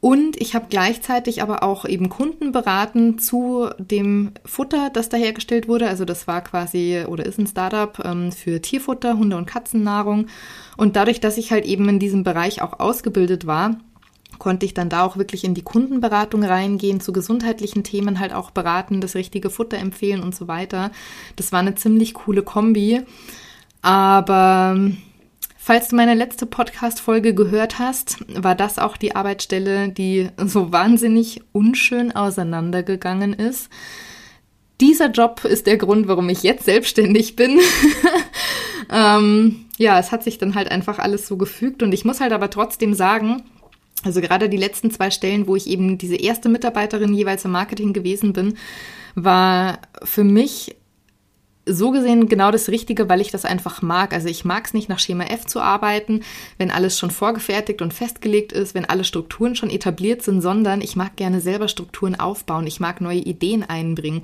Und 0.00 0.40
ich 0.40 0.54
habe 0.54 0.66
gleichzeitig 0.70 1.42
aber 1.42 1.62
auch 1.62 1.84
eben 1.84 2.08
Kunden 2.08 2.52
beraten 2.52 3.18
zu 3.18 3.68
dem 3.78 4.32
Futter, 4.46 4.88
das 4.90 5.10
da 5.10 5.18
hergestellt 5.18 5.68
wurde. 5.68 5.88
Also 5.88 6.06
das 6.06 6.26
war 6.26 6.40
quasi 6.40 7.04
oder 7.06 7.26
ist 7.26 7.38
ein 7.38 7.46
Startup 7.46 8.02
ähm, 8.02 8.32
für 8.32 8.62
Tierfutter, 8.62 9.18
Hunde- 9.18 9.36
und 9.36 9.46
Katzennahrung. 9.46 10.26
Und 10.78 10.96
dadurch, 10.96 11.20
dass 11.20 11.36
ich 11.36 11.52
halt 11.52 11.66
eben 11.66 11.86
in 11.90 11.98
diesem 11.98 12.24
Bereich 12.24 12.62
auch 12.62 12.80
ausgebildet 12.80 13.46
war, 13.46 13.76
konnte 14.38 14.64
ich 14.64 14.72
dann 14.72 14.88
da 14.88 15.04
auch 15.04 15.18
wirklich 15.18 15.44
in 15.44 15.52
die 15.52 15.60
Kundenberatung 15.60 16.42
reingehen, 16.42 17.00
zu 17.00 17.12
gesundheitlichen 17.12 17.84
Themen 17.84 18.20
halt 18.20 18.32
auch 18.32 18.50
beraten, 18.50 19.02
das 19.02 19.14
richtige 19.14 19.50
Futter 19.50 19.76
empfehlen 19.76 20.22
und 20.22 20.34
so 20.34 20.48
weiter. 20.48 20.92
Das 21.36 21.52
war 21.52 21.60
eine 21.60 21.74
ziemlich 21.74 22.14
coole 22.14 22.42
Kombi. 22.42 23.02
Aber 23.82 24.80
Falls 25.62 25.88
du 25.88 25.96
meine 25.96 26.14
letzte 26.14 26.46
Podcast-Folge 26.46 27.34
gehört 27.34 27.78
hast, 27.78 28.16
war 28.28 28.54
das 28.54 28.78
auch 28.78 28.96
die 28.96 29.14
Arbeitsstelle, 29.14 29.90
die 29.90 30.30
so 30.38 30.72
wahnsinnig 30.72 31.42
unschön 31.52 32.12
auseinandergegangen 32.12 33.34
ist. 33.34 33.68
Dieser 34.80 35.10
Job 35.10 35.44
ist 35.44 35.66
der 35.66 35.76
Grund, 35.76 36.08
warum 36.08 36.30
ich 36.30 36.42
jetzt 36.42 36.64
selbstständig 36.64 37.36
bin. 37.36 37.60
ähm, 38.90 39.66
ja, 39.76 39.98
es 39.98 40.12
hat 40.12 40.24
sich 40.24 40.38
dann 40.38 40.54
halt 40.54 40.70
einfach 40.70 40.98
alles 40.98 41.28
so 41.28 41.36
gefügt 41.36 41.82
und 41.82 41.92
ich 41.92 42.06
muss 42.06 42.20
halt 42.20 42.32
aber 42.32 42.48
trotzdem 42.48 42.94
sagen, 42.94 43.42
also 44.02 44.22
gerade 44.22 44.48
die 44.48 44.56
letzten 44.56 44.90
zwei 44.90 45.10
Stellen, 45.10 45.46
wo 45.46 45.56
ich 45.56 45.66
eben 45.66 45.98
diese 45.98 46.16
erste 46.16 46.48
Mitarbeiterin 46.48 47.12
jeweils 47.12 47.44
im 47.44 47.50
Marketing 47.50 47.92
gewesen 47.92 48.32
bin, 48.32 48.56
war 49.14 49.78
für 50.04 50.24
mich 50.24 50.74
so 51.72 51.90
gesehen 51.90 52.28
genau 52.28 52.50
das 52.50 52.68
Richtige, 52.68 53.08
weil 53.08 53.20
ich 53.20 53.30
das 53.30 53.44
einfach 53.44 53.82
mag. 53.82 54.12
Also 54.12 54.28
ich 54.28 54.44
mag 54.44 54.66
es 54.66 54.74
nicht, 54.74 54.88
nach 54.88 54.98
Schema 54.98 55.24
F 55.24 55.46
zu 55.46 55.60
arbeiten, 55.60 56.20
wenn 56.58 56.70
alles 56.70 56.98
schon 56.98 57.10
vorgefertigt 57.10 57.82
und 57.82 57.94
festgelegt 57.94 58.52
ist, 58.52 58.74
wenn 58.74 58.84
alle 58.84 59.04
Strukturen 59.04 59.54
schon 59.54 59.70
etabliert 59.70 60.22
sind, 60.22 60.40
sondern 60.40 60.80
ich 60.80 60.96
mag 60.96 61.16
gerne 61.16 61.40
selber 61.40 61.68
Strukturen 61.68 62.18
aufbauen. 62.18 62.66
Ich 62.66 62.80
mag 62.80 63.00
neue 63.00 63.18
Ideen 63.18 63.62
einbringen. 63.62 64.22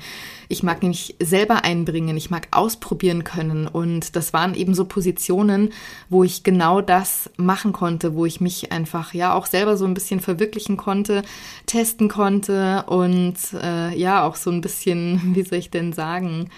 Ich 0.48 0.62
mag 0.62 0.82
nämlich 0.82 1.16
selber 1.20 1.64
einbringen. 1.64 2.16
Ich 2.16 2.30
mag 2.30 2.48
ausprobieren 2.50 3.24
können. 3.24 3.66
Und 3.66 4.16
das 4.16 4.32
waren 4.32 4.54
eben 4.54 4.74
so 4.74 4.84
Positionen, 4.84 5.70
wo 6.08 6.24
ich 6.24 6.42
genau 6.42 6.80
das 6.80 7.30
machen 7.36 7.72
konnte, 7.72 8.14
wo 8.14 8.26
ich 8.26 8.40
mich 8.40 8.72
einfach 8.72 9.14
ja 9.14 9.34
auch 9.34 9.46
selber 9.46 9.76
so 9.76 9.84
ein 9.84 9.94
bisschen 9.94 10.20
verwirklichen 10.20 10.76
konnte, 10.76 11.22
testen 11.66 12.08
konnte 12.08 12.84
und 12.86 13.36
äh, 13.60 13.96
ja 13.96 14.24
auch 14.24 14.36
so 14.36 14.50
ein 14.50 14.60
bisschen, 14.60 15.20
wie 15.34 15.42
soll 15.42 15.58
ich 15.58 15.70
denn 15.70 15.92
sagen, 15.92 16.50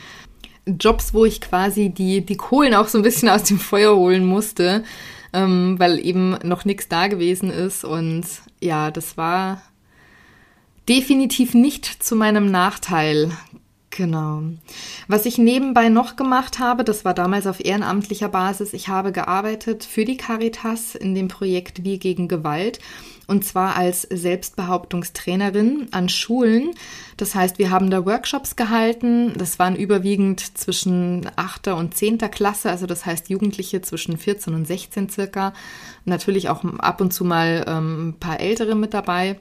Jobs, 0.76 1.14
wo 1.14 1.24
ich 1.24 1.40
quasi 1.40 1.90
die, 1.90 2.24
die 2.24 2.36
Kohlen 2.36 2.74
auch 2.74 2.88
so 2.88 2.98
ein 2.98 3.02
bisschen 3.02 3.28
aus 3.28 3.44
dem 3.44 3.58
Feuer 3.58 3.96
holen 3.96 4.24
musste, 4.24 4.84
ähm, 5.32 5.76
weil 5.78 6.04
eben 6.04 6.38
noch 6.42 6.64
nichts 6.64 6.88
da 6.88 7.06
gewesen 7.06 7.50
ist. 7.50 7.84
Und 7.84 8.24
ja, 8.60 8.90
das 8.90 9.16
war 9.16 9.62
definitiv 10.88 11.54
nicht 11.54 12.02
zu 12.02 12.16
meinem 12.16 12.50
Nachteil. 12.50 13.30
Genau. 13.90 14.42
Was 15.08 15.26
ich 15.26 15.38
nebenbei 15.38 15.88
noch 15.88 16.16
gemacht 16.16 16.58
habe, 16.58 16.84
das 16.84 17.04
war 17.04 17.14
damals 17.14 17.46
auf 17.46 17.64
ehrenamtlicher 17.64 18.28
Basis. 18.28 18.72
Ich 18.72 18.88
habe 18.88 19.12
gearbeitet 19.12 19.82
für 19.84 20.04
die 20.04 20.16
Caritas 20.16 20.94
in 20.94 21.14
dem 21.14 21.28
Projekt 21.28 21.84
Wir 21.84 21.98
gegen 21.98 22.28
Gewalt 22.28 22.78
und 23.28 23.44
zwar 23.44 23.76
als 23.76 24.02
Selbstbehauptungstrainerin 24.02 25.88
an 25.92 26.08
Schulen. 26.08 26.70
Das 27.18 27.34
heißt, 27.34 27.58
wir 27.58 27.70
haben 27.70 27.90
da 27.90 28.04
Workshops 28.06 28.56
gehalten. 28.56 29.34
Das 29.36 29.58
waren 29.58 29.76
überwiegend 29.76 30.56
zwischen 30.56 31.30
8. 31.36 31.68
und 31.68 31.94
10. 31.94 32.18
Klasse, 32.30 32.70
also 32.70 32.86
das 32.86 33.04
heißt 33.04 33.28
Jugendliche 33.28 33.82
zwischen 33.82 34.16
14 34.16 34.54
und 34.54 34.66
16 34.66 35.10
circa. 35.10 35.52
Natürlich 36.06 36.48
auch 36.48 36.64
ab 36.78 37.02
und 37.02 37.12
zu 37.12 37.24
mal 37.24 37.66
ähm, 37.68 38.08
ein 38.08 38.14
paar 38.14 38.40
Ältere 38.40 38.74
mit 38.74 38.94
dabei, 38.94 39.38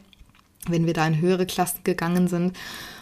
wenn 0.68 0.86
wir 0.86 0.94
da 0.94 1.08
in 1.08 1.22
höhere 1.22 1.46
Klassen 1.46 1.80
gegangen 1.86 2.28
sind. 2.28 2.58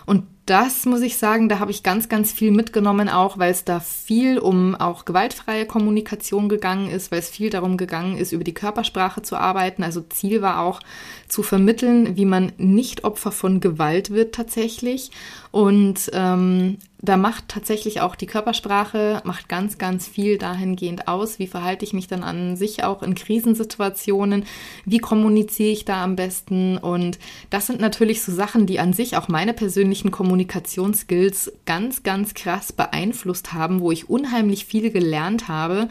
Und 0.06 0.24
das 0.46 0.86
muss 0.86 1.02
ich 1.02 1.18
sagen, 1.18 1.50
da 1.50 1.58
habe 1.58 1.72
ich 1.72 1.82
ganz, 1.82 2.08
ganz 2.08 2.32
viel 2.32 2.52
mitgenommen, 2.52 3.10
auch 3.10 3.40
weil 3.40 3.52
es 3.52 3.64
da 3.64 3.80
viel 3.80 4.38
um 4.38 4.76
auch 4.76 5.06
gewaltfreie 5.06 5.66
Kommunikation 5.66 6.50
gegangen 6.50 6.90
ist, 6.90 7.12
weil 7.12 7.20
es 7.20 7.30
viel 7.30 7.50
darum 7.50 7.78
gegangen 7.78 8.16
ist, 8.16 8.32
über 8.32 8.44
die 8.44 8.54
Körpersprache 8.54 9.24
zu 9.24 9.38
arbeiten. 9.38 9.82
Also 9.82 10.02
Ziel 10.02 10.44
war 10.44 10.60
auch 10.60 10.82
zu 11.28 11.42
vermitteln, 11.42 12.16
wie 12.16 12.26
man 12.26 12.52
nicht 12.58 13.04
Opfer 13.04 13.32
von 13.32 13.60
Gewalt 13.60 14.12
wird 14.12 14.36
tatsächlich. 14.36 15.10
Und 15.50 16.12
ähm, 16.14 16.78
da 17.10 17.18
macht 17.18 17.48
tatsächlich 17.48 18.02
auch 18.02 18.16
die 18.16 18.26
Körpersprache, 18.26 19.22
macht 19.24 19.50
ganz, 19.50 19.78
ganz 19.78 20.08
viel 20.08 20.38
dahingehend 20.38 21.08
aus. 21.08 21.40
Wie 21.40 21.48
verhalte 21.48 21.86
ich 21.86 21.94
mich 21.94 22.08
dann 22.08 22.24
an 22.24 22.56
sich 22.56 22.84
auch 22.84 23.04
in 23.04 23.16
Krisensituationen? 23.16 24.46
Wie 24.86 25.00
kommuniziere 25.00 25.72
ich 25.72 25.86
da 25.86 26.04
am 26.04 26.16
besten? 26.16 26.78
Und 26.78 27.20
das 27.50 27.68
sind 27.68 27.80
natürlich 27.80 28.22
so 28.22 28.32
Sachen, 28.32 28.66
die 28.66 28.80
an 28.80 28.94
sich 28.94 29.18
auch 29.18 29.28
meine 29.28 29.54
persönlichen 29.54 30.12
Kommunikationsskills 30.12 31.54
ganz, 31.66 32.04
ganz 32.04 32.34
krass 32.34 32.72
beeinflusst 32.72 33.54
haben, 33.54 33.82
wo 33.82 33.92
ich 33.92 34.10
unheimlich 34.10 34.66
viel 34.66 34.92
gelernt 34.92 35.48
habe, 35.48 35.90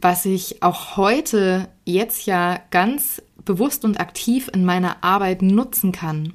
was 0.00 0.24
ich 0.24 0.62
auch 0.62 0.96
heute 0.96 1.68
jetzt 1.84 2.26
ja 2.26 2.60
ganz 2.70 3.22
bewusst 3.44 3.84
und 3.84 4.00
aktiv 4.00 4.50
in 4.52 4.64
meiner 4.64 5.02
Arbeit 5.02 5.42
nutzen 5.42 5.92
kann. 5.92 6.32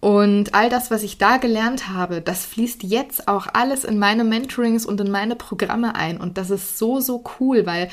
Und 0.00 0.54
all 0.54 0.68
das, 0.70 0.90
was 0.90 1.02
ich 1.02 1.18
da 1.18 1.38
gelernt 1.38 1.88
habe, 1.88 2.20
das 2.20 2.46
fließt 2.46 2.84
jetzt 2.84 3.26
auch 3.26 3.48
alles 3.52 3.84
in 3.84 3.98
meine 3.98 4.22
Mentorings 4.22 4.86
und 4.86 5.00
in 5.00 5.10
meine 5.10 5.34
Programme 5.34 5.96
ein. 5.96 6.20
Und 6.20 6.38
das 6.38 6.50
ist 6.50 6.78
so, 6.78 7.00
so 7.00 7.24
cool, 7.40 7.66
weil 7.66 7.88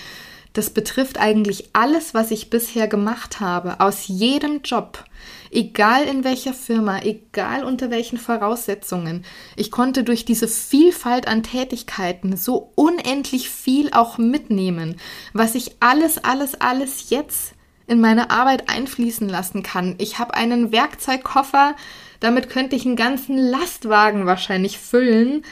das 0.55 0.69
betrifft 0.69 1.19
eigentlich 1.19 1.71
alles, 1.73 2.13
was 2.13 2.31
ich 2.31 2.49
bisher 2.49 2.87
gemacht 2.87 3.41
habe, 3.41 3.81
aus 3.81 4.07
jedem 4.07 4.61
Job, 4.63 5.03
egal 5.51 6.03
in 6.03 6.23
welcher 6.23 6.53
Firma, 6.53 6.99
egal 7.01 7.65
unter 7.65 7.89
welchen 7.89 8.17
Voraussetzungen. 8.17 9.25
Ich 9.57 9.69
konnte 9.69 10.05
durch 10.05 10.23
diese 10.23 10.47
Vielfalt 10.47 11.27
an 11.27 11.43
Tätigkeiten 11.43 12.37
so 12.37 12.71
unendlich 12.75 13.49
viel 13.49 13.91
auch 13.91 14.17
mitnehmen, 14.17 14.95
was 15.33 15.55
ich 15.55 15.75
alles, 15.81 16.23
alles, 16.23 16.61
alles 16.61 17.09
jetzt 17.09 17.54
in 17.87 18.01
meine 18.01 18.31
Arbeit 18.31 18.69
einfließen 18.69 19.29
lassen 19.29 19.63
kann. 19.63 19.95
Ich 19.97 20.19
habe 20.19 20.33
einen 20.33 20.71
Werkzeugkoffer, 20.71 21.75
damit 22.19 22.49
könnte 22.49 22.75
ich 22.75 22.85
einen 22.85 22.95
ganzen 22.95 23.37
Lastwagen 23.37 24.25
wahrscheinlich 24.25 24.79
füllen. 24.79 25.43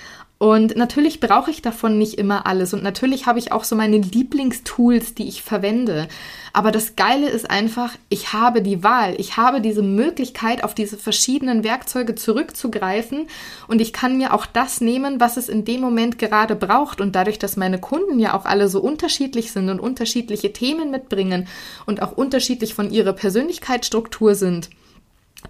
Und 0.43 0.75
natürlich 0.75 1.21
brauche 1.21 1.51
ich 1.51 1.61
davon 1.61 1.97
nicht 1.97 2.15
immer 2.15 2.45
alles. 2.45 2.73
Und 2.73 2.83
natürlich 2.83 3.27
habe 3.27 3.39
ich 3.39 3.53
auch 3.53 3.63
so 3.63 3.77
meine 3.77 3.99
Lieblingstools, 3.99 5.15
die 5.15 5.29
ich 5.29 5.41
verwende. 5.41 6.09
Aber 6.51 6.73
das 6.73 6.97
Geile 6.97 7.29
ist 7.29 7.49
einfach, 7.49 7.93
ich 8.09 8.33
habe 8.33 8.61
die 8.61 8.83
Wahl. 8.83 9.15
Ich 9.17 9.37
habe 9.37 9.61
diese 9.61 9.81
Möglichkeit, 9.81 10.65
auf 10.65 10.75
diese 10.75 10.97
verschiedenen 10.97 11.63
Werkzeuge 11.63 12.15
zurückzugreifen. 12.15 13.27
Und 13.69 13.79
ich 13.79 13.93
kann 13.93 14.17
mir 14.17 14.33
auch 14.33 14.45
das 14.45 14.81
nehmen, 14.81 15.21
was 15.21 15.37
es 15.37 15.47
in 15.47 15.63
dem 15.63 15.79
Moment 15.79 16.19
gerade 16.19 16.57
braucht. 16.57 16.99
Und 16.99 17.15
dadurch, 17.15 17.39
dass 17.39 17.55
meine 17.55 17.79
Kunden 17.79 18.19
ja 18.19 18.33
auch 18.33 18.43
alle 18.43 18.67
so 18.67 18.81
unterschiedlich 18.81 19.53
sind 19.53 19.69
und 19.69 19.79
unterschiedliche 19.79 20.51
Themen 20.51 20.91
mitbringen 20.91 21.47
und 21.85 22.01
auch 22.01 22.11
unterschiedlich 22.11 22.73
von 22.73 22.91
ihrer 22.91 23.13
Persönlichkeitsstruktur 23.13 24.35
sind, 24.35 24.69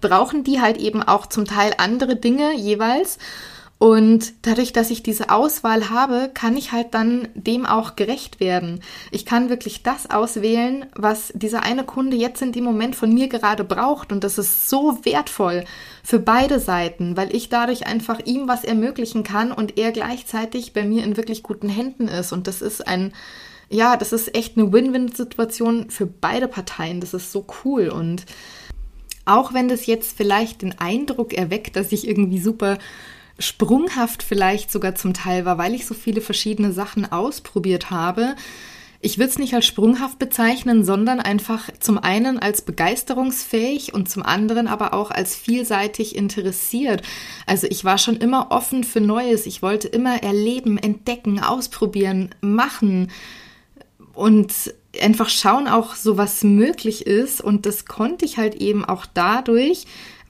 brauchen 0.01 0.43
die 0.43 0.61
halt 0.61 0.77
eben 0.77 1.01
auch 1.01 1.25
zum 1.25 1.45
Teil 1.45 1.73
andere 1.79 2.15
Dinge 2.15 2.53
jeweils. 2.55 3.17
Und 3.83 4.35
dadurch, 4.43 4.71
dass 4.71 4.91
ich 4.91 5.03
diese 5.03 5.29
Auswahl 5.29 5.89
habe, 5.89 6.31
kann 6.33 6.55
ich 6.55 6.71
halt 6.71 6.93
dann 6.93 7.27
dem 7.33 7.65
auch 7.65 7.97
gerecht 7.97 8.39
werden. 8.39 8.79
Ich 9.11 9.25
kann 9.25 9.49
wirklich 9.49 9.83
das 9.83 10.09
auswählen, 10.09 10.85
was 10.95 11.33
dieser 11.35 11.63
eine 11.63 11.83
Kunde 11.83 12.15
jetzt 12.15 12.41
in 12.41 12.53
dem 12.53 12.63
Moment 12.63 12.95
von 12.95 13.13
mir 13.13 13.27
gerade 13.27 13.65
braucht. 13.65 14.13
Und 14.13 14.23
das 14.23 14.37
ist 14.37 14.69
so 14.69 14.99
wertvoll 15.03 15.65
für 16.01 16.19
beide 16.19 16.61
Seiten, 16.61 17.17
weil 17.17 17.35
ich 17.35 17.49
dadurch 17.49 17.85
einfach 17.85 18.21
ihm 18.23 18.47
was 18.47 18.63
ermöglichen 18.63 19.23
kann 19.23 19.51
und 19.51 19.77
er 19.77 19.91
gleichzeitig 19.91 20.71
bei 20.71 20.85
mir 20.85 21.03
in 21.03 21.17
wirklich 21.17 21.43
guten 21.43 21.67
Händen 21.67 22.07
ist. 22.07 22.31
Und 22.31 22.47
das 22.47 22.61
ist 22.61 22.87
ein, 22.87 23.11
ja, 23.69 23.97
das 23.97 24.13
ist 24.13 24.33
echt 24.33 24.57
eine 24.57 24.71
Win-Win-Situation 24.71 25.89
für 25.89 26.05
beide 26.05 26.47
Parteien. 26.47 27.01
Das 27.01 27.13
ist 27.13 27.33
so 27.33 27.45
cool. 27.65 27.89
Und 27.89 28.25
auch 29.25 29.53
wenn 29.53 29.67
das 29.67 29.87
jetzt 29.87 30.15
vielleicht 30.15 30.61
den 30.61 30.79
Eindruck 30.79 31.33
erweckt, 31.33 31.75
dass 31.75 31.91
ich 31.91 32.07
irgendwie 32.07 32.39
super 32.39 32.77
sprunghaft 33.39 34.23
vielleicht 34.23 34.71
sogar 34.71 34.95
zum 34.95 35.13
Teil 35.13 35.45
war, 35.45 35.57
weil 35.57 35.73
ich 35.73 35.85
so 35.85 35.93
viele 35.93 36.21
verschiedene 36.21 36.71
Sachen 36.71 37.11
ausprobiert 37.11 37.89
habe. 37.89 38.35
Ich 39.05 39.17
würde 39.17 39.31
es 39.31 39.37
nicht 39.37 39.53
als 39.53 39.65
sprunghaft 39.65 40.17
bezeichnen, 40.17 40.85
sondern 40.85 41.19
einfach 41.19 41.69
zum 41.79 41.97
einen 41.97 42.39
als 42.39 42.61
begeisterungsfähig 42.61 43.93
und 43.93 44.09
zum 44.09 44.23
anderen 44.23 44.67
aber 44.67 44.93
auch 44.93 45.11
als 45.11 45.35
vielseitig 45.35 46.15
interessiert. 46.15 47.01
Also 47.45 47.67
ich 47.69 47.83
war 47.83 47.97
schon 47.97 48.15
immer 48.15 48.51
offen 48.51 48.85
für 48.85 49.01
Neues. 49.01 49.45
Ich 49.45 49.61
wollte 49.61 49.89
immer 49.89 50.23
erleben, 50.23 50.77
entdecken, 50.77 51.41
ausprobieren, 51.41 52.29
machen. 52.39 53.11
Und 54.13 54.53
einfach 55.01 55.27
schauen 55.27 55.67
auch 55.67 55.95
so, 55.95 56.17
was 56.17 56.45
möglich 56.45 57.05
ist. 57.05 57.41
Und 57.41 57.65
das 57.65 57.85
konnte 57.85 58.23
ich 58.23 58.37
halt 58.37 58.55
eben 58.55 58.85
auch 58.85 59.05
dadurch, 59.05 59.85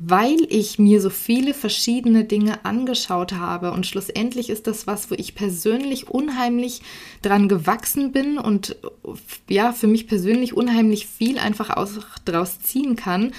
weil 0.05 0.37
ich 0.49 0.79
mir 0.79 0.99
so 0.99 1.09
viele 1.09 1.53
verschiedene 1.53 2.25
Dinge 2.25 2.65
angeschaut 2.65 3.33
habe. 3.33 3.71
Und 3.71 3.85
schlussendlich 3.85 4.49
ist 4.49 4.67
das 4.67 4.85
was, 4.85 5.09
wo 5.09 5.15
ich 5.15 5.33
persönlich 5.33 6.09
unheimlich 6.09 6.81
dran 7.21 7.47
gewachsen 7.47 8.11
bin 8.11 8.37
und 8.37 8.75
ja, 9.49 9.71
für 9.71 9.87
mich 9.87 10.07
persönlich 10.07 10.55
unheimlich 10.55 11.07
viel 11.07 11.37
einfach 11.37 11.69
aus, 11.69 11.99
draus 12.25 12.59
ziehen 12.59 12.95
kann 12.95 13.31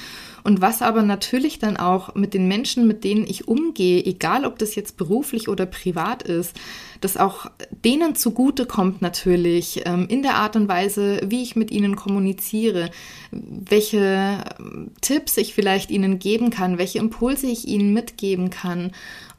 und 0.44 0.60
was 0.60 0.82
aber 0.82 1.02
natürlich 1.02 1.58
dann 1.58 1.78
auch 1.78 2.14
mit 2.14 2.34
den 2.34 2.46
Menschen, 2.46 2.86
mit 2.86 3.02
denen 3.02 3.26
ich 3.26 3.48
umgehe, 3.48 4.04
egal 4.04 4.44
ob 4.44 4.58
das 4.58 4.74
jetzt 4.74 4.98
beruflich 4.98 5.48
oder 5.48 5.64
privat 5.64 6.22
ist, 6.22 6.54
das 7.00 7.16
auch 7.16 7.46
denen 7.70 8.14
zugute 8.14 8.66
kommt 8.66 9.00
natürlich 9.00 9.82
ähm, 9.86 10.06
in 10.08 10.22
der 10.22 10.34
Art 10.34 10.54
und 10.56 10.68
Weise, 10.68 11.20
wie 11.24 11.42
ich 11.42 11.56
mit 11.56 11.70
ihnen 11.70 11.96
kommuniziere, 11.96 12.90
welche 13.30 14.44
ähm, 14.58 14.90
Tipps 15.00 15.38
ich 15.38 15.54
vielleicht 15.54 15.90
ihnen 15.90 16.18
geben 16.18 16.50
kann, 16.50 16.76
welche 16.76 16.98
Impulse 16.98 17.46
ich 17.46 17.66
ihnen 17.66 17.94
mitgeben 17.94 18.50
kann 18.50 18.92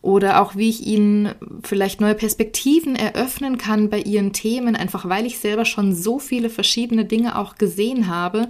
oder 0.05 0.39
auch 0.39 0.55
wie 0.55 0.69
ich 0.69 0.85
ihnen 0.85 1.33
vielleicht 1.63 1.99
neue 1.99 2.13
Perspektiven 2.13 2.95
eröffnen 2.95 3.57
kann 3.57 3.89
bei 3.89 3.99
ihren 3.99 4.33
Themen, 4.33 4.75
einfach 4.75 5.09
weil 5.09 5.25
ich 5.25 5.39
selber 5.39 5.65
schon 5.65 5.95
so 5.95 6.19
viele 6.19 6.51
verschiedene 6.51 7.05
Dinge 7.05 7.35
auch 7.39 7.55
gesehen 7.55 8.07
habe 8.07 8.47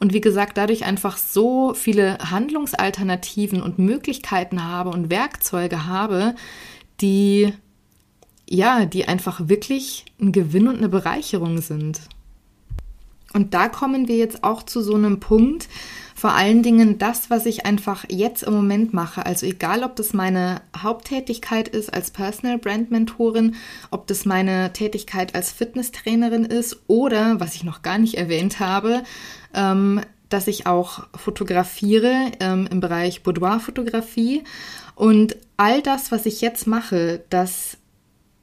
und 0.00 0.12
wie 0.12 0.20
gesagt 0.20 0.58
dadurch 0.58 0.84
einfach 0.84 1.16
so 1.16 1.72
viele 1.72 2.18
Handlungsalternativen 2.18 3.62
und 3.62 3.78
Möglichkeiten 3.78 4.64
habe 4.64 4.90
und 4.90 5.08
Werkzeuge 5.08 5.86
habe, 5.86 6.34
die 7.00 7.54
ja, 8.50 8.84
die 8.84 9.08
einfach 9.08 9.48
wirklich 9.48 10.04
ein 10.20 10.32
Gewinn 10.32 10.68
und 10.68 10.76
eine 10.76 10.88
Bereicherung 10.88 11.60
sind. 11.60 12.00
Und 13.34 13.54
da 13.54 13.68
kommen 13.68 14.08
wir 14.08 14.16
jetzt 14.16 14.42
auch 14.42 14.62
zu 14.62 14.80
so 14.82 14.94
einem 14.94 15.20
Punkt, 15.20 15.68
vor 16.14 16.32
allen 16.32 16.64
Dingen 16.64 16.98
das, 16.98 17.30
was 17.30 17.46
ich 17.46 17.64
einfach 17.64 18.04
jetzt 18.08 18.42
im 18.42 18.52
Moment 18.52 18.92
mache. 18.92 19.24
Also 19.24 19.46
egal, 19.46 19.84
ob 19.84 19.94
das 19.94 20.12
meine 20.12 20.62
Haupttätigkeit 20.76 21.68
ist 21.68 21.94
als 21.94 22.10
Personal 22.10 22.58
Brand 22.58 22.90
Mentorin, 22.90 23.54
ob 23.92 24.08
das 24.08 24.24
meine 24.24 24.72
Tätigkeit 24.72 25.36
als 25.36 25.52
Fitnesstrainerin 25.52 26.44
ist 26.44 26.80
oder, 26.88 27.38
was 27.38 27.54
ich 27.54 27.62
noch 27.62 27.82
gar 27.82 27.98
nicht 27.98 28.16
erwähnt 28.16 28.58
habe, 28.58 29.04
ähm, 29.54 30.00
dass 30.28 30.48
ich 30.48 30.66
auch 30.66 31.06
fotografiere 31.16 32.32
ähm, 32.40 32.68
im 32.68 32.80
Bereich 32.80 33.22
Boudoir-Fotografie. 33.22 34.42
Und 34.96 35.36
all 35.56 35.82
das, 35.82 36.10
was 36.10 36.26
ich 36.26 36.40
jetzt 36.40 36.66
mache, 36.66 37.22
das 37.30 37.78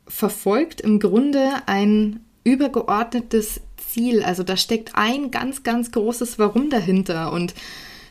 verfolgt 0.08 0.80
im 0.80 1.00
Grunde 1.00 1.50
ein 1.66 2.22
übergeordnetes 2.46 3.60
Ziel. 3.96 4.24
Also 4.24 4.44
da 4.44 4.58
steckt 4.58 4.92
ein 4.94 5.32
ganz, 5.32 5.64
ganz 5.64 5.92
großes 5.92 6.38
Warum 6.38 6.70
dahinter. 6.70 7.32
Und 7.32 7.54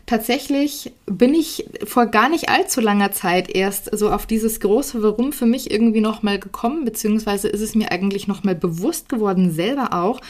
tatsächlich 0.06 0.92
bin 1.06 1.34
ich 1.34 1.66
vor 1.84 2.06
gar 2.06 2.30
nicht 2.30 2.48
allzu 2.48 2.80
langer 2.80 3.12
Zeit 3.12 3.54
erst 3.54 3.96
so 3.96 4.10
auf 4.10 4.26
dieses 4.26 4.60
große 4.60 5.02
Warum 5.02 5.32
für 5.32 5.46
mich 5.46 5.70
irgendwie 5.70 6.00
nochmal 6.00 6.38
gekommen, 6.38 6.84
beziehungsweise 6.84 7.48
ist 7.48 7.60
es 7.60 7.74
mir 7.74 7.92
eigentlich 7.92 8.26
nochmal 8.26 8.54
bewusst 8.54 9.08
geworden, 9.10 9.52
selber 9.52 9.92
auch, 9.92 10.20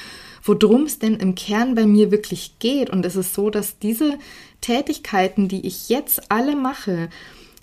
worum 0.42 0.82
es 0.82 0.98
denn 0.98 1.16
im 1.16 1.36
Kern 1.36 1.74
bei 1.74 1.86
mir 1.86 2.10
wirklich 2.10 2.58
geht. 2.58 2.90
Und 2.90 3.06
es 3.06 3.14
ist 3.14 3.32
so, 3.32 3.48
dass 3.48 3.78
diese 3.78 4.18
Tätigkeiten, 4.60 5.48
die 5.48 5.66
ich 5.66 5.88
jetzt 5.88 6.30
alle 6.30 6.56
mache, 6.56 7.08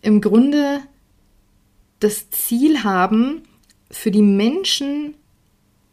im 0.02 0.22
Grunde 0.22 0.80
das 2.00 2.30
Ziel 2.32 2.84
haben, 2.84 3.44
für 3.92 4.12
die 4.12 4.24
Menschen 4.24 5.16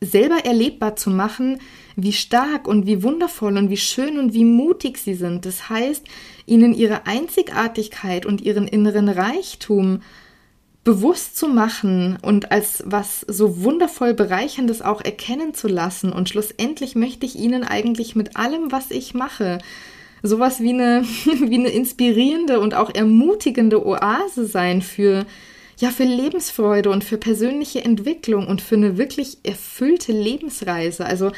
selber 0.00 0.44
erlebbar 0.44 0.96
zu 0.96 1.11
machen, 1.11 1.61
wie 2.00 2.12
stark 2.12 2.68
und 2.68 2.87
wie 2.87 3.02
wundervoll 3.02 3.56
und 3.56 3.70
wie 3.70 3.76
schön 3.76 4.20
und 4.20 4.32
wie 4.32 4.44
mutig 4.44 4.98
sie 4.98 5.14
sind. 5.14 5.44
Das 5.44 5.68
heißt, 5.68 6.04
ihnen 6.46 6.72
ihre 6.72 7.06
Einzigartigkeit 7.06 8.24
und 8.24 8.40
ihren 8.40 8.68
inneren 8.68 9.08
Reichtum 9.08 10.00
bewusst 10.84 11.37
zu 11.37 11.48
machen 11.48 12.16
und 12.22 12.52
als 12.52 12.84
was 12.87 13.22
so 13.22 13.64
wundervoll 13.64 14.14
bereicherndes 14.14 14.80
auch 14.80 15.00
erkennen 15.00 15.54
zu 15.54 15.66
lassen. 15.66 16.12
Und 16.12 16.28
schlussendlich 16.28 16.94
möchte 16.94 17.26
ich 17.26 17.37
ihnen 17.37 17.64
eigentlich 17.64 18.14
mit 18.14 18.37
allem, 18.37 18.70
was 18.70 18.92
ich 18.92 19.12
mache, 19.12 19.58
sowas 20.22 20.61
wie 20.61 20.72
eine, 20.72 21.02
wie 21.24 21.56
eine 21.56 21.70
inspirierende 21.70 22.61
und 22.61 22.74
auch 22.74 22.94
ermutigende 22.94 23.84
Oase 23.84 24.46
sein 24.46 24.82
für 24.82 25.26
ja, 25.80 25.90
für 25.90 26.02
Lebensfreude 26.02 26.90
und 26.90 27.04
für 27.04 27.18
persönliche 27.18 27.84
Entwicklung 27.84 28.48
und 28.48 28.61
für 28.61 28.74
eine 28.74 28.98
wirklich 28.98 29.38
erfüllte 29.44 30.11
Lebensreise. 30.11 31.06
Also 31.06 31.30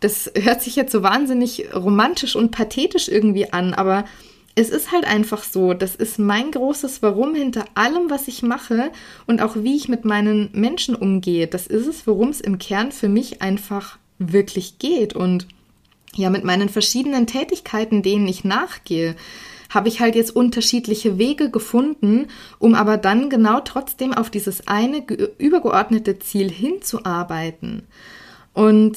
das 0.00 0.30
hört 0.34 0.62
sich 0.62 0.76
jetzt 0.76 0.92
so 0.92 1.02
wahnsinnig 1.02 1.74
romantisch 1.74 2.34
und 2.34 2.50
pathetisch 2.50 3.08
irgendwie 3.08 3.52
an, 3.52 3.74
aber 3.74 4.04
es 4.54 4.70
ist 4.70 4.92
halt 4.92 5.04
einfach 5.04 5.44
so, 5.44 5.74
das 5.74 5.94
ist 5.94 6.18
mein 6.18 6.50
großes 6.50 7.02
Warum 7.02 7.34
hinter 7.34 7.64
allem, 7.74 8.10
was 8.10 8.28
ich 8.28 8.42
mache 8.42 8.90
und 9.26 9.40
auch 9.40 9.56
wie 9.56 9.76
ich 9.76 9.88
mit 9.88 10.04
meinen 10.04 10.50
Menschen 10.52 10.94
umgehe. 10.94 11.46
Das 11.46 11.66
ist 11.66 11.86
es, 11.86 12.06
worum 12.06 12.30
es 12.30 12.40
im 12.40 12.58
Kern 12.58 12.92
für 12.92 13.08
mich 13.08 13.42
einfach 13.42 13.98
wirklich 14.18 14.78
geht. 14.78 15.14
Und 15.14 15.46
ja, 16.14 16.30
mit 16.30 16.44
meinen 16.44 16.68
verschiedenen 16.68 17.26
Tätigkeiten, 17.26 18.02
denen 18.02 18.26
ich 18.26 18.42
nachgehe, 18.42 19.14
habe 19.70 19.88
ich 19.88 20.00
halt 20.00 20.16
jetzt 20.16 20.34
unterschiedliche 20.34 21.16
Wege 21.16 21.50
gefunden, 21.50 22.26
um 22.58 22.74
aber 22.74 22.96
dann 22.96 23.30
genau 23.30 23.60
trotzdem 23.60 24.12
auf 24.12 24.28
dieses 24.28 24.66
eine 24.66 25.04
übergeordnete 25.38 26.18
Ziel 26.18 26.50
hinzuarbeiten. 26.50 27.84
Und 28.52 28.96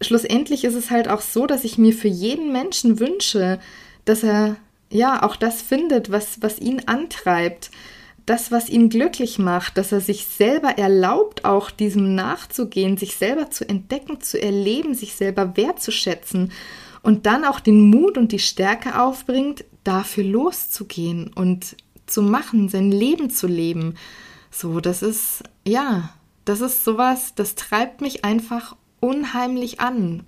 schlussendlich 0.00 0.64
ist 0.64 0.74
es 0.74 0.90
halt 0.90 1.08
auch 1.08 1.20
so, 1.20 1.46
dass 1.46 1.64
ich 1.64 1.78
mir 1.78 1.92
für 1.92 2.08
jeden 2.08 2.52
Menschen 2.52 2.98
wünsche, 2.98 3.58
dass 4.04 4.22
er 4.22 4.56
ja 4.90 5.22
auch 5.22 5.36
das 5.36 5.62
findet, 5.62 6.10
was, 6.10 6.42
was 6.42 6.58
ihn 6.58 6.82
antreibt, 6.86 7.70
das, 8.26 8.50
was 8.50 8.68
ihn 8.68 8.88
glücklich 8.90 9.38
macht, 9.38 9.76
dass 9.76 9.92
er 9.92 10.00
sich 10.00 10.26
selber 10.26 10.78
erlaubt, 10.78 11.44
auch 11.44 11.70
diesem 11.70 12.14
nachzugehen, 12.14 12.96
sich 12.96 13.16
selber 13.16 13.50
zu 13.50 13.68
entdecken, 13.68 14.20
zu 14.20 14.40
erleben, 14.40 14.94
sich 14.94 15.14
selber 15.14 15.56
wertzuschätzen 15.56 16.52
und 17.02 17.26
dann 17.26 17.44
auch 17.44 17.60
den 17.60 17.80
Mut 17.80 18.18
und 18.18 18.32
die 18.32 18.38
Stärke 18.38 19.00
aufbringt, 19.00 19.64
dafür 19.84 20.24
loszugehen 20.24 21.32
und 21.34 21.76
zu 22.06 22.22
machen, 22.22 22.68
sein 22.68 22.90
Leben 22.90 23.30
zu 23.30 23.46
leben. 23.46 23.94
So, 24.50 24.80
das 24.80 25.02
ist, 25.02 25.42
ja, 25.66 26.10
das 26.44 26.60
ist 26.60 26.84
sowas, 26.84 27.34
das 27.34 27.54
treibt 27.54 28.00
mich 28.00 28.24
einfach 28.24 28.76
unheimlich 29.00 29.80
an. 29.80 30.24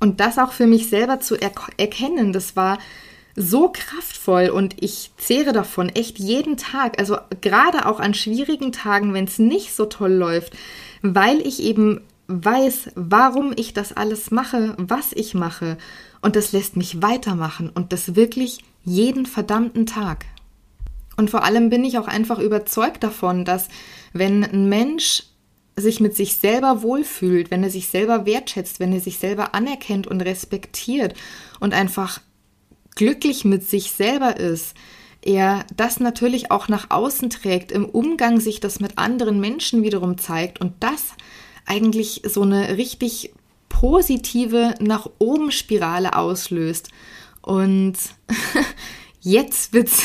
Und 0.00 0.20
das 0.20 0.38
auch 0.38 0.52
für 0.52 0.66
mich 0.66 0.88
selber 0.88 1.20
zu 1.20 1.36
er 1.36 1.50
erkennen, 1.76 2.32
das 2.32 2.56
war 2.56 2.78
so 3.34 3.70
kraftvoll 3.72 4.48
und 4.48 4.82
ich 4.82 5.12
zehre 5.16 5.52
davon 5.52 5.88
echt 5.90 6.18
jeden 6.18 6.56
Tag, 6.56 6.98
also 6.98 7.18
gerade 7.40 7.86
auch 7.86 8.00
an 8.00 8.14
schwierigen 8.14 8.72
Tagen, 8.72 9.14
wenn 9.14 9.26
es 9.26 9.38
nicht 9.38 9.74
so 9.74 9.86
toll 9.86 10.12
läuft, 10.12 10.54
weil 11.02 11.40
ich 11.46 11.62
eben 11.62 12.00
weiß, 12.26 12.90
warum 12.94 13.52
ich 13.56 13.72
das 13.72 13.92
alles 13.92 14.30
mache, 14.30 14.74
was 14.76 15.12
ich 15.12 15.34
mache. 15.34 15.78
Und 16.20 16.34
das 16.36 16.52
lässt 16.52 16.76
mich 16.76 17.00
weitermachen 17.00 17.70
und 17.72 17.92
das 17.92 18.16
wirklich 18.16 18.58
jeden 18.84 19.24
verdammten 19.24 19.86
Tag. 19.86 20.24
Und 21.16 21.30
vor 21.30 21.44
allem 21.44 21.70
bin 21.70 21.84
ich 21.84 21.98
auch 21.98 22.08
einfach 22.08 22.38
überzeugt 22.38 23.02
davon, 23.02 23.44
dass 23.44 23.68
wenn 24.12 24.44
ein 24.44 24.68
Mensch 24.68 25.24
sich 25.80 26.00
mit 26.00 26.16
sich 26.16 26.36
selber 26.36 26.82
wohlfühlt, 26.82 27.50
wenn 27.50 27.62
er 27.62 27.70
sich 27.70 27.88
selber 27.88 28.26
wertschätzt, 28.26 28.80
wenn 28.80 28.92
er 28.92 29.00
sich 29.00 29.18
selber 29.18 29.54
anerkennt 29.54 30.06
und 30.06 30.20
respektiert 30.20 31.14
und 31.60 31.74
einfach 31.74 32.20
glücklich 32.94 33.44
mit 33.44 33.68
sich 33.68 33.92
selber 33.92 34.36
ist, 34.36 34.74
er 35.22 35.64
das 35.76 36.00
natürlich 36.00 36.50
auch 36.50 36.68
nach 36.68 36.90
außen 36.90 37.30
trägt, 37.30 37.72
im 37.72 37.84
Umgang 37.84 38.40
sich 38.40 38.60
das 38.60 38.80
mit 38.80 38.98
anderen 38.98 39.40
Menschen 39.40 39.82
wiederum 39.82 40.18
zeigt 40.18 40.60
und 40.60 40.74
das 40.80 41.14
eigentlich 41.66 42.22
so 42.24 42.42
eine 42.42 42.76
richtig 42.76 43.32
positive 43.68 44.74
nach 44.80 45.08
oben 45.18 45.50
Spirale 45.50 46.16
auslöst. 46.16 46.88
Und 47.42 47.96
jetzt 49.20 49.72
wird's 49.72 50.02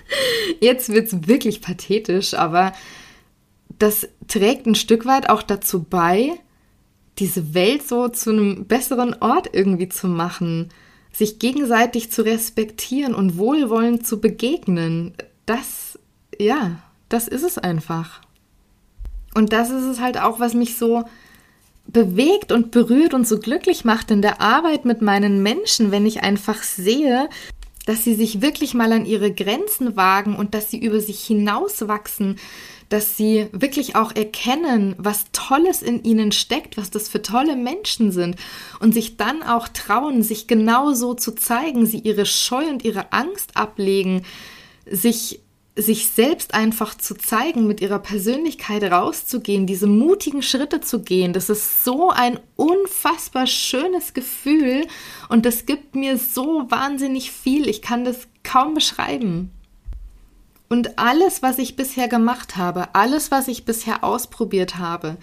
jetzt 0.60 0.88
wird's 0.88 1.28
wirklich 1.28 1.60
pathetisch, 1.60 2.34
aber 2.34 2.72
das 3.78 4.08
trägt 4.28 4.66
ein 4.66 4.74
Stück 4.74 5.06
weit 5.06 5.28
auch 5.28 5.42
dazu 5.42 5.82
bei, 5.82 6.32
diese 7.18 7.54
Welt 7.54 7.86
so 7.86 8.08
zu 8.08 8.30
einem 8.30 8.66
besseren 8.66 9.14
Ort 9.20 9.50
irgendwie 9.52 9.88
zu 9.88 10.08
machen, 10.08 10.70
sich 11.12 11.38
gegenseitig 11.38 12.10
zu 12.10 12.22
respektieren 12.22 13.14
und 13.14 13.38
wohlwollend 13.38 14.06
zu 14.06 14.20
begegnen. 14.20 15.14
Das, 15.46 15.98
ja, 16.38 16.82
das 17.08 17.28
ist 17.28 17.44
es 17.44 17.58
einfach. 17.58 18.20
Und 19.34 19.52
das 19.52 19.70
ist 19.70 19.84
es 19.84 20.00
halt 20.00 20.18
auch, 20.18 20.40
was 20.40 20.54
mich 20.54 20.76
so 20.76 21.04
bewegt 21.86 22.50
und 22.50 22.70
berührt 22.70 23.14
und 23.14 23.28
so 23.28 23.38
glücklich 23.38 23.84
macht 23.84 24.10
in 24.10 24.22
der 24.22 24.40
Arbeit 24.40 24.84
mit 24.84 25.02
meinen 25.02 25.42
Menschen, 25.42 25.90
wenn 25.90 26.06
ich 26.06 26.22
einfach 26.22 26.62
sehe, 26.62 27.28
dass 27.86 28.02
sie 28.02 28.14
sich 28.14 28.40
wirklich 28.40 28.74
mal 28.74 28.92
an 28.92 29.04
ihre 29.04 29.32
Grenzen 29.32 29.94
wagen 29.96 30.36
und 30.36 30.54
dass 30.54 30.70
sie 30.70 30.78
über 30.78 31.00
sich 31.00 31.20
hinauswachsen, 31.20 32.38
dass 32.94 33.16
sie 33.16 33.48
wirklich 33.50 33.96
auch 33.96 34.14
erkennen, 34.14 34.94
was 34.98 35.24
Tolles 35.32 35.82
in 35.82 36.04
ihnen 36.04 36.30
steckt, 36.30 36.76
was 36.76 36.90
das 36.90 37.08
für 37.08 37.22
tolle 37.22 37.56
Menschen 37.56 38.12
sind 38.12 38.36
und 38.78 38.94
sich 38.94 39.16
dann 39.16 39.42
auch 39.42 39.66
trauen, 39.66 40.22
sich 40.22 40.46
genauso 40.46 41.14
zu 41.14 41.34
zeigen, 41.34 41.86
sie 41.86 41.98
ihre 41.98 42.24
Scheu 42.24 42.64
und 42.68 42.84
ihre 42.84 43.12
Angst 43.12 43.56
ablegen, 43.56 44.22
sich 44.86 45.40
sich 45.76 46.08
selbst 46.10 46.54
einfach 46.54 46.96
zu 46.96 47.16
zeigen, 47.16 47.66
mit 47.66 47.80
ihrer 47.80 47.98
Persönlichkeit 47.98 48.84
rauszugehen, 48.84 49.66
diese 49.66 49.88
mutigen 49.88 50.42
Schritte 50.42 50.80
zu 50.80 51.02
gehen, 51.02 51.32
das 51.32 51.50
ist 51.50 51.82
so 51.82 52.10
ein 52.10 52.38
unfassbar 52.54 53.48
schönes 53.48 54.14
Gefühl 54.14 54.86
und 55.28 55.44
das 55.44 55.66
gibt 55.66 55.96
mir 55.96 56.16
so 56.16 56.70
wahnsinnig 56.70 57.32
viel. 57.32 57.68
Ich 57.68 57.82
kann 57.82 58.04
das 58.04 58.28
kaum 58.44 58.74
beschreiben. 58.74 59.50
Und 60.74 60.98
alles, 60.98 61.40
was 61.40 61.58
ich 61.58 61.76
bisher 61.76 62.08
gemacht 62.08 62.56
habe, 62.56 62.96
alles, 62.96 63.30
was 63.30 63.46
ich 63.46 63.64
bisher 63.64 64.02
ausprobiert 64.02 64.76
habe, 64.76 65.18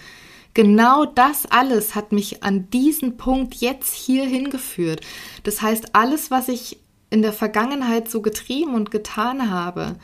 genau 0.53 1.03
das 1.03 1.45
alles 1.45 1.93
hat 1.93 2.13
mich 2.13 2.41
an 2.41 2.69
diesen 2.69 3.17
Punkt 3.17 3.55
jetzt 3.55 3.93
hier 3.93 4.23
hingeführt. 4.23 5.01
Das 5.43 5.61
heißt, 5.61 5.93
alles, 5.93 6.31
was 6.31 6.47
ich 6.47 6.79
in 7.09 7.21
der 7.21 7.33
Vergangenheit 7.33 8.09
so 8.09 8.21
getrieben 8.21 8.75
und 8.75 8.91
getan 8.91 9.51
habe, 9.51 9.97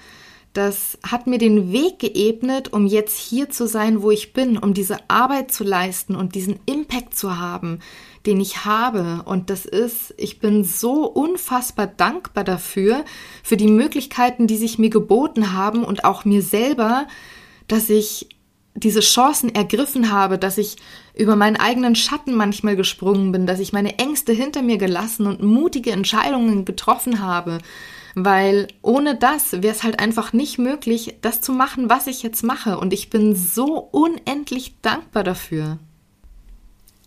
das 0.58 0.98
hat 1.04 1.28
mir 1.28 1.38
den 1.38 1.72
Weg 1.72 2.00
geebnet, 2.00 2.74
um 2.74 2.88
jetzt 2.88 3.16
hier 3.16 3.52
zu 3.52 3.68
sein, 3.68 4.02
wo 4.02 4.10
ich 4.10 4.34
bin, 4.34 4.58
um 4.58 4.74
diese 4.74 4.98
Arbeit 5.08 5.52
zu 5.52 5.64
leisten 5.64 6.16
und 6.16 6.34
diesen 6.34 6.60
Impact 6.66 7.16
zu 7.16 7.38
haben, 7.38 7.78
den 8.26 8.40
ich 8.40 8.66
habe. 8.66 9.22
Und 9.26 9.52
das 9.52 9.66
ist, 9.66 10.16
ich 10.18 10.40
bin 10.40 10.64
so 10.64 11.06
unfassbar 11.06 11.86
dankbar 11.86 12.44
dafür, 12.44 13.06
für 13.44 13.56
die 13.56 13.68
Möglichkeiten, 13.68 14.48
die 14.48 14.58
sich 14.58 14.80
mir 14.80 14.90
geboten 14.90 15.54
haben 15.54 15.84
und 15.84 16.06
auch 16.06 16.26
mir 16.26 16.42
selber, 16.42 17.08
dass 17.68 17.92
ich 17.92 18.28
diese 18.74 19.02
Chancen 19.02 19.54
ergriffen 19.54 20.12
habe, 20.12 20.40
dass 20.40 20.58
ich 20.58 20.78
über 21.14 21.36
meinen 21.36 21.58
eigenen 21.58 21.96
Schatten 21.96 22.34
manchmal 22.34 22.76
gesprungen 22.76 23.32
bin, 23.32 23.46
dass 23.46 23.60
ich 23.60 23.74
meine 23.74 24.00
Ängste 24.00 24.34
hinter 24.34 24.64
mir 24.64 24.80
gelassen 24.80 25.28
und 25.28 25.44
mutige 25.44 25.92
Entscheidungen 25.92 26.66
getroffen 26.66 27.22
habe, 27.22 27.60
weil 28.16 28.68
ohne 28.82 29.16
das 29.16 29.54
wäre 29.54 29.74
es 29.74 29.84
halt 29.84 30.00
einfach 30.00 30.34
nicht 30.34 30.58
möglich, 30.58 31.18
das 31.22 31.42
zu 31.42 31.52
machen, 31.52 31.90
was 31.90 32.08
ich 32.08 32.24
jetzt 32.24 32.44
mache. 32.44 32.78
Und 32.80 32.94
ich 32.94 33.10
bin 33.10 33.36
so 33.36 33.78
unendlich 33.92 34.76
dankbar 34.82 35.24
dafür. 35.24 35.80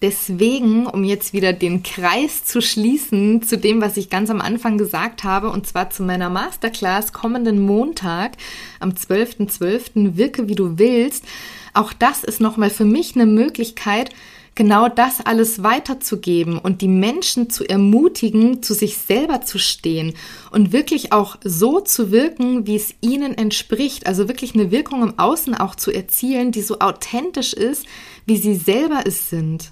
Deswegen, 0.03 0.87
um 0.87 1.05
jetzt 1.05 1.35
wieder 1.35 1.53
den 1.53 1.83
Kreis 1.83 2.45
zu 2.47 2.63
schließen 2.63 3.43
zu 3.43 3.59
dem, 3.59 3.83
was 3.83 3.99
ich 3.99 4.09
ganz 4.09 4.31
am 4.31 4.41
Anfang 4.41 4.79
gesagt 4.79 5.25
habe, 5.25 5.51
und 5.51 5.67
zwar 5.67 5.91
zu 5.91 6.03
meiner 6.03 6.31
Masterclass 6.31 7.13
kommenden 7.13 7.61
Montag 7.61 8.33
am 8.79 8.91
12.12. 8.91 9.59
.12. 9.93 10.17
Wirke 10.17 10.49
wie 10.49 10.55
du 10.55 10.79
willst. 10.79 11.27
Auch 11.75 11.93
das 11.93 12.25
ist 12.25 12.41
nochmal 12.41 12.71
für 12.71 12.87
mich 12.87 13.15
eine 13.15 13.27
Möglichkeit, 13.27 14.11
genau 14.55 14.89
das 14.89 15.21
alles 15.25 15.63
weiterzugeben 15.63 16.59
und 16.59 16.83
die 16.83 16.89
Menschen 16.89 17.51
zu 17.51 17.69
ermutigen, 17.69 18.63
zu 18.63 18.75
sich 18.75 18.99
selber 18.99 19.43
zu 19.43 19.59
stehen 19.59 20.15
und 20.51 20.73
wirklich 20.73 21.13
auch 21.13 21.37
so 21.45 21.81
zu 21.81 22.11
wirken, 22.11 22.67
wie 22.67 22.77
es 22.77 22.95
ihnen 23.01 23.37
entspricht. 23.37 24.07
Also 24.07 24.29
wirklich 24.29 24.55
eine 24.55 24.71
Wirkung 24.71 25.03
im 25.03 25.19
Außen 25.19 25.55
auch 25.55 25.75
zu 25.75 25.91
erzielen, 25.91 26.53
die 26.53 26.63
so 26.63 26.81
authentisch 26.81 27.53
ist, 27.53 27.87
wie 28.27 28.37
sie 28.37 28.55
selber 28.55 29.03
es 29.07 29.31
sind. 29.31 29.71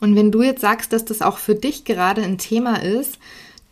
Und 0.00 0.14
wenn 0.14 0.30
du 0.30 0.42
jetzt 0.42 0.60
sagst, 0.60 0.92
dass 0.92 1.04
das 1.04 1.22
auch 1.22 1.38
für 1.38 1.54
dich 1.54 1.84
gerade 1.84 2.22
ein 2.22 2.38
Thema 2.38 2.82
ist, 2.82 3.18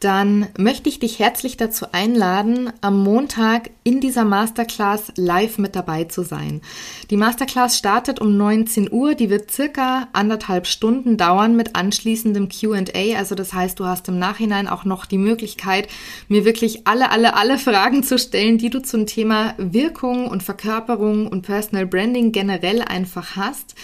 dann 0.05 0.49
möchte 0.59 0.91
ich 0.91 0.99
dich 0.99 1.19
herzlich 1.19 1.57
dazu 1.57 1.87
einladen, 1.93 2.71
am 2.83 3.03
Montag 3.03 3.71
in 3.85 4.03
dieser 4.03 4.27
Masterclass 4.27 5.13
live 5.17 5.57
mit 5.57 5.75
dabei 5.75 6.05
zu 6.05 6.23
sein. 6.23 6.61
Die 7.09 7.17
Masterclass 7.17 7.79
startet 7.79 8.21
um 8.21 8.37
19 8.37 8.93
Uhr, 8.93 9.15
die 9.15 9.31
wird 9.31 9.51
circa 9.51 10.09
anderthalb 10.13 10.67
Stunden 10.67 11.17
dauern 11.17 11.57
mit 11.57 11.75
anschließendem 11.75 12.51
QA. 12.51 13.17
Also 13.17 13.35
das 13.35 13.55
heißt, 13.55 13.81
du 13.81 13.87
hast 13.87 14.07
im 14.09 14.19
Nachhinein 14.19 14.69
auch 14.69 14.85
noch 14.85 15.07
die 15.07 15.17
Möglichkeit, 15.17 15.89
mir 16.29 16.45
wirklich 16.45 16.87
alle, 16.87 17.11
alle, 17.11 17.35
alle 17.35 17.57
Fragen 17.59 18.03
zu 18.03 18.19
stellen, 18.19 18.59
die 18.59 18.69
du 18.69 18.83
zum 18.83 19.07
Thema 19.07 19.55
Wirkung 19.57 20.29
und 20.29 20.43
Verkörperung 20.43 21.29
und 21.29 21.43
Personal 21.43 21.87
Branding 21.87 22.31
generell 22.31 22.83
einfach 22.83 23.37
hast. 23.37 23.75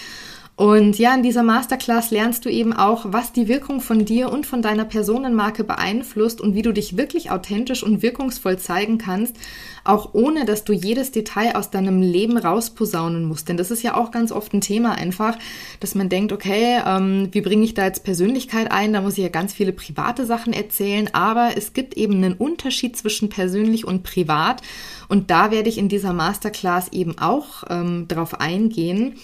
Und 0.60 0.98
ja, 0.98 1.14
in 1.14 1.22
dieser 1.22 1.42
Masterclass 1.42 2.10
lernst 2.10 2.44
du 2.44 2.50
eben 2.50 2.74
auch, 2.74 3.06
was 3.08 3.32
die 3.32 3.48
Wirkung 3.48 3.80
von 3.80 4.04
dir 4.04 4.30
und 4.30 4.44
von 4.44 4.60
deiner 4.60 4.84
Personenmarke 4.84 5.64
beeinflusst 5.64 6.38
und 6.38 6.54
wie 6.54 6.60
du 6.60 6.72
dich 6.72 6.98
wirklich 6.98 7.30
authentisch 7.30 7.82
und 7.82 8.02
wirkungsvoll 8.02 8.58
zeigen 8.58 8.98
kannst, 8.98 9.36
auch 9.84 10.10
ohne 10.12 10.44
dass 10.44 10.64
du 10.64 10.74
jedes 10.74 11.12
Detail 11.12 11.56
aus 11.56 11.70
deinem 11.70 12.02
Leben 12.02 12.36
rausposaunen 12.36 13.24
musst. 13.24 13.48
Denn 13.48 13.56
das 13.56 13.70
ist 13.70 13.82
ja 13.82 13.96
auch 13.96 14.10
ganz 14.10 14.32
oft 14.32 14.52
ein 14.52 14.60
Thema 14.60 14.92
einfach, 14.92 15.38
dass 15.80 15.94
man 15.94 16.10
denkt, 16.10 16.30
okay, 16.30 16.82
ähm, 16.86 17.28
wie 17.32 17.40
bringe 17.40 17.64
ich 17.64 17.72
da 17.72 17.86
jetzt 17.86 18.04
Persönlichkeit 18.04 18.70
ein? 18.70 18.92
Da 18.92 19.00
muss 19.00 19.16
ich 19.16 19.24
ja 19.24 19.30
ganz 19.30 19.54
viele 19.54 19.72
private 19.72 20.26
Sachen 20.26 20.52
erzählen, 20.52 21.08
aber 21.14 21.52
es 21.56 21.72
gibt 21.72 21.96
eben 21.96 22.16
einen 22.16 22.34
Unterschied 22.34 22.98
zwischen 22.98 23.30
persönlich 23.30 23.86
und 23.86 24.02
privat. 24.02 24.60
Und 25.08 25.30
da 25.30 25.50
werde 25.50 25.70
ich 25.70 25.78
in 25.78 25.88
dieser 25.88 26.12
Masterclass 26.12 26.92
eben 26.92 27.16
auch 27.18 27.64
ähm, 27.70 28.06
drauf 28.08 28.40
eingehen. 28.40 29.14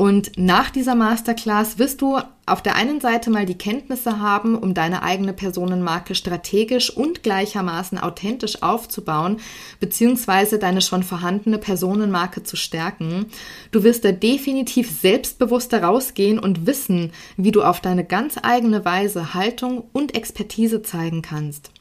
Und 0.00 0.32
nach 0.38 0.70
dieser 0.70 0.94
Masterclass 0.94 1.78
wirst 1.78 2.00
du 2.00 2.18
auf 2.46 2.62
der 2.62 2.74
einen 2.74 3.02
Seite 3.02 3.28
mal 3.28 3.44
die 3.44 3.58
Kenntnisse 3.58 4.18
haben, 4.18 4.56
um 4.56 4.72
deine 4.72 5.02
eigene 5.02 5.34
Personenmarke 5.34 6.14
strategisch 6.14 6.88
und 6.88 7.22
gleichermaßen 7.22 7.98
authentisch 7.98 8.62
aufzubauen, 8.62 9.40
beziehungsweise 9.78 10.58
deine 10.58 10.80
schon 10.80 11.02
vorhandene 11.02 11.58
Personenmarke 11.58 12.44
zu 12.44 12.56
stärken. 12.56 13.26
Du 13.72 13.84
wirst 13.84 14.06
da 14.06 14.12
definitiv 14.12 14.90
selbstbewusster 14.90 15.82
rausgehen 15.82 16.38
und 16.38 16.64
wissen, 16.64 17.12
wie 17.36 17.52
du 17.52 17.62
auf 17.62 17.82
deine 17.82 18.06
ganz 18.06 18.38
eigene 18.42 18.86
Weise 18.86 19.34
Haltung 19.34 19.84
und 19.92 20.14
Expertise 20.14 20.80
zeigen 20.80 21.20
kannst. 21.20 21.72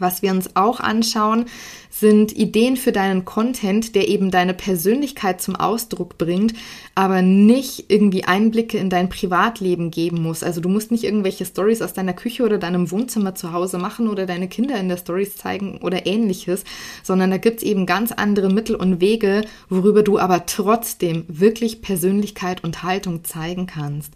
Was 0.00 0.22
wir 0.22 0.32
uns 0.32 0.56
auch 0.56 0.80
anschauen, 0.80 1.44
sind 1.90 2.34
Ideen 2.36 2.76
für 2.76 2.90
deinen 2.90 3.26
Content, 3.26 3.94
der 3.94 4.08
eben 4.08 4.30
deine 4.30 4.54
Persönlichkeit 4.54 5.42
zum 5.42 5.56
Ausdruck 5.56 6.16
bringt, 6.16 6.54
aber 6.94 7.20
nicht 7.20 7.84
irgendwie 7.88 8.24
Einblicke 8.24 8.78
in 8.78 8.88
dein 8.88 9.10
Privatleben 9.10 9.90
geben 9.90 10.22
muss. 10.22 10.42
Also 10.42 10.62
du 10.62 10.70
musst 10.70 10.90
nicht 10.90 11.04
irgendwelche 11.04 11.44
Stories 11.44 11.82
aus 11.82 11.92
deiner 11.92 12.14
Küche 12.14 12.44
oder 12.44 12.56
deinem 12.56 12.90
Wohnzimmer 12.90 13.34
zu 13.34 13.52
Hause 13.52 13.76
machen 13.76 14.08
oder 14.08 14.24
deine 14.24 14.48
Kinder 14.48 14.76
in 14.80 14.88
der 14.88 14.96
Stories 14.96 15.36
zeigen 15.36 15.78
oder 15.82 16.06
ähnliches, 16.06 16.64
sondern 17.02 17.30
da 17.30 17.36
gibt's 17.36 17.62
eben 17.62 17.84
ganz 17.84 18.10
andere 18.10 18.48
Mittel 18.48 18.76
und 18.76 19.02
Wege, 19.02 19.42
worüber 19.68 20.02
du 20.02 20.18
aber 20.18 20.46
trotzdem 20.46 21.24
wirklich 21.28 21.82
Persönlichkeit 21.82 22.64
und 22.64 22.82
Haltung 22.82 23.24
zeigen 23.24 23.66
kannst. 23.66 24.14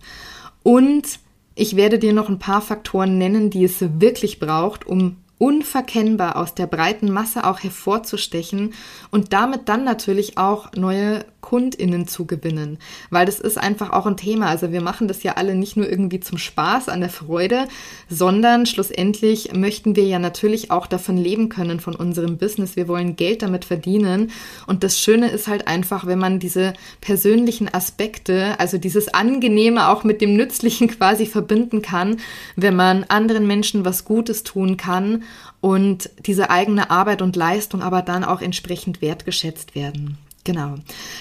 Und 0.62 1.18
ich 1.54 1.76
werde 1.76 1.98
dir 1.98 2.14
noch 2.14 2.28
ein 2.28 2.38
paar 2.38 2.62
Faktoren 2.62 3.18
nennen, 3.18 3.50
die 3.50 3.64
es 3.64 3.84
wirklich 4.00 4.40
braucht, 4.40 4.86
um 4.86 5.16
unverkennbar 5.44 6.36
aus 6.36 6.54
der 6.54 6.66
breiten 6.66 7.12
Masse 7.12 7.44
auch 7.44 7.62
hervorzustechen 7.62 8.72
und 9.10 9.34
damit 9.34 9.68
dann 9.68 9.84
natürlich 9.84 10.38
auch 10.38 10.72
neue 10.72 11.26
KundInnen 11.42 12.08
zu 12.08 12.24
gewinnen, 12.24 12.78
weil 13.10 13.26
das 13.26 13.40
ist 13.40 13.58
einfach 13.58 13.90
auch 13.90 14.06
ein 14.06 14.16
Thema. 14.16 14.46
Also 14.46 14.72
wir 14.72 14.80
machen 14.80 15.06
das 15.06 15.22
ja 15.22 15.32
alle 15.32 15.54
nicht 15.54 15.76
nur 15.76 15.86
irgendwie 15.86 16.20
zum 16.20 16.38
Spaß, 16.38 16.88
an 16.88 17.00
der 17.00 17.10
Freude, 17.10 17.68
sondern 18.08 18.64
schlussendlich 18.64 19.52
möchten 19.52 19.94
wir 19.96 20.04
ja 20.04 20.18
natürlich 20.18 20.70
auch 20.70 20.86
davon 20.86 21.18
leben 21.18 21.50
können, 21.50 21.80
von 21.80 21.94
unserem 21.94 22.38
Business. 22.38 22.76
Wir 22.76 22.88
wollen 22.88 23.14
Geld 23.14 23.42
damit 23.42 23.66
verdienen. 23.66 24.30
Und 24.66 24.82
das 24.82 24.98
Schöne 24.98 25.28
ist 25.28 25.46
halt 25.46 25.68
einfach, 25.68 26.06
wenn 26.06 26.18
man 26.18 26.38
diese 26.38 26.72
persönlichen 27.02 27.72
Aspekte, 27.72 28.58
also 28.58 28.78
dieses 28.78 29.12
Angenehme 29.12 29.90
auch 29.90 30.02
mit 30.02 30.22
dem 30.22 30.36
Nützlichen 30.36 30.88
quasi 30.98 31.26
verbinden 31.26 31.82
kann, 31.82 32.16
wenn 32.56 32.74
man 32.74 33.04
anderen 33.04 33.46
Menschen 33.46 33.84
was 33.84 34.06
Gutes 34.06 34.44
tun 34.44 34.78
kann 34.78 35.24
und 35.60 36.10
diese 36.26 36.50
eigene 36.50 36.90
Arbeit 36.90 37.22
und 37.22 37.36
Leistung 37.36 37.82
aber 37.82 38.02
dann 38.02 38.24
auch 38.24 38.40
entsprechend 38.40 39.00
wertgeschätzt 39.00 39.74
werden. 39.74 40.18
Genau. 40.44 40.74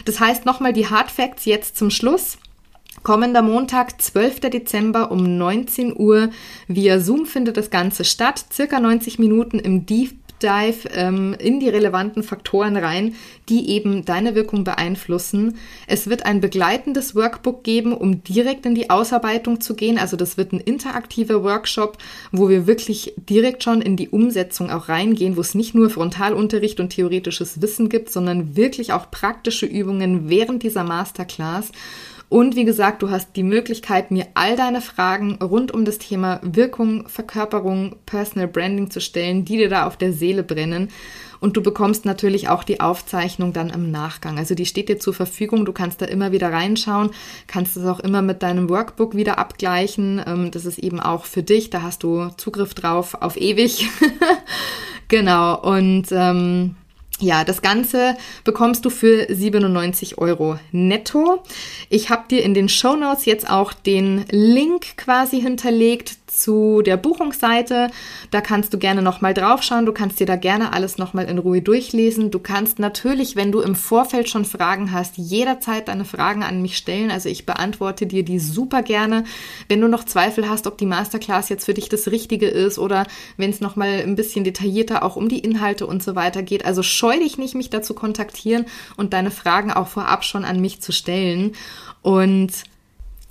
Das 0.05 0.19
heißt 0.19 0.45
nochmal 0.45 0.73
die 0.73 0.87
Hard 0.89 1.09
Facts 1.09 1.45
jetzt 1.45 1.77
zum 1.77 1.89
Schluss. 1.89 2.37
Kommender 3.01 3.41
Montag, 3.41 4.01
12. 4.01 4.41
Dezember 4.41 5.11
um 5.11 5.37
19 5.37 5.97
Uhr 5.97 6.29
via 6.67 6.99
Zoom 6.99 7.25
findet 7.25 7.57
das 7.57 7.69
Ganze 7.69 8.05
statt. 8.05 8.45
Circa 8.51 8.79
90 8.79 9.19
Minuten 9.19 9.59
im 9.59 9.85
Deep 9.85 10.22
Dive 10.43 10.89
ähm, 10.93 11.35
in 11.39 11.59
die 11.59 11.69
relevanten 11.69 12.21
Faktoren 12.21 12.75
rein, 12.75 13.15
die 13.49 13.69
eben 13.69 14.05
deine 14.05 14.35
Wirkung 14.35 14.63
beeinflussen. 14.63 15.57
Es 15.87 16.09
wird 16.09 16.25
ein 16.25 16.41
begleitendes 16.41 17.15
Workbook 17.15 17.63
geben, 17.63 17.93
um 17.93 18.23
direkt 18.23 18.65
in 18.65 18.75
die 18.75 18.89
Ausarbeitung 18.89 19.61
zu 19.61 19.75
gehen. 19.75 19.97
Also 19.97 20.17
das 20.17 20.37
wird 20.37 20.51
ein 20.51 20.59
interaktiver 20.59 21.43
Workshop, 21.43 21.97
wo 22.31 22.49
wir 22.49 22.67
wirklich 22.67 23.13
direkt 23.17 23.63
schon 23.63 23.81
in 23.81 23.95
die 23.95 24.09
Umsetzung 24.09 24.69
auch 24.69 24.89
reingehen, 24.89 25.37
wo 25.37 25.41
es 25.41 25.55
nicht 25.55 25.73
nur 25.73 25.89
Frontalunterricht 25.89 26.79
und 26.79 26.89
theoretisches 26.89 27.61
Wissen 27.61 27.89
gibt, 27.89 28.11
sondern 28.11 28.55
wirklich 28.55 28.93
auch 28.93 29.09
praktische 29.09 29.65
Übungen 29.65 30.29
während 30.29 30.63
dieser 30.63 30.83
Masterclass. 30.83 31.71
Und 32.33 32.55
wie 32.55 32.65
gesagt, 32.65 33.03
du 33.03 33.11
hast 33.11 33.35
die 33.35 33.43
Möglichkeit, 33.43 34.09
mir 34.09 34.25
all 34.33 34.55
deine 34.55 34.81
Fragen 34.81 35.35
rund 35.35 35.71
um 35.71 35.85
das 35.85 35.99
Thema 35.99 36.39
Wirkung, 36.41 37.07
Verkörperung, 37.07 37.97
Personal 38.07 38.47
Branding 38.47 38.89
zu 38.89 39.01
stellen, 39.01 39.45
die 39.45 39.57
dir 39.57 39.69
da 39.69 39.85
auf 39.85 39.97
der 39.97 40.13
Seele 40.13 40.41
brennen. 40.41 40.87
Und 41.39 41.57
du 41.57 41.61
bekommst 41.61 42.05
natürlich 42.05 42.49
auch 42.49 42.63
die 42.63 42.81
Aufzeichnung 42.81 43.53
dann 43.53 43.69
im 43.69 43.91
Nachgang. 43.91 44.39
Also 44.39 44.55
die 44.55 44.65
steht 44.65 44.89
dir 44.89 44.97
zur 44.97 45.13
Verfügung. 45.13 45.63
Du 45.63 45.73
kannst 45.73 46.01
da 46.01 46.07
immer 46.07 46.31
wieder 46.31 46.51
reinschauen, 46.51 47.11
kannst 47.45 47.77
es 47.77 47.85
auch 47.85 47.99
immer 47.99 48.23
mit 48.23 48.41
deinem 48.41 48.67
Workbook 48.67 49.15
wieder 49.15 49.37
abgleichen. 49.37 50.19
Ähm, 50.25 50.49
das 50.49 50.65
ist 50.65 50.79
eben 50.79 50.99
auch 50.99 51.25
für 51.25 51.43
dich. 51.43 51.69
Da 51.69 51.83
hast 51.83 52.01
du 52.01 52.29
Zugriff 52.37 52.73
drauf 52.73 53.13
auf 53.21 53.37
ewig. 53.37 53.87
genau. 55.07 55.61
Und 55.61 56.07
ähm, 56.11 56.77
ja, 57.19 57.43
das 57.43 57.61
Ganze 57.61 58.17
bekommst 58.43 58.85
du 58.85 58.89
für 58.89 59.27
97 59.29 60.17
Euro 60.17 60.59
netto. 60.71 61.43
Ich 61.89 62.09
habe 62.09 62.23
dir 62.29 62.43
in 62.43 62.53
den 62.53 62.69
Show 62.69 62.95
Notes 62.95 63.25
jetzt 63.25 63.49
auch 63.49 63.71
den 63.71 64.25
Link 64.29 64.97
quasi 64.97 65.39
hinterlegt 65.39 66.17
zu 66.33 66.81
der 66.81 66.97
Buchungsseite. 66.97 67.89
Da 68.31 68.41
kannst 68.41 68.73
du 68.73 68.77
gerne 68.77 69.01
nochmal 69.01 69.33
draufschauen. 69.33 69.85
Du 69.85 69.93
kannst 69.93 70.19
dir 70.19 70.25
da 70.25 70.35
gerne 70.35 70.73
alles 70.73 70.97
nochmal 70.97 71.25
in 71.25 71.37
Ruhe 71.37 71.61
durchlesen. 71.61 72.31
Du 72.31 72.39
kannst 72.39 72.79
natürlich, 72.79 73.35
wenn 73.35 73.51
du 73.51 73.61
im 73.61 73.75
Vorfeld 73.75 74.29
schon 74.29 74.45
Fragen 74.45 74.91
hast, 74.91 75.17
jederzeit 75.17 75.87
deine 75.87 76.05
Fragen 76.05 76.43
an 76.43 76.61
mich 76.61 76.77
stellen. 76.77 77.11
Also 77.11 77.29
ich 77.29 77.45
beantworte 77.45 78.05
dir 78.05 78.23
die 78.23 78.39
super 78.39 78.81
gerne. 78.81 79.23
Wenn 79.67 79.81
du 79.81 79.87
noch 79.87 80.03
Zweifel 80.03 80.49
hast, 80.49 80.67
ob 80.67 80.77
die 80.77 80.85
Masterclass 80.85 81.49
jetzt 81.49 81.65
für 81.65 81.73
dich 81.73 81.89
das 81.89 82.07
Richtige 82.07 82.47
ist 82.47 82.79
oder 82.79 83.05
wenn 83.37 83.49
es 83.49 83.61
nochmal 83.61 84.01
ein 84.01 84.15
bisschen 84.15 84.43
detaillierter 84.43 85.03
auch 85.03 85.15
um 85.15 85.29
die 85.29 85.39
Inhalte 85.39 85.85
und 85.87 86.03
so 86.03 86.15
weiter 86.15 86.43
geht. 86.43 86.65
Also 86.65 86.83
scheu 86.83 87.17
dich 87.17 87.37
nicht, 87.37 87.55
mich 87.55 87.69
dazu 87.69 87.93
kontaktieren 87.93 88.65
und 88.97 89.13
deine 89.13 89.31
Fragen 89.31 89.71
auch 89.71 89.87
vorab 89.87 90.23
schon 90.23 90.45
an 90.45 90.59
mich 90.59 90.81
zu 90.81 90.91
stellen. 90.91 91.53
Und 92.01 92.51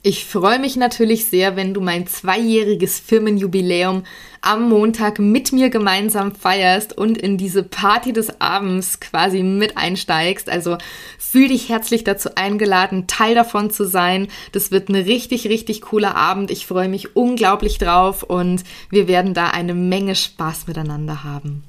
ich 0.05 0.25
freue 0.25 0.59
mich 0.59 0.77
natürlich 0.77 1.27
sehr, 1.27 1.55
wenn 1.55 1.75
du 1.75 1.81
mein 1.81 2.09
zweijähriges 2.09 2.99
Firmenjubiläum 2.99 4.03
am 4.41 4.69
Montag 4.69 5.21
mit 5.21 5.53
mir 5.53 5.71
gemeinsam 5.71 6.35
feierst 6.35 6.99
und 6.99 7.17
in 7.17 7.39
diese 7.39 7.63
Party 7.63 8.13
des 8.13 8.41
Abends 8.41 8.99
quasi 8.99 9.45
mit 9.45 9.77
einsteigst. 9.77 10.51
Also 10.51 10.79
fühl 11.19 11.47
dich 11.47 11.69
herzlich 11.69 12.03
dazu 12.03 12.31
eingeladen, 12.35 13.07
Teil 13.07 13.37
davon 13.37 13.71
zu 13.71 13.87
sein. 13.87 14.27
Das 14.51 14.73
wird 14.73 14.89
ein 14.89 14.97
richtig, 14.97 15.47
richtig 15.47 15.83
cooler 15.83 16.17
Abend. 16.17 16.51
Ich 16.51 16.67
freue 16.67 16.89
mich 16.89 17.15
unglaublich 17.15 17.79
drauf 17.79 18.25
und 18.25 18.65
wir 18.91 19.07
werden 19.07 19.35
da 19.35 19.51
eine 19.51 19.75
Menge 19.75 20.17
Spaß 20.17 20.67
miteinander 20.67 21.23
haben. 21.23 21.63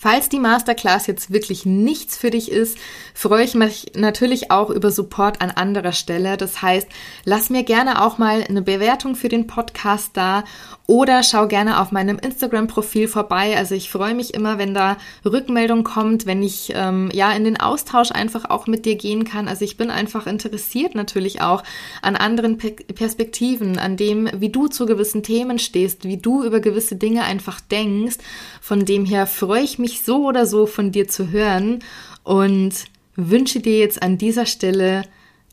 Falls 0.00 0.28
die 0.28 0.38
Masterclass 0.38 1.08
jetzt 1.08 1.32
wirklich 1.32 1.66
nichts 1.66 2.16
für 2.16 2.30
dich 2.30 2.52
ist, 2.52 2.78
freue 3.14 3.42
ich 3.42 3.56
mich 3.56 3.86
natürlich 3.96 4.52
auch 4.52 4.70
über 4.70 4.92
Support 4.92 5.40
an 5.40 5.50
anderer 5.50 5.90
Stelle. 5.90 6.36
Das 6.36 6.62
heißt, 6.62 6.86
lass 7.24 7.50
mir 7.50 7.64
gerne 7.64 8.00
auch 8.00 8.16
mal 8.16 8.44
eine 8.48 8.62
Bewertung 8.62 9.16
für 9.16 9.28
den 9.28 9.48
Podcast 9.48 10.10
da 10.14 10.44
oder 10.86 11.24
schau 11.24 11.48
gerne 11.48 11.80
auf 11.80 11.90
meinem 11.90 12.18
Instagram-Profil 12.18 13.08
vorbei. 13.08 13.56
Also 13.56 13.74
ich 13.74 13.90
freue 13.90 14.14
mich 14.14 14.34
immer, 14.34 14.56
wenn 14.56 14.72
da 14.72 14.98
Rückmeldung 15.24 15.82
kommt, 15.82 16.26
wenn 16.26 16.44
ich 16.44 16.72
ähm, 16.76 17.10
ja 17.12 17.32
in 17.32 17.42
den 17.42 17.58
Austausch 17.58 18.12
einfach 18.12 18.48
auch 18.48 18.68
mit 18.68 18.86
dir 18.86 18.94
gehen 18.94 19.24
kann. 19.24 19.48
Also 19.48 19.64
ich 19.64 19.76
bin 19.76 19.90
einfach 19.90 20.28
interessiert 20.28 20.94
natürlich 20.94 21.40
auch 21.40 21.64
an 22.02 22.14
anderen 22.14 22.56
Pe 22.56 22.70
Perspektiven, 22.70 23.78
an 23.78 23.96
dem, 23.96 24.30
wie 24.32 24.50
du 24.50 24.68
zu 24.68 24.86
gewissen 24.86 25.22
Themen 25.24 25.58
stehst, 25.58 26.04
wie 26.04 26.18
du 26.18 26.44
über 26.44 26.60
gewisse 26.60 26.94
Dinge 26.94 27.24
einfach 27.24 27.60
denkst. 27.60 28.16
Von 28.60 28.84
dem 28.84 29.04
her 29.04 29.26
freue 29.26 29.62
ich 29.62 29.78
mich 29.78 29.87
so 30.04 30.26
oder 30.26 30.46
so 30.46 30.66
von 30.66 30.92
dir 30.92 31.08
zu 31.08 31.30
hören 31.30 31.80
und 32.22 32.72
wünsche 33.16 33.60
dir 33.60 33.78
jetzt 33.78 34.02
an 34.02 34.18
dieser 34.18 34.46
Stelle 34.46 35.02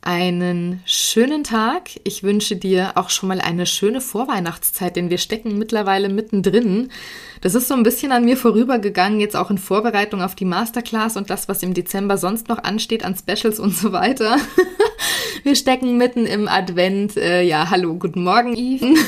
einen 0.05 0.81
schönen 0.85 1.43
Tag. 1.43 1.89
Ich 2.03 2.21
wünsche 2.21 2.55
dir 2.55 2.91
auch 2.93 3.09
schon 3.09 3.27
mal 3.27 3.41
eine 3.41 3.65
schöne 3.65 4.01
Vorweihnachtszeit, 4.01 4.95
denn 4.95 5.09
wir 5.09 5.17
stecken 5.17 5.57
mittlerweile 5.57 6.09
mittendrin. 6.09 6.91
Das 7.41 7.55
ist 7.55 7.67
so 7.67 7.73
ein 7.73 7.81
bisschen 7.81 8.11
an 8.11 8.23
mir 8.23 8.37
vorübergegangen, 8.37 9.19
jetzt 9.19 9.35
auch 9.35 9.49
in 9.49 9.57
Vorbereitung 9.57 10.21
auf 10.21 10.35
die 10.35 10.45
Masterclass 10.45 11.17
und 11.17 11.31
das, 11.31 11.49
was 11.49 11.63
im 11.63 11.73
Dezember 11.73 12.17
sonst 12.17 12.47
noch 12.49 12.63
ansteht 12.63 13.03
an 13.03 13.15
Specials 13.15 13.59
und 13.59 13.75
so 13.75 13.91
weiter. 13.93 14.37
wir 15.43 15.55
stecken 15.55 15.97
mitten 15.97 16.27
im 16.27 16.47
Advent. 16.47 17.17
Äh, 17.17 17.41
ja, 17.41 17.71
hallo, 17.71 17.95
guten 17.95 18.23
Morgen, 18.23 18.55
Yves. 18.55 18.99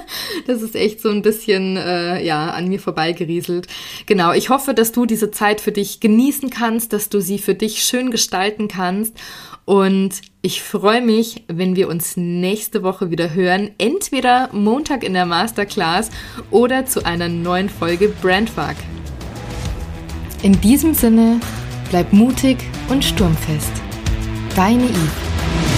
das 0.46 0.62
ist 0.62 0.74
echt 0.74 1.02
so 1.02 1.10
ein 1.10 1.20
bisschen, 1.20 1.76
äh, 1.76 2.24
ja, 2.24 2.50
an 2.50 2.68
mir 2.68 2.80
vorbeigerieselt. 2.80 3.66
Genau, 4.06 4.32
ich 4.32 4.48
hoffe, 4.48 4.72
dass 4.72 4.92
du 4.92 5.04
diese 5.04 5.30
Zeit 5.30 5.60
für 5.60 5.72
dich 5.72 6.00
genießen 6.00 6.48
kannst, 6.48 6.94
dass 6.94 7.10
du 7.10 7.20
sie 7.20 7.38
für 7.38 7.54
dich 7.54 7.84
schön 7.84 8.10
gestalten 8.10 8.68
kannst 8.68 9.18
und 9.66 10.22
ich 10.42 10.62
freue 10.62 11.02
mich, 11.02 11.44
wenn 11.48 11.76
wir 11.76 11.88
uns 11.88 12.16
nächste 12.16 12.84
Woche 12.84 13.10
wieder 13.10 13.34
hören. 13.34 13.72
Entweder 13.78 14.48
Montag 14.52 15.02
in 15.02 15.12
der 15.12 15.26
Masterclass 15.26 16.10
oder 16.52 16.86
zu 16.86 17.04
einer 17.04 17.28
neuen 17.28 17.68
Folge 17.68 18.08
Brandfuck. 18.22 18.76
In 20.42 20.58
diesem 20.60 20.94
Sinne, 20.94 21.40
bleib 21.90 22.12
mutig 22.12 22.58
und 22.88 23.04
sturmfest. 23.04 23.72
Deine 24.54 24.84
Eve. 24.84 25.75